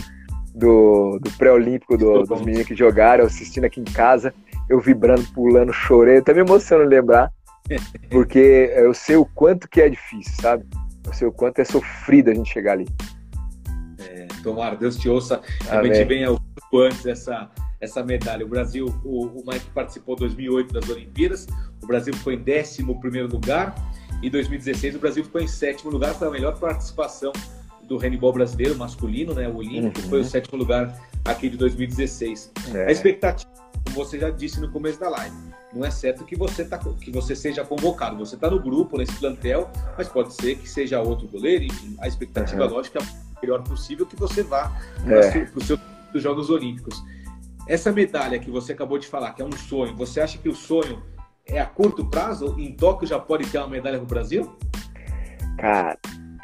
do, 0.55 1.19
do 1.21 1.31
pré-olímpico 1.37 1.97
do, 1.97 2.23
dos 2.23 2.41
meninos 2.41 2.67
que 2.67 2.75
jogaram, 2.75 3.25
assistindo 3.25 3.65
aqui 3.65 3.79
em 3.79 3.83
casa, 3.83 4.33
eu 4.69 4.79
vibrando, 4.79 5.23
pulando, 5.33 5.71
chorei. 5.71 6.17
Até 6.17 6.33
me 6.33 6.41
emociono 6.41 6.83
lembrar, 6.83 7.31
porque 8.09 8.71
eu 8.75 8.93
sei 8.93 9.17
o 9.17 9.25
quanto 9.25 9.69
que 9.69 9.81
é 9.81 9.89
difícil, 9.89 10.33
sabe? 10.41 10.65
Eu 11.05 11.13
sei 11.13 11.27
o 11.27 11.31
quanto 11.31 11.59
é 11.59 11.65
sofrido 11.65 12.31
a 12.31 12.33
gente 12.33 12.51
chegar 12.51 12.73
ali. 12.73 12.87
É, 13.99 14.27
tomara, 14.41 14.75
Deus 14.75 14.97
te 14.97 15.09
ouça. 15.09 15.41
Realmente 15.69 16.03
venha 16.05 16.31
o 16.31 16.39
quanto 16.69 16.85
antes 16.85 17.05
essa, 17.05 17.51
essa 17.83 18.03
medalha. 18.03 18.45
O 18.45 18.49
Brasil, 18.49 18.85
o, 19.03 19.25
o 19.25 19.43
Mike 19.45 19.69
participou 19.73 20.15
em 20.15 20.19
2008 20.19 20.73
das 20.73 20.89
Olimpíadas, 20.89 21.47
o 21.81 21.87
Brasil 21.87 22.13
ficou 22.13 22.33
em 22.33 22.39
11 22.39 22.81
lugar. 23.31 23.75
Em 24.21 24.29
2016, 24.29 24.95
o 24.95 24.99
Brasil 24.99 25.23
ficou 25.23 25.41
em 25.41 25.47
sétimo 25.47 25.91
lugar, 25.91 26.13
foi 26.15 26.27
a 26.29 26.31
melhor 26.31 26.57
participação 26.57 27.33
do 27.83 27.97
handball 27.97 28.31
brasileiro 28.31 28.75
masculino, 28.77 29.33
né? 29.33 29.47
O 29.49 29.57
Olímpico 29.57 29.99
uhum. 29.99 30.09
foi 30.09 30.21
o 30.21 30.23
sétimo 30.23 30.57
lugar 30.57 30.97
aqui 31.25 31.49
de 31.49 31.57
2016. 31.57 32.51
É. 32.73 32.87
A 32.87 32.91
expectativa, 32.91 33.51
como 33.83 33.97
você 33.97 34.17
já 34.17 34.29
disse 34.29 34.61
no 34.61 34.71
começo 34.71 34.97
da 34.97 35.09
live, 35.09 35.35
não 35.73 35.83
é 35.83 35.91
certo 35.91 36.23
que 36.23 36.37
você, 36.37 36.63
tá, 36.63 36.77
que 36.77 37.11
você 37.11 37.35
seja 37.35 37.65
convocado. 37.65 38.17
Você 38.17 38.35
está 38.35 38.49
no 38.49 38.61
grupo, 38.61 38.97
nesse 38.97 39.13
plantel, 39.13 39.69
mas 39.97 40.07
pode 40.07 40.33
ser 40.33 40.55
que 40.55 40.69
seja 40.69 41.01
outro 41.01 41.27
goleiro. 41.27 41.65
Enfim, 41.65 41.97
a 41.99 42.07
expectativa, 42.07 42.65
uhum. 42.65 42.75
lógica, 42.75 42.99
é 42.99 43.03
a 43.03 43.41
melhor 43.41 43.61
possível 43.63 44.05
que 44.05 44.15
você 44.15 44.41
vá 44.41 44.71
é. 45.05 45.41
para 45.45 45.57
os 45.57 45.65
seus 45.65 45.79
Jogos 46.15 46.49
Olímpicos. 46.49 47.03
Essa 47.67 47.91
medalha 47.91 48.39
que 48.39 48.51
você 48.51 48.73
acabou 48.73 48.97
de 48.97 49.07
falar, 49.07 49.33
que 49.33 49.41
é 49.41 49.45
um 49.45 49.51
sonho, 49.51 49.95
você 49.95 50.19
acha 50.19 50.37
que 50.37 50.49
o 50.49 50.55
sonho 50.55 51.01
é 51.45 51.59
a 51.59 51.65
curto 51.65 52.05
prazo? 52.05 52.55
Em 52.59 52.73
Tóquio 52.73 53.07
já 53.07 53.19
pode 53.19 53.49
ter 53.49 53.57
uma 53.57 53.67
medalha 53.67 53.97
para 53.97 54.03
o 54.03 54.07
Brasil? 54.07 54.57
Cara, 55.57 55.97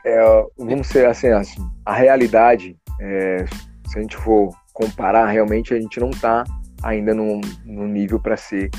é, 0.06 0.46
vamos 0.58 0.88
ser 0.88 1.06
assim, 1.06 1.28
assim 1.28 1.70
a 1.86 1.94
realidade, 1.94 2.78
é, 3.02 3.46
se 3.88 3.98
a 3.98 4.02
gente 4.02 4.16
for 4.16 4.54
comparar, 4.74 5.26
realmente 5.28 5.74
a 5.74 5.82
gente 5.82 6.00
não 6.00 6.12
está 6.12 6.44
ainda 6.84 7.14
no, 7.14 7.42
no 7.66 7.88
nível 7.88 8.20
para 8.20 8.38
ser 8.38 8.70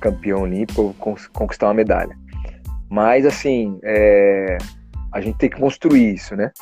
campeão 0.00 0.42
olímpico 0.42 0.82
ou 0.82 0.94
conquistar 1.32 1.66
uma 1.66 1.74
medalha. 1.74 2.16
Mas, 2.88 3.26
assim, 3.26 3.78
é, 3.82 4.56
a 5.12 5.20
gente 5.20 5.36
tem 5.36 5.50
que 5.50 5.58
construir 5.58 6.14
isso, 6.14 6.36
né? 6.36 6.52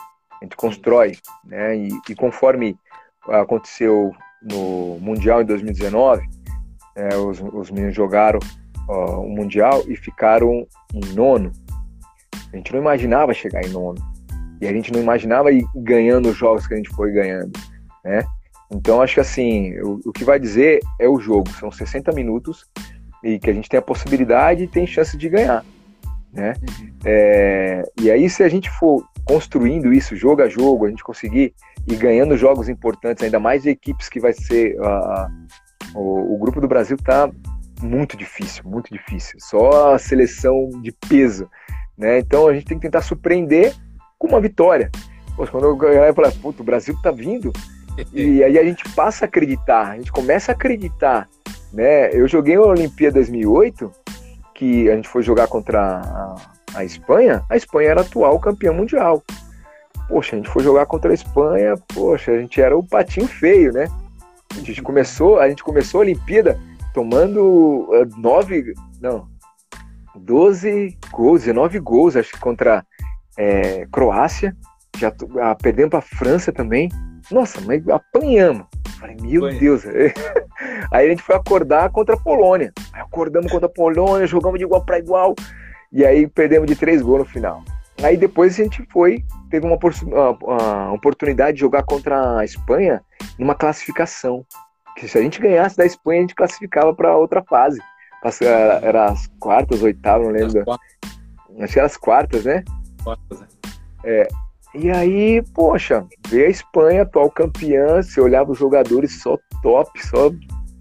A 0.41 0.45
gente 0.45 0.57
constrói, 0.57 1.17
né? 1.45 1.77
E, 1.77 1.89
e 2.09 2.15
conforme 2.15 2.77
aconteceu 3.29 4.13
no 4.51 4.99
Mundial 5.01 5.43
em 5.43 5.47
2019, 5.47 6.23
é, 6.97 7.17
os, 7.17 7.41
os 7.41 7.71
meninos 7.71 7.95
jogaram 7.95 8.39
o 8.89 9.29
Mundial 9.29 9.83
e 9.87 9.97
ficaram 9.97 10.67
em 10.93 11.15
nono. 11.15 11.53
A 12.53 12.57
gente 12.57 12.73
não 12.73 12.81
imaginava 12.81 13.33
chegar 13.33 13.65
em 13.65 13.71
nono. 13.71 14.01
E 14.61 14.67
a 14.67 14.73
gente 14.73 14.93
não 14.93 15.01
imaginava 15.01 15.51
ir 15.51 15.65
ganhando 15.75 16.29
os 16.29 16.37
jogos 16.37 16.67
que 16.67 16.75
a 16.75 16.77
gente 16.77 16.91
foi 16.91 17.11
ganhando, 17.11 17.51
né? 18.05 18.23
Então 18.71 19.03
acho 19.03 19.15
que 19.15 19.21
assim, 19.21 19.79
o, 19.81 20.01
o 20.07 20.13
que 20.13 20.25
vai 20.25 20.39
dizer 20.39 20.81
é 21.01 21.09
o 21.09 21.19
jogo. 21.19 21.51
São 21.59 21.71
60 21.71 22.13
minutos 22.13 22.67
e 23.25 23.39
que 23.39 23.51
a 23.51 23.53
gente 23.53 23.69
tem 23.69 23.79
a 23.79 23.83
possibilidade 23.83 24.65
e 24.65 24.69
tem 24.69 24.87
chance 24.87 25.17
de 25.17 25.29
ganhar, 25.29 25.65
né? 26.33 26.55
Uhum. 26.63 26.93
É, 27.05 27.83
e 28.01 28.11
aí 28.11 28.31
se 28.31 28.43
a 28.43 28.49
gente 28.49 28.71
for 28.71 29.05
construindo 29.25 29.93
isso 29.93 30.17
jogo 30.17 30.43
a 30.43 30.49
jogo, 30.49 30.87
a 30.87 30.91
gente 30.91 31.03
conseguir 31.03 31.55
ir 31.87 31.97
ganhando 31.97 32.37
jogos 32.37 32.69
importantes, 32.69 33.25
ainda 33.25 33.41
mais 33.41 33.63
de 33.63 33.71
equipes 33.71 34.09
que 34.09 34.21
vai 34.21 34.33
ser 34.33 34.77
uh, 34.81 35.29
o, 35.95 36.35
o 36.35 36.39
grupo 36.39 36.61
do 36.61 36.69
Brasil 36.69 36.97
tá 36.97 37.31
muito 37.83 38.17
difícil, 38.17 38.63
muito 38.65 38.93
difícil. 38.93 39.39
Só 39.41 39.95
a 39.95 39.99
seleção 39.99 40.71
de 40.81 40.93
peso, 40.93 41.49
né? 41.97 42.19
Então 42.19 42.47
a 42.47 42.55
gente 42.55 42.67
tem 42.67 42.79
que 42.79 42.83
tentar 42.83 43.03
surpreender 43.03 43.75
com 44.19 44.29
uma 44.29 44.41
vitória. 44.41 44.91
Quando 45.51 45.65
eu 45.65 45.77
ganhar, 45.77 46.07
eu 46.07 46.15
falei, 46.15 46.31
puta, 46.31 46.63
o 46.63 46.65
Brasil 46.65 46.97
tá 47.03 47.11
vindo. 47.11 47.53
E 48.11 48.43
aí 48.43 48.59
a 48.59 48.65
gente 48.65 48.89
passa 48.95 49.27
a 49.27 49.29
acreditar, 49.29 49.91
a 49.91 49.97
gente 49.99 50.11
começa 50.11 50.51
a 50.51 50.55
acreditar, 50.55 51.29
né? 51.71 52.11
Eu 52.11 52.27
joguei 52.27 52.55
a 52.55 52.63
Olimpíada 52.63 53.17
2008, 53.17 53.93
que 54.55 54.89
a 54.89 54.97
gente 54.97 55.11
foi 55.11 55.23
jogar 55.23 55.47
contra 55.47 56.01
a, 56.01 56.37
a 56.75 56.85
Espanha, 56.87 57.45
a 57.51 57.55
Espanha 57.55 57.91
era 57.91 58.01
atual 58.01 58.41
campeã 58.41 58.73
mundial. 58.73 59.23
Poxa, 60.09 60.37
a 60.37 60.39
gente 60.39 60.51
foi 60.51 60.63
jogar 60.63 60.87
contra 60.87 61.11
a 61.11 61.15
Espanha, 61.15 61.75
poxa, 61.95 62.33
a 62.33 62.39
gente 62.39 62.61
era 62.61 62.77
o 62.77 62.87
patinho 62.87 63.27
feio, 63.27 63.73
né? 63.73 63.87
A 64.51 64.61
gente 64.61 64.83
começou, 64.83 65.39
a 65.39 65.49
gente 65.49 65.63
começou 65.63 66.01
a 66.01 66.05
Olimpíada 66.05 66.59
tomando 66.93 67.89
uh, 67.89 68.21
nove, 68.21 68.75
não, 69.01 69.27
12 70.15 70.99
gols, 71.11 71.43
19 71.43 71.79
gols, 71.79 72.17
acho 72.17 72.33
que 72.33 72.41
contra 72.41 72.85
é, 73.37 73.87
Croácia, 73.91 74.55
já 74.99 75.13
ah, 75.41 75.55
perdemos 75.55 75.91
para 75.91 76.01
França 76.01 76.53
também. 76.53 76.91
Nossa, 77.31 77.61
mas 77.63 77.87
apanhamos. 77.89 78.67
Falei, 78.99 79.17
meu 79.21 79.41
foi. 79.41 79.59
Deus. 79.59 79.85
Aí 80.93 81.07
a 81.07 81.11
gente 81.11 81.23
foi 81.23 81.35
acordar 81.35 81.91
contra 81.91 82.15
a 82.15 82.19
Polônia. 82.19 82.73
Aí 82.93 83.01
acordamos 83.01 83.51
contra 83.51 83.67
a 83.67 83.73
Polônia, 83.73 84.27
jogamos 84.27 84.59
de 84.59 84.65
igual 84.65 84.85
para 84.85 84.99
igual. 84.99 85.35
E 85.91 86.05
aí 86.07 86.27
perdemos 86.27 86.67
de 86.67 86.77
três 86.77 87.03
gols 87.03 87.21
no 87.21 87.25
final. 87.25 87.63
Aí 88.03 88.17
depois 88.17 88.59
a 88.59 88.65
gente 88.65 88.85
foi, 88.91 89.25
teve 89.49 89.67
uma, 89.67 89.79
uma 90.43 90.93
oportunidade 90.93 91.55
de 91.55 91.61
jogar 91.61 91.85
contra 91.85 92.39
a 92.39 92.45
Espanha 92.45 93.01
numa 93.39 93.55
classificação. 93.55 94.45
Que 94.97 95.09
se 95.09 95.17
a 95.17 95.23
gente 95.23 95.41
ganhasse 95.41 95.77
da 95.77 95.87
Espanha, 95.87 96.19
a 96.19 96.23
gente 96.23 96.35
classificava 96.35 96.95
para 96.95 97.17
outra 97.17 97.43
fase. 97.43 97.81
Era, 98.41 98.81
era 98.83 99.05
as 99.07 99.27
quartas, 99.39 99.83
oitavas, 99.83 100.27
não 100.27 100.35
lembro. 100.35 100.65
Acho 101.61 101.73
que 101.73 101.79
era 101.79 101.87
as 101.87 101.97
quartas, 101.97 102.45
né? 102.45 102.65
Quartas, 103.03 103.45
é. 104.05 104.29
E 104.75 104.91
aí, 104.91 105.43
poxa, 105.55 106.07
ver 106.29 106.47
a 106.47 106.51
Espanha, 106.51 107.03
atual 107.03 107.31
campeã, 107.31 108.03
você 108.03 108.21
olhava 108.21 108.53
os 108.53 108.59
jogadores 108.59 109.21
só 109.21 109.39
top, 109.63 109.91
só 110.07 110.31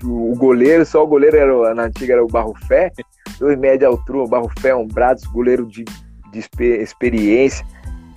o 0.04 0.36
goleiro, 0.36 0.86
só 0.86 1.04
o 1.04 1.08
goleiro 1.08 1.38
era, 1.38 1.76
na 1.76 1.84
antiga 1.84 2.14
era 2.14 2.24
o 2.24 2.28
Barrufé, 2.28 2.92
dois 3.38 3.60
média 3.60 3.88
altura, 3.88 4.20
o 4.20 4.28
Barrufé, 4.28 4.74
um 4.74 4.88
braço, 4.88 5.30
goleiro 5.32 5.66
de, 5.66 5.84
de 6.32 6.40
experiência, 6.40 7.66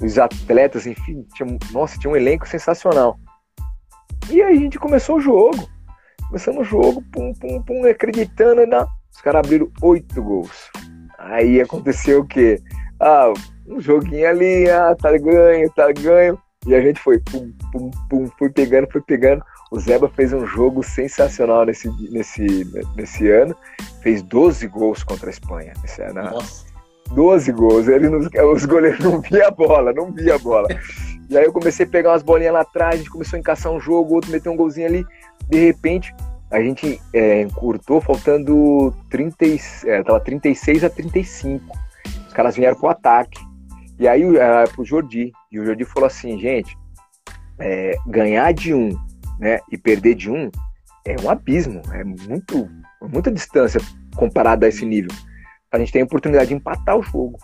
os 0.02 0.18
atletas, 0.18 0.86
enfim, 0.86 1.26
tinha, 1.34 1.58
nossa, 1.72 1.98
tinha 1.98 2.12
um 2.12 2.16
elenco 2.16 2.48
sensacional. 2.48 3.18
E 4.30 4.42
aí 4.42 4.56
a 4.56 4.60
gente 4.60 4.78
começou 4.78 5.16
o 5.16 5.20
jogo. 5.20 5.68
Começamos 6.26 6.62
o 6.62 6.64
jogo, 6.64 7.02
pum, 7.12 7.32
pum, 7.34 7.62
pum, 7.62 7.86
acreditando, 7.86 8.66
na... 8.66 8.86
os 9.12 9.20
caras 9.20 9.40
abriram 9.40 9.70
oito 9.82 10.22
gols. 10.22 10.70
Aí 11.18 11.60
aconteceu 11.60 12.20
o 12.20 12.26
quê? 12.26 12.60
Ah, 13.00 13.32
um 13.68 13.80
joguinho 13.80 14.28
ali, 14.28 14.68
ah, 14.68 14.94
tá 14.94 15.16
ganho, 15.16 15.70
tá 15.70 15.92
ganho. 15.92 16.38
E 16.66 16.74
a 16.74 16.80
gente 16.80 16.98
foi 17.00 17.18
pum, 17.20 17.52
pum, 17.70 17.90
pum, 18.08 18.26
foi 18.38 18.50
pegando, 18.50 18.90
foi 18.90 19.02
pegando. 19.02 19.44
O 19.70 19.78
Zeba 19.78 20.08
fez 20.08 20.32
um 20.32 20.46
jogo 20.46 20.82
sensacional 20.82 21.66
nesse, 21.66 21.88
nesse, 22.10 22.46
nesse 22.96 23.30
ano. 23.30 23.54
Fez 24.02 24.22
12 24.22 24.66
gols 24.68 25.02
contra 25.02 25.28
a 25.28 25.30
Espanha. 25.30 25.72
Esse 25.84 26.02
ano. 26.02 26.22
Nossa. 26.22 26.63
12 27.14 27.52
gols. 27.52 27.88
Ele 27.88 28.08
nos, 28.08 28.26
os 28.26 28.64
goleiros 28.64 29.00
não 29.00 29.20
via 29.20 29.48
a 29.48 29.50
bola, 29.50 29.92
não 29.92 30.12
via 30.12 30.34
a 30.34 30.38
bola. 30.38 30.68
E 31.30 31.38
aí 31.38 31.46
eu 31.46 31.52
comecei 31.54 31.86
a 31.86 31.88
pegar 31.88 32.10
umas 32.10 32.22
bolinhas 32.22 32.52
lá 32.52 32.60
atrás, 32.60 32.94
a 32.94 32.96
gente 32.98 33.08
começou 33.08 33.38
a 33.38 33.40
encaixar 33.40 33.72
um 33.72 33.80
jogo, 33.80 34.14
outro 34.14 34.30
meteu 34.30 34.52
um 34.52 34.56
golzinho 34.56 34.86
ali. 34.86 35.06
De 35.48 35.58
repente, 35.58 36.14
a 36.50 36.60
gente 36.60 37.00
é, 37.14 37.40
encurtou 37.40 37.98
faltando 37.98 38.94
30, 39.08 39.36
é, 39.86 40.02
tava 40.02 40.20
36 40.20 40.84
a 40.84 40.90
35. 40.90 41.64
Os 42.26 42.32
caras 42.34 42.54
vieram 42.54 42.76
pro 42.76 42.90
ataque. 42.90 43.40
E 43.98 44.06
aí 44.06 44.22
é, 44.36 44.64
pro 44.64 44.84
Jordi. 44.84 45.32
E 45.50 45.58
o 45.58 45.64
Jordi 45.64 45.86
falou 45.86 46.06
assim, 46.06 46.38
gente, 46.38 46.76
é, 47.58 47.96
ganhar 48.06 48.52
de 48.52 48.74
um 48.74 48.90
né, 49.40 49.60
e 49.72 49.78
perder 49.78 50.14
de 50.14 50.30
um 50.30 50.50
é 51.06 51.16
um 51.22 51.28
abismo, 51.28 51.82
é 51.92 52.02
muito, 52.02 52.68
muita 53.02 53.30
distância 53.30 53.80
comparado 54.16 54.64
a 54.64 54.68
esse 54.68 54.86
nível. 54.86 55.10
A 55.75 55.79
gente 55.79 55.91
tem 55.91 56.03
a 56.03 56.05
oportunidade 56.05 56.49
de 56.49 56.55
empatar 56.55 56.97
o 56.97 57.03
jogo, 57.03 57.37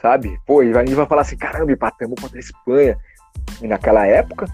sabe? 0.00 0.40
Pô, 0.46 0.60
a 0.60 0.64
gente 0.64 0.94
vai 0.94 1.04
falar 1.04 1.20
assim, 1.20 1.36
caramba, 1.36 1.70
empatamos 1.70 2.18
contra 2.18 2.38
a 2.38 2.40
Espanha. 2.40 2.96
E 3.60 3.68
naquela 3.68 4.06
época, 4.06 4.46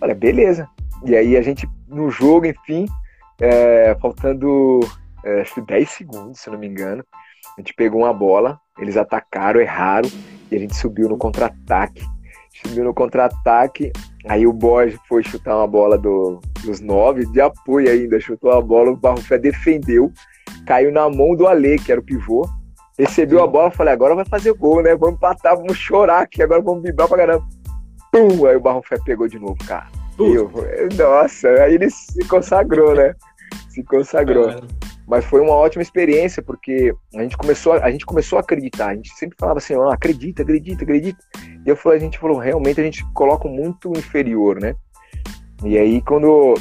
olha, 0.00 0.12
beleza. 0.12 0.68
E 1.04 1.14
aí 1.14 1.36
a 1.36 1.40
gente, 1.40 1.68
no 1.86 2.10
jogo, 2.10 2.46
enfim, 2.46 2.86
é, 3.40 3.96
faltando 4.00 4.80
é, 5.24 5.42
acho 5.42 5.54
que 5.54 5.60
10 5.60 5.88
segundos, 5.88 6.40
se 6.40 6.50
não 6.50 6.58
me 6.58 6.66
engano, 6.66 7.04
a 7.56 7.60
gente 7.60 7.72
pegou 7.74 8.00
uma 8.00 8.12
bola, 8.12 8.58
eles 8.76 8.96
atacaram, 8.96 9.60
erraram, 9.60 10.10
e 10.50 10.56
a 10.56 10.58
gente 10.58 10.74
subiu 10.74 11.08
no 11.08 11.16
contra-ataque. 11.16 12.02
Subiu 12.60 12.82
no 12.82 12.92
contra-ataque, 12.92 13.92
aí 14.26 14.48
o 14.48 14.52
Borges 14.52 14.98
foi 15.08 15.22
chutar 15.22 15.56
uma 15.56 15.68
bola 15.68 15.96
do, 15.96 16.40
dos 16.64 16.80
nove, 16.80 17.24
de 17.26 17.40
apoio 17.40 17.88
ainda, 17.88 18.18
chutou 18.18 18.50
a 18.50 18.60
bola, 18.60 18.90
o 18.90 18.96
Barrofé 18.96 19.38
defendeu, 19.38 20.12
caiu 20.66 20.92
na 20.92 21.08
mão 21.08 21.34
do 21.34 21.46
Ale, 21.46 21.78
que 21.78 21.90
era 21.90 22.00
o 22.00 22.04
pivô, 22.04 22.48
recebeu 22.98 23.42
a 23.42 23.46
bola, 23.46 23.70
falei, 23.70 23.92
agora 23.92 24.14
vai 24.14 24.24
fazer 24.24 24.52
gol, 24.54 24.82
né? 24.82 24.94
Vamos 24.94 25.16
empatar, 25.16 25.56
vamos 25.56 25.76
chorar 25.76 26.22
aqui, 26.22 26.42
agora 26.42 26.60
vamos 26.60 26.82
vibrar 26.82 27.08
pra 27.08 27.18
caramba. 27.18 27.46
Pum! 28.12 28.46
Aí 28.46 28.56
o 28.56 28.60
Barrofé 28.60 28.96
pegou 29.04 29.26
de 29.26 29.38
novo, 29.38 29.56
cara. 29.66 29.86
Eu, 30.18 30.50
nossa, 30.96 31.48
aí 31.48 31.74
ele 31.74 31.90
se 31.90 32.24
consagrou, 32.28 32.94
né? 32.94 33.14
Se 33.70 33.82
consagrou. 33.82 34.50
Mas 35.06 35.24
foi 35.24 35.40
uma 35.40 35.54
ótima 35.54 35.82
experiência, 35.82 36.42
porque 36.42 36.94
a 37.16 37.22
gente 37.22 37.36
começou, 37.36 37.72
a, 37.72 37.84
a 37.84 37.90
gente 37.90 38.06
começou 38.06 38.38
a 38.38 38.40
acreditar. 38.40 38.88
A 38.88 38.94
gente 38.94 39.10
sempre 39.14 39.36
falava 39.38 39.58
assim, 39.58 39.74
oh, 39.74 39.90
acredita, 39.90 40.42
acredita, 40.42 40.84
acredita. 40.84 41.18
E 41.64 41.68
eu 41.68 41.76
falei, 41.76 41.98
a 41.98 42.00
gente 42.00 42.18
falou, 42.18 42.38
realmente 42.38 42.80
a 42.80 42.84
gente 42.84 43.04
coloca 43.12 43.48
muito 43.48 43.90
inferior, 43.96 44.60
né? 44.60 44.74
E 45.64 45.78
aí 45.78 46.02
quando 46.02 46.54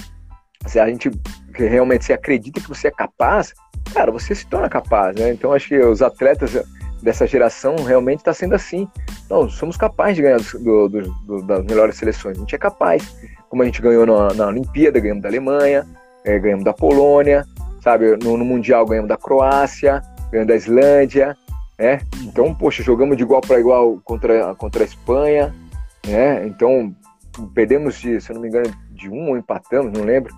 se 0.65 0.79
a 0.79 0.87
gente 0.87 1.11
realmente 1.53 2.05
se 2.05 2.13
acredita 2.13 2.61
que 2.61 2.69
você 2.69 2.87
é 2.87 2.91
capaz, 2.91 3.53
cara, 3.93 4.11
você 4.11 4.33
se 4.33 4.45
torna 4.47 4.69
capaz, 4.69 5.15
né? 5.15 5.31
Então 5.31 5.53
acho 5.53 5.67
que 5.67 5.79
os 5.79 6.01
atletas 6.01 6.55
dessa 7.01 7.25
geração 7.25 7.75
realmente 7.77 8.19
está 8.19 8.33
sendo 8.33 8.55
assim. 8.55 8.87
Não, 9.29 9.49
somos 9.49 9.75
capazes 9.75 10.15
de 10.15 10.21
ganhar 10.21 10.37
do, 10.37 10.89
do, 10.89 11.01
do, 11.25 11.41
das 11.43 11.65
melhores 11.65 11.95
seleções. 11.95 12.37
A 12.37 12.39
gente 12.39 12.55
é 12.55 12.57
capaz. 12.57 13.15
Como 13.49 13.63
a 13.63 13.65
gente 13.65 13.81
ganhou 13.81 14.05
na, 14.05 14.33
na 14.33 14.47
Olimpíada, 14.47 14.99
ganhamos 14.99 15.23
da 15.23 15.29
Alemanha, 15.29 15.85
é, 16.23 16.37
ganhamos 16.39 16.63
da 16.63 16.73
Polônia, 16.73 17.45
sabe? 17.81 18.17
No, 18.23 18.37
no, 18.37 18.45
Mundial 18.45 18.85
ganhamos 18.85 19.09
da 19.09 19.17
Croácia, 19.17 20.01
ganhamos 20.31 20.47
da 20.47 20.55
Islândia, 20.55 21.37
né? 21.77 22.01
Então, 22.23 22.53
poxa, 22.53 22.83
jogamos 22.83 23.17
de 23.17 23.23
igual 23.23 23.41
para 23.41 23.59
igual 23.59 23.99
contra, 24.03 24.55
contra 24.55 24.83
a 24.83 24.85
Espanha, 24.85 25.53
né? 26.07 26.45
Então, 26.47 26.95
perdemos 27.53 27.99
de, 27.99 28.21
se 28.21 28.31
eu 28.31 28.35
não 28.35 28.41
me 28.41 28.47
engano, 28.47 28.71
de 28.91 29.09
um 29.09 29.29
ou 29.29 29.37
empatamos, 29.37 29.91
não 29.91 30.05
lembro. 30.05 30.33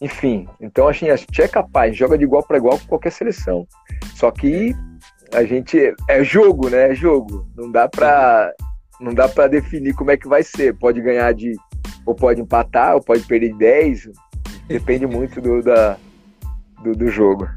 Enfim, 0.00 0.46
então 0.60 0.88
assim, 0.88 1.08
a 1.08 1.16
gente 1.16 1.40
é 1.40 1.48
capaz, 1.48 1.96
joga 1.96 2.18
de 2.18 2.24
igual 2.24 2.42
para 2.42 2.58
igual 2.58 2.78
com 2.78 2.86
qualquer 2.86 3.12
seleção. 3.12 3.66
Só 4.14 4.30
que 4.30 4.74
a 5.32 5.44
gente 5.44 5.94
é 6.08 6.22
jogo, 6.22 6.68
né? 6.68 6.90
É 6.90 6.94
jogo. 6.94 7.48
Não 7.56 7.70
dá 7.70 7.88
para 7.88 8.54
não 9.00 9.12
dá 9.12 9.28
para 9.28 9.46
definir 9.48 9.94
como 9.94 10.10
é 10.10 10.16
que 10.16 10.28
vai 10.28 10.42
ser. 10.42 10.76
Pode 10.78 11.00
ganhar 11.00 11.32
de 11.32 11.54
ou 12.04 12.14
pode 12.14 12.40
empatar, 12.40 12.94
ou 12.94 13.02
pode 13.02 13.24
perder 13.24 13.52
de 13.52 13.58
10. 13.58 14.10
Depende 14.68 15.06
muito 15.06 15.40
do, 15.40 15.62
da, 15.62 15.98
do, 16.82 16.92
do 16.92 17.08
jogo. 17.08 17.48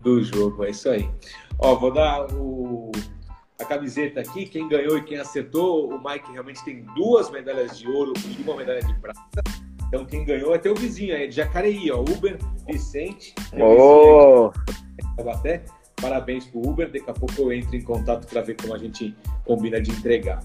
Do 0.00 0.22
jogo, 0.22 0.64
é 0.64 0.70
isso 0.70 0.88
aí. 0.88 1.08
Ó, 1.58 1.76
vou 1.76 1.92
dar 1.92 2.26
o, 2.32 2.90
a 3.60 3.64
camiseta 3.64 4.20
aqui. 4.20 4.46
Quem 4.46 4.68
ganhou 4.68 4.98
e 4.98 5.02
quem 5.02 5.18
acertou, 5.18 5.88
o 5.88 6.02
Mike 6.02 6.32
realmente 6.32 6.64
tem 6.64 6.84
duas 6.96 7.30
medalhas 7.30 7.78
de 7.78 7.86
ouro 7.88 8.12
e 8.16 8.42
uma 8.42 8.56
medalha 8.56 8.80
de 8.80 8.94
prata. 8.94 9.42
Então 9.92 10.06
quem 10.06 10.24
ganhou 10.24 10.54
é 10.54 10.58
teu 10.58 10.74
vizinho 10.74 11.14
aí, 11.14 11.28
de 11.28 11.36
Jacareí, 11.36 11.90
ó, 11.90 12.00
Uber 12.00 12.38
Vicente. 12.66 13.34
Oh! 13.60 14.50
Até. 15.30 15.64
Parabéns 16.00 16.46
pro 16.46 16.66
Uber. 16.66 16.90
Daqui 16.90 17.10
a 17.10 17.12
pouco 17.12 17.34
eu 17.42 17.52
entro 17.52 17.76
em 17.76 17.82
contato 17.82 18.26
para 18.26 18.40
ver 18.40 18.56
como 18.56 18.74
a 18.74 18.78
gente 18.78 19.14
combina 19.44 19.78
de 19.82 19.90
entregar. 19.90 20.42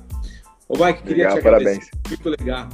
Ô, 0.67 0.73
Mike, 0.73 1.01
queria 1.01 1.29
legal, 1.29 1.33
te 1.33 1.47
agradecer. 1.47 1.79
Parabéns. 1.79 1.89
Muito 2.09 2.29
legal. 2.29 2.69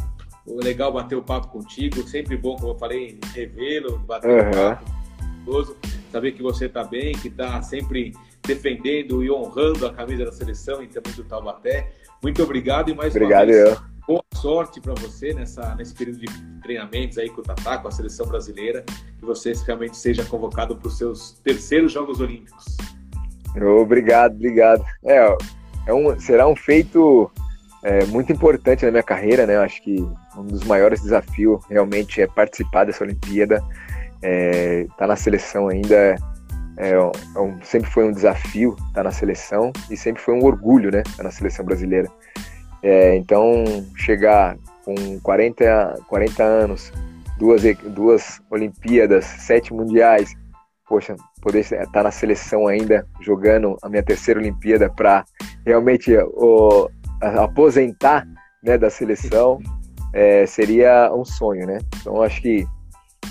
Legal 0.48 0.92
bater 0.92 1.16
o 1.16 1.22
papo 1.22 1.50
contigo. 1.50 2.02
Sempre 2.08 2.38
bom, 2.38 2.56
como 2.56 2.74
eu 2.74 2.78
falei, 2.80 3.20
revê-lo, 3.36 4.00
bater 4.00 4.32
uhum. 4.32 4.50
o 4.50 5.54
papo. 5.54 5.78
Saber 6.12 6.32
que 6.32 6.42
você 6.42 6.66
está 6.66 6.84
bem, 6.84 7.12
que 7.14 7.28
está 7.28 7.62
sempre 7.62 8.14
defendendo 8.42 9.24
e 9.24 9.30
honrando 9.30 9.86
a 9.86 9.94
camisa 9.94 10.26
da 10.26 10.32
seleção 10.32 10.82
e 10.82 10.88
também 10.88 11.14
do 11.14 11.24
Taubaté. 11.24 11.92
Muito 12.22 12.42
obrigado 12.42 12.90
e 12.90 12.96
mais 12.96 13.16
obrigado, 13.16 13.50
uma 13.50 13.54
vez. 13.54 13.70
Eu. 13.70 13.93
Boa 14.06 14.24
sorte 14.36 14.82
para 14.82 14.94
você 14.96 15.34
nessa, 15.34 15.74
nesse 15.76 15.94
período 15.94 16.20
de 16.20 16.28
treinamentos 16.62 17.18
aí 17.18 17.30
com 17.30 17.40
o 17.40 17.44
Tatá, 17.44 17.78
com 17.78 17.88
a 17.88 17.92
seleção 17.92 18.28
brasileira, 18.28 18.84
que 19.18 19.26
você 19.26 19.54
realmente 19.66 19.96
seja 19.96 20.26
convocado 20.26 20.76
para 20.76 20.88
os 20.88 20.98
seus 20.98 21.40
terceiros 21.44 21.94
Jogos 21.94 22.20
Olímpicos. 22.20 22.66
Obrigado, 23.56 24.36
obrigado. 24.36 24.84
É, 25.06 25.38
é 25.88 25.94
um, 25.94 26.20
será 26.20 26.48
um 26.48 26.56
feito 26.56 27.32
é, 27.82 28.06
muito 28.06 28.34
importante 28.34 28.84
na 28.84 28.92
minha 28.92 29.04
carreira, 29.04 29.46
né? 29.46 29.56
Eu 29.56 29.62
acho 29.62 29.82
que 29.82 29.96
um 30.36 30.46
dos 30.48 30.64
maiores 30.66 31.02
desafios 31.02 31.64
realmente 31.70 32.22
é 32.22 32.28
participar 32.28 32.86
dessa 32.86 33.06
Olimpíada. 33.06 33.64
É, 34.22 34.86
tá 34.98 35.08
na 35.08 35.16
seleção 35.16 35.68
ainda 35.68 36.16
é, 36.78 36.92
é 36.92 37.40
um, 37.40 37.62
sempre 37.62 37.90
foi 37.90 38.06
um 38.06 38.12
desafio 38.12 38.74
estar 38.74 38.94
tá 38.96 39.04
na 39.04 39.12
seleção 39.12 39.72
e 39.90 39.96
sempre 39.96 40.22
foi 40.22 40.34
um 40.34 40.44
orgulho, 40.44 40.92
né? 40.92 41.04
Estar 41.06 41.18
tá 41.18 41.24
na 41.24 41.32
seleção 41.32 41.64
brasileira. 41.64 42.10
É, 42.84 43.16
então, 43.16 43.64
chegar 43.96 44.58
com 44.84 45.20
40, 45.22 46.02
40 46.08 46.44
anos, 46.44 46.92
duas, 47.38 47.64
duas 47.96 48.42
Olimpíadas, 48.52 49.24
sete 49.24 49.74
Mundiais, 49.74 50.36
poxa, 50.88 51.16
poder 51.42 51.62
estar 51.62 52.04
na 52.04 52.12
seleção 52.12 52.68
ainda, 52.68 53.08
jogando 53.22 53.78
a 53.82 53.90
minha 53.90 54.04
terceira 54.04 54.40
Olimpíada 54.40 54.90
para 54.90 55.24
realmente 55.66 56.16
o, 56.18 56.90
aposentar 57.22 58.28
né, 58.62 58.78
da 58.78 58.90
seleção 58.90 59.60
é, 60.14 60.46
seria 60.46 61.12
um 61.14 61.26
sonho, 61.26 61.66
né? 61.66 61.80
Então 62.00 62.22
acho 62.22 62.42
que 62.42 62.68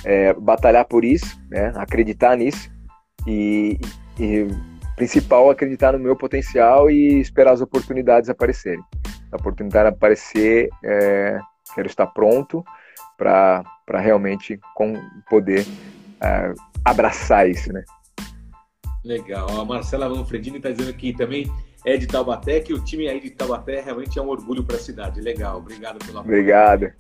é, 0.05 0.33
batalhar 0.35 0.85
por 0.87 1.05
isso, 1.05 1.39
né, 1.51 1.73
acreditar 1.77 2.37
nisso 2.37 2.71
e, 3.27 3.79
e 4.19 4.49
principal 4.97 5.51
acreditar 5.51 5.93
no 5.93 5.99
meu 5.99 6.17
potencial 6.17 6.91
e 6.91 7.21
esperar 7.21 7.53
as 7.53 7.61
oportunidades 7.61 8.29
aparecerem. 8.29 8.83
A 9.33 9.37
oportunidade 9.37 9.89
aparecer, 9.89 10.69
é, 10.85 11.41
quero 11.75 11.87
estar 11.87 12.07
pronto 12.07 12.65
para 13.17 13.65
realmente 13.99 14.61
com, 14.75 14.95
poder 15.29 15.67
é, 16.23 16.53
abraçar 16.85 17.49
isso, 17.49 17.73
né? 17.73 17.83
Legal. 19.05 19.49
A 19.61 19.65
Marcela 19.65 20.09
Manfredini 20.09 20.59
está 20.59 20.71
dizendo 20.71 20.95
que 20.95 21.13
também 21.13 21.51
é 21.85 21.97
de 21.97 22.07
Taubaté, 22.07 22.61
que 22.61 22.73
o 22.73 22.85
time 22.85 23.09
aí 23.09 23.21
de 23.21 23.31
Taubaté 23.31 23.81
realmente 23.81 24.19
é 24.19 24.23
um 24.23 24.29
orgulho 24.29 24.65
para 24.65 24.77
a 24.77 24.81
cidade. 24.81 25.21
Legal, 25.21 25.59
obrigado 25.59 26.05
pela 26.05 26.21
Obrigado. 26.21 26.93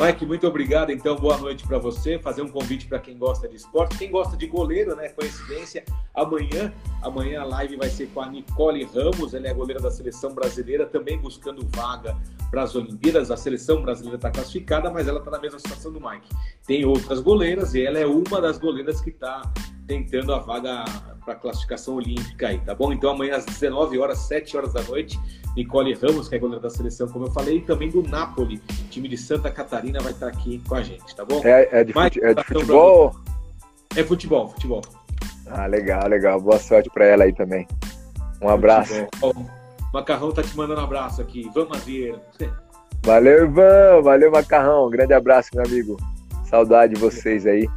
Mike, 0.00 0.24
muito 0.24 0.46
obrigado. 0.46 0.90
Então, 0.90 1.14
boa 1.14 1.36
noite 1.36 1.66
para 1.66 1.76
você. 1.76 2.18
Fazer 2.18 2.40
um 2.40 2.48
convite 2.48 2.86
para 2.86 2.98
quem 2.98 3.18
gosta 3.18 3.46
de 3.46 3.56
esporte, 3.56 3.98
quem 3.98 4.10
gosta 4.10 4.34
de 4.34 4.46
goleiro, 4.46 4.96
né? 4.96 5.10
Coincidência. 5.10 5.84
Amanhã, 6.14 6.72
amanhã 7.02 7.42
a 7.42 7.44
live 7.44 7.76
vai 7.76 7.90
ser 7.90 8.06
com 8.06 8.22
a 8.22 8.26
Nicole 8.26 8.82
Ramos. 8.84 9.34
Ela 9.34 9.48
é 9.48 9.52
goleira 9.52 9.78
da 9.78 9.90
seleção 9.90 10.32
brasileira, 10.32 10.86
também 10.86 11.18
buscando 11.18 11.66
vaga 11.76 12.16
para 12.50 12.62
as 12.62 12.74
Olimpíadas. 12.74 13.30
A 13.30 13.36
seleção 13.36 13.82
brasileira 13.82 14.16
está 14.16 14.30
classificada, 14.30 14.90
mas 14.90 15.06
ela 15.06 15.18
está 15.18 15.32
na 15.32 15.38
mesma 15.38 15.58
situação 15.58 15.92
do 15.92 16.00
Mike. 16.00 16.30
Tem 16.66 16.82
outras 16.86 17.20
goleiras 17.20 17.74
e 17.74 17.84
ela 17.84 17.98
é 17.98 18.06
uma 18.06 18.40
das 18.40 18.56
goleiras 18.56 19.02
que 19.02 19.10
está 19.10 19.42
tentando 19.90 20.32
a 20.32 20.38
vaga 20.38 20.84
para 21.24 21.34
classificação 21.34 21.96
olímpica 21.96 22.46
aí, 22.46 22.60
tá 22.60 22.72
bom? 22.72 22.92
Então 22.92 23.10
amanhã 23.10 23.34
às 23.34 23.44
19 23.44 23.98
horas, 23.98 24.18
7 24.18 24.56
horas 24.56 24.72
da 24.72 24.80
noite, 24.84 25.18
Nicole 25.56 25.94
Ramos, 25.94 26.28
que 26.28 26.36
é 26.36 26.38
goleira 26.38 26.62
da 26.62 26.70
seleção, 26.70 27.08
como 27.08 27.26
eu 27.26 27.32
falei, 27.32 27.56
e 27.56 27.60
também 27.60 27.90
do 27.90 28.00
Napoli, 28.00 28.62
time 28.88 29.08
de 29.08 29.18
Santa 29.18 29.50
Catarina, 29.50 29.98
vai 30.00 30.12
estar 30.12 30.28
aqui 30.28 30.62
com 30.68 30.76
a 30.76 30.82
gente, 30.82 31.16
tá 31.16 31.24
bom? 31.24 31.40
É, 31.44 31.80
é, 31.80 31.82
de, 31.82 31.92
fute, 31.92 32.22
é 32.22 32.32
de 32.32 32.44
futebol? 32.44 33.16
É 33.96 34.04
futebol, 34.04 34.48
futebol. 34.50 34.82
Ah, 35.48 35.66
legal, 35.66 36.06
legal. 36.06 36.40
Boa 36.40 36.60
sorte 36.60 36.88
para 36.90 37.06
ela 37.06 37.24
aí 37.24 37.32
também. 37.32 37.66
Um 38.40 38.48
abraço. 38.48 38.94
Futebol. 38.94 39.34
Macarrão 39.92 40.30
tá 40.30 40.44
te 40.44 40.56
mandando 40.56 40.80
um 40.80 40.84
abraço 40.84 41.20
aqui. 41.20 41.40
Ivan 41.40 41.66
Mazieira. 41.68 42.22
Valeu, 43.04 43.46
Ivan. 43.46 44.02
Valeu, 44.02 44.30
Macarrão. 44.30 44.88
Grande 44.88 45.12
abraço, 45.14 45.50
meu 45.52 45.64
amigo. 45.64 45.96
Saudade 46.44 46.94
de 46.94 47.00
vocês 47.00 47.44
aí. 47.44 47.68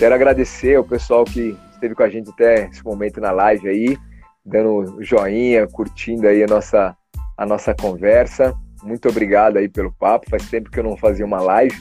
Quero 0.00 0.14
agradecer 0.14 0.76
ao 0.76 0.82
pessoal 0.82 1.26
que 1.26 1.54
esteve 1.74 1.94
com 1.94 2.02
a 2.02 2.08
gente 2.08 2.30
até 2.30 2.70
esse 2.70 2.82
momento 2.82 3.20
na 3.20 3.30
live 3.32 3.68
aí, 3.68 3.98
dando 4.42 4.96
joinha, 5.04 5.66
curtindo 5.66 6.26
aí 6.26 6.42
a 6.42 6.46
nossa, 6.46 6.96
a 7.36 7.44
nossa 7.44 7.74
conversa. 7.74 8.54
Muito 8.82 9.10
obrigado 9.10 9.58
aí 9.58 9.68
pelo 9.68 9.92
papo. 9.92 10.30
Faz 10.30 10.48
tempo 10.48 10.70
que 10.70 10.78
eu 10.78 10.84
não 10.84 10.96
fazia 10.96 11.26
uma 11.26 11.42
live 11.42 11.76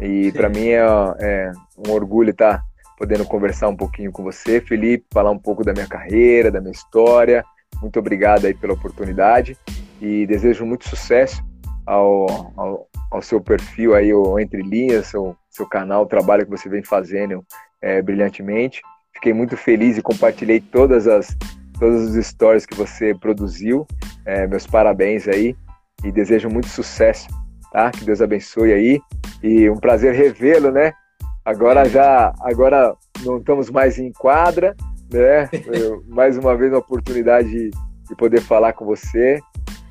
e 0.00 0.32
para 0.32 0.48
mim 0.48 0.70
é, 0.70 0.84
é, 1.20 1.52
um 1.86 1.92
orgulho 1.92 2.30
estar 2.30 2.58
tá 2.58 2.64
podendo 2.98 3.24
conversar 3.24 3.68
um 3.68 3.76
pouquinho 3.76 4.10
com 4.10 4.24
você, 4.24 4.60
Felipe, 4.60 5.06
falar 5.14 5.30
um 5.30 5.38
pouco 5.38 5.62
da 5.62 5.72
minha 5.72 5.86
carreira, 5.86 6.50
da 6.50 6.60
minha 6.60 6.72
história. 6.72 7.44
Muito 7.80 8.00
obrigado 8.00 8.46
aí 8.46 8.54
pela 8.54 8.72
oportunidade 8.72 9.56
e 10.00 10.26
desejo 10.26 10.66
muito 10.66 10.88
sucesso 10.88 11.40
ao, 11.86 12.52
ao, 12.56 12.88
ao 13.14 13.22
seu 13.22 13.40
perfil 13.40 13.94
aí, 13.94 14.12
o 14.12 14.40
Entre 14.40 14.60
Linhas, 14.60 15.06
seu, 15.06 15.36
seu 15.48 15.66
canal, 15.66 16.02
o 16.02 16.06
trabalho 16.06 16.44
que 16.44 16.50
você 16.50 16.68
vem 16.68 16.82
fazendo 16.82 17.44
é, 17.80 18.02
brilhantemente. 18.02 18.82
Fiquei 19.12 19.32
muito 19.32 19.56
feliz 19.56 19.96
e 19.96 20.02
compartilhei 20.02 20.60
todas 20.60 21.06
as 21.06 21.36
todos 21.78 22.10
os 22.10 22.26
stories 22.26 22.66
que 22.66 22.74
você 22.74 23.14
produziu. 23.14 23.86
É, 24.26 24.48
meus 24.48 24.66
parabéns 24.66 25.28
aí 25.28 25.56
e 26.02 26.10
desejo 26.10 26.48
muito 26.48 26.68
sucesso, 26.68 27.28
tá? 27.70 27.92
Que 27.92 28.04
Deus 28.04 28.20
abençoe 28.20 28.72
aí 28.72 29.00
e 29.42 29.70
um 29.70 29.76
prazer 29.76 30.12
revê-lo, 30.14 30.72
né? 30.72 30.92
Agora 31.44 31.88
já, 31.88 32.34
agora 32.40 32.96
não 33.24 33.38
estamos 33.38 33.70
mais 33.70 33.96
em 33.96 34.10
quadra, 34.10 34.74
né? 35.12 35.48
mais 36.08 36.36
uma 36.36 36.56
vez 36.56 36.72
uma 36.72 36.80
oportunidade 36.80 37.70
de 37.70 38.16
poder 38.16 38.40
falar 38.40 38.72
com 38.72 38.84
você 38.84 39.38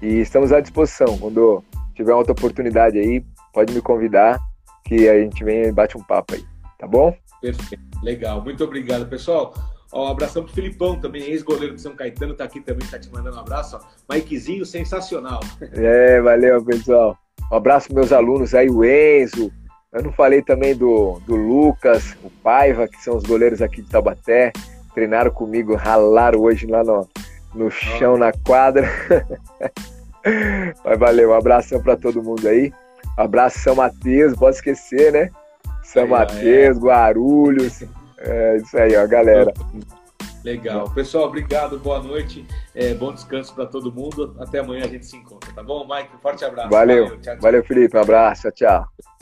e 0.01 0.19
estamos 0.19 0.51
à 0.51 0.59
disposição. 0.59 1.17
Quando 1.17 1.63
tiver 1.93 2.13
outra 2.13 2.33
oportunidade 2.33 2.97
aí, 2.97 3.23
pode 3.53 3.73
me 3.73 3.81
convidar 3.81 4.39
que 4.85 5.07
a 5.07 5.19
gente 5.19 5.43
vem 5.43 5.63
e 5.63 5.71
bate 5.71 5.97
um 5.97 6.03
papo 6.03 6.35
aí, 6.35 6.43
tá 6.77 6.87
bom? 6.87 7.15
Perfeito, 7.41 7.83
legal. 8.01 8.41
Muito 8.41 8.63
obrigado, 8.63 9.07
pessoal. 9.07 9.53
Ó, 9.91 10.07
um 10.07 10.11
abração 10.11 10.43
pro 10.43 10.53
Filipão 10.53 10.99
também, 10.99 11.21
ex-goleiro 11.23 11.75
do 11.75 11.79
São 11.79 11.95
Caetano, 11.95 12.33
tá 12.33 12.45
aqui 12.45 12.59
também, 12.59 12.87
tá 12.87 12.97
te 12.97 13.11
mandando 13.11 13.37
um 13.37 13.39
abraço. 13.39 13.77
Ó. 13.77 14.13
Mikezinho, 14.13 14.65
sensacional. 14.65 15.39
É, 15.73 16.19
valeu, 16.21 16.63
pessoal. 16.63 17.17
Um 17.51 17.55
abraço 17.55 17.87
pros 17.87 17.95
meus 17.95 18.11
alunos 18.11 18.55
aí, 18.55 18.69
o 18.69 18.83
Enzo. 18.83 19.51
Eu 19.91 20.01
não 20.01 20.11
falei 20.11 20.41
também 20.41 20.75
do, 20.75 21.19
do 21.27 21.35
Lucas, 21.35 22.17
o 22.23 22.29
Paiva, 22.29 22.87
que 22.87 22.97
são 23.03 23.15
os 23.15 23.23
goleiros 23.23 23.61
aqui 23.61 23.83
de 23.83 23.89
Taubaté. 23.89 24.51
Treinaram 24.95 25.29
comigo, 25.29 25.75
ralaram 25.75 26.39
hoje 26.39 26.65
lá 26.65 26.83
no, 26.83 27.07
no 27.53 27.69
chão, 27.69 28.17
na 28.17 28.31
quadra. 28.31 28.89
Mas 30.83 30.99
valeu, 30.99 31.31
um 31.31 31.33
abração 31.33 31.81
para 31.81 31.97
todo 31.97 32.23
mundo 32.23 32.47
aí. 32.47 32.71
Um 33.17 33.23
abraço 33.23 33.59
São 33.59 33.75
Mateus, 33.75 34.35
pode 34.35 34.55
esquecer, 34.55 35.11
né? 35.11 35.29
São 35.83 36.07
Mateus, 36.07 36.77
é. 36.77 36.79
Guarulhos. 36.79 37.83
É 38.17 38.57
isso 38.57 38.77
aí, 38.77 38.95
ó, 38.95 39.05
galera. 39.05 39.53
Legal. 40.43 40.89
Pessoal, 40.89 41.25
obrigado, 41.25 41.79
boa 41.79 42.01
noite. 42.01 42.45
É, 42.75 42.93
bom 42.93 43.13
descanso 43.13 43.53
para 43.53 43.65
todo 43.65 43.91
mundo. 43.91 44.35
Até 44.39 44.59
amanhã 44.59 44.85
a 44.85 44.87
gente 44.87 45.05
se 45.05 45.15
encontra, 45.15 45.51
tá 45.53 45.63
bom, 45.63 45.87
Mike? 45.87 46.09
Um 46.15 46.19
forte 46.19 46.43
abraço. 46.43 46.69
Valeu. 46.69 47.05
Valeu, 47.05 47.21
tchau, 47.21 47.33
tchau. 47.33 47.41
Valeu 47.41 47.63
Felipe. 47.63 47.97
Um 47.97 48.01
abraço. 48.01 48.51
Tchau, 48.51 48.51
tchau. 48.51 49.12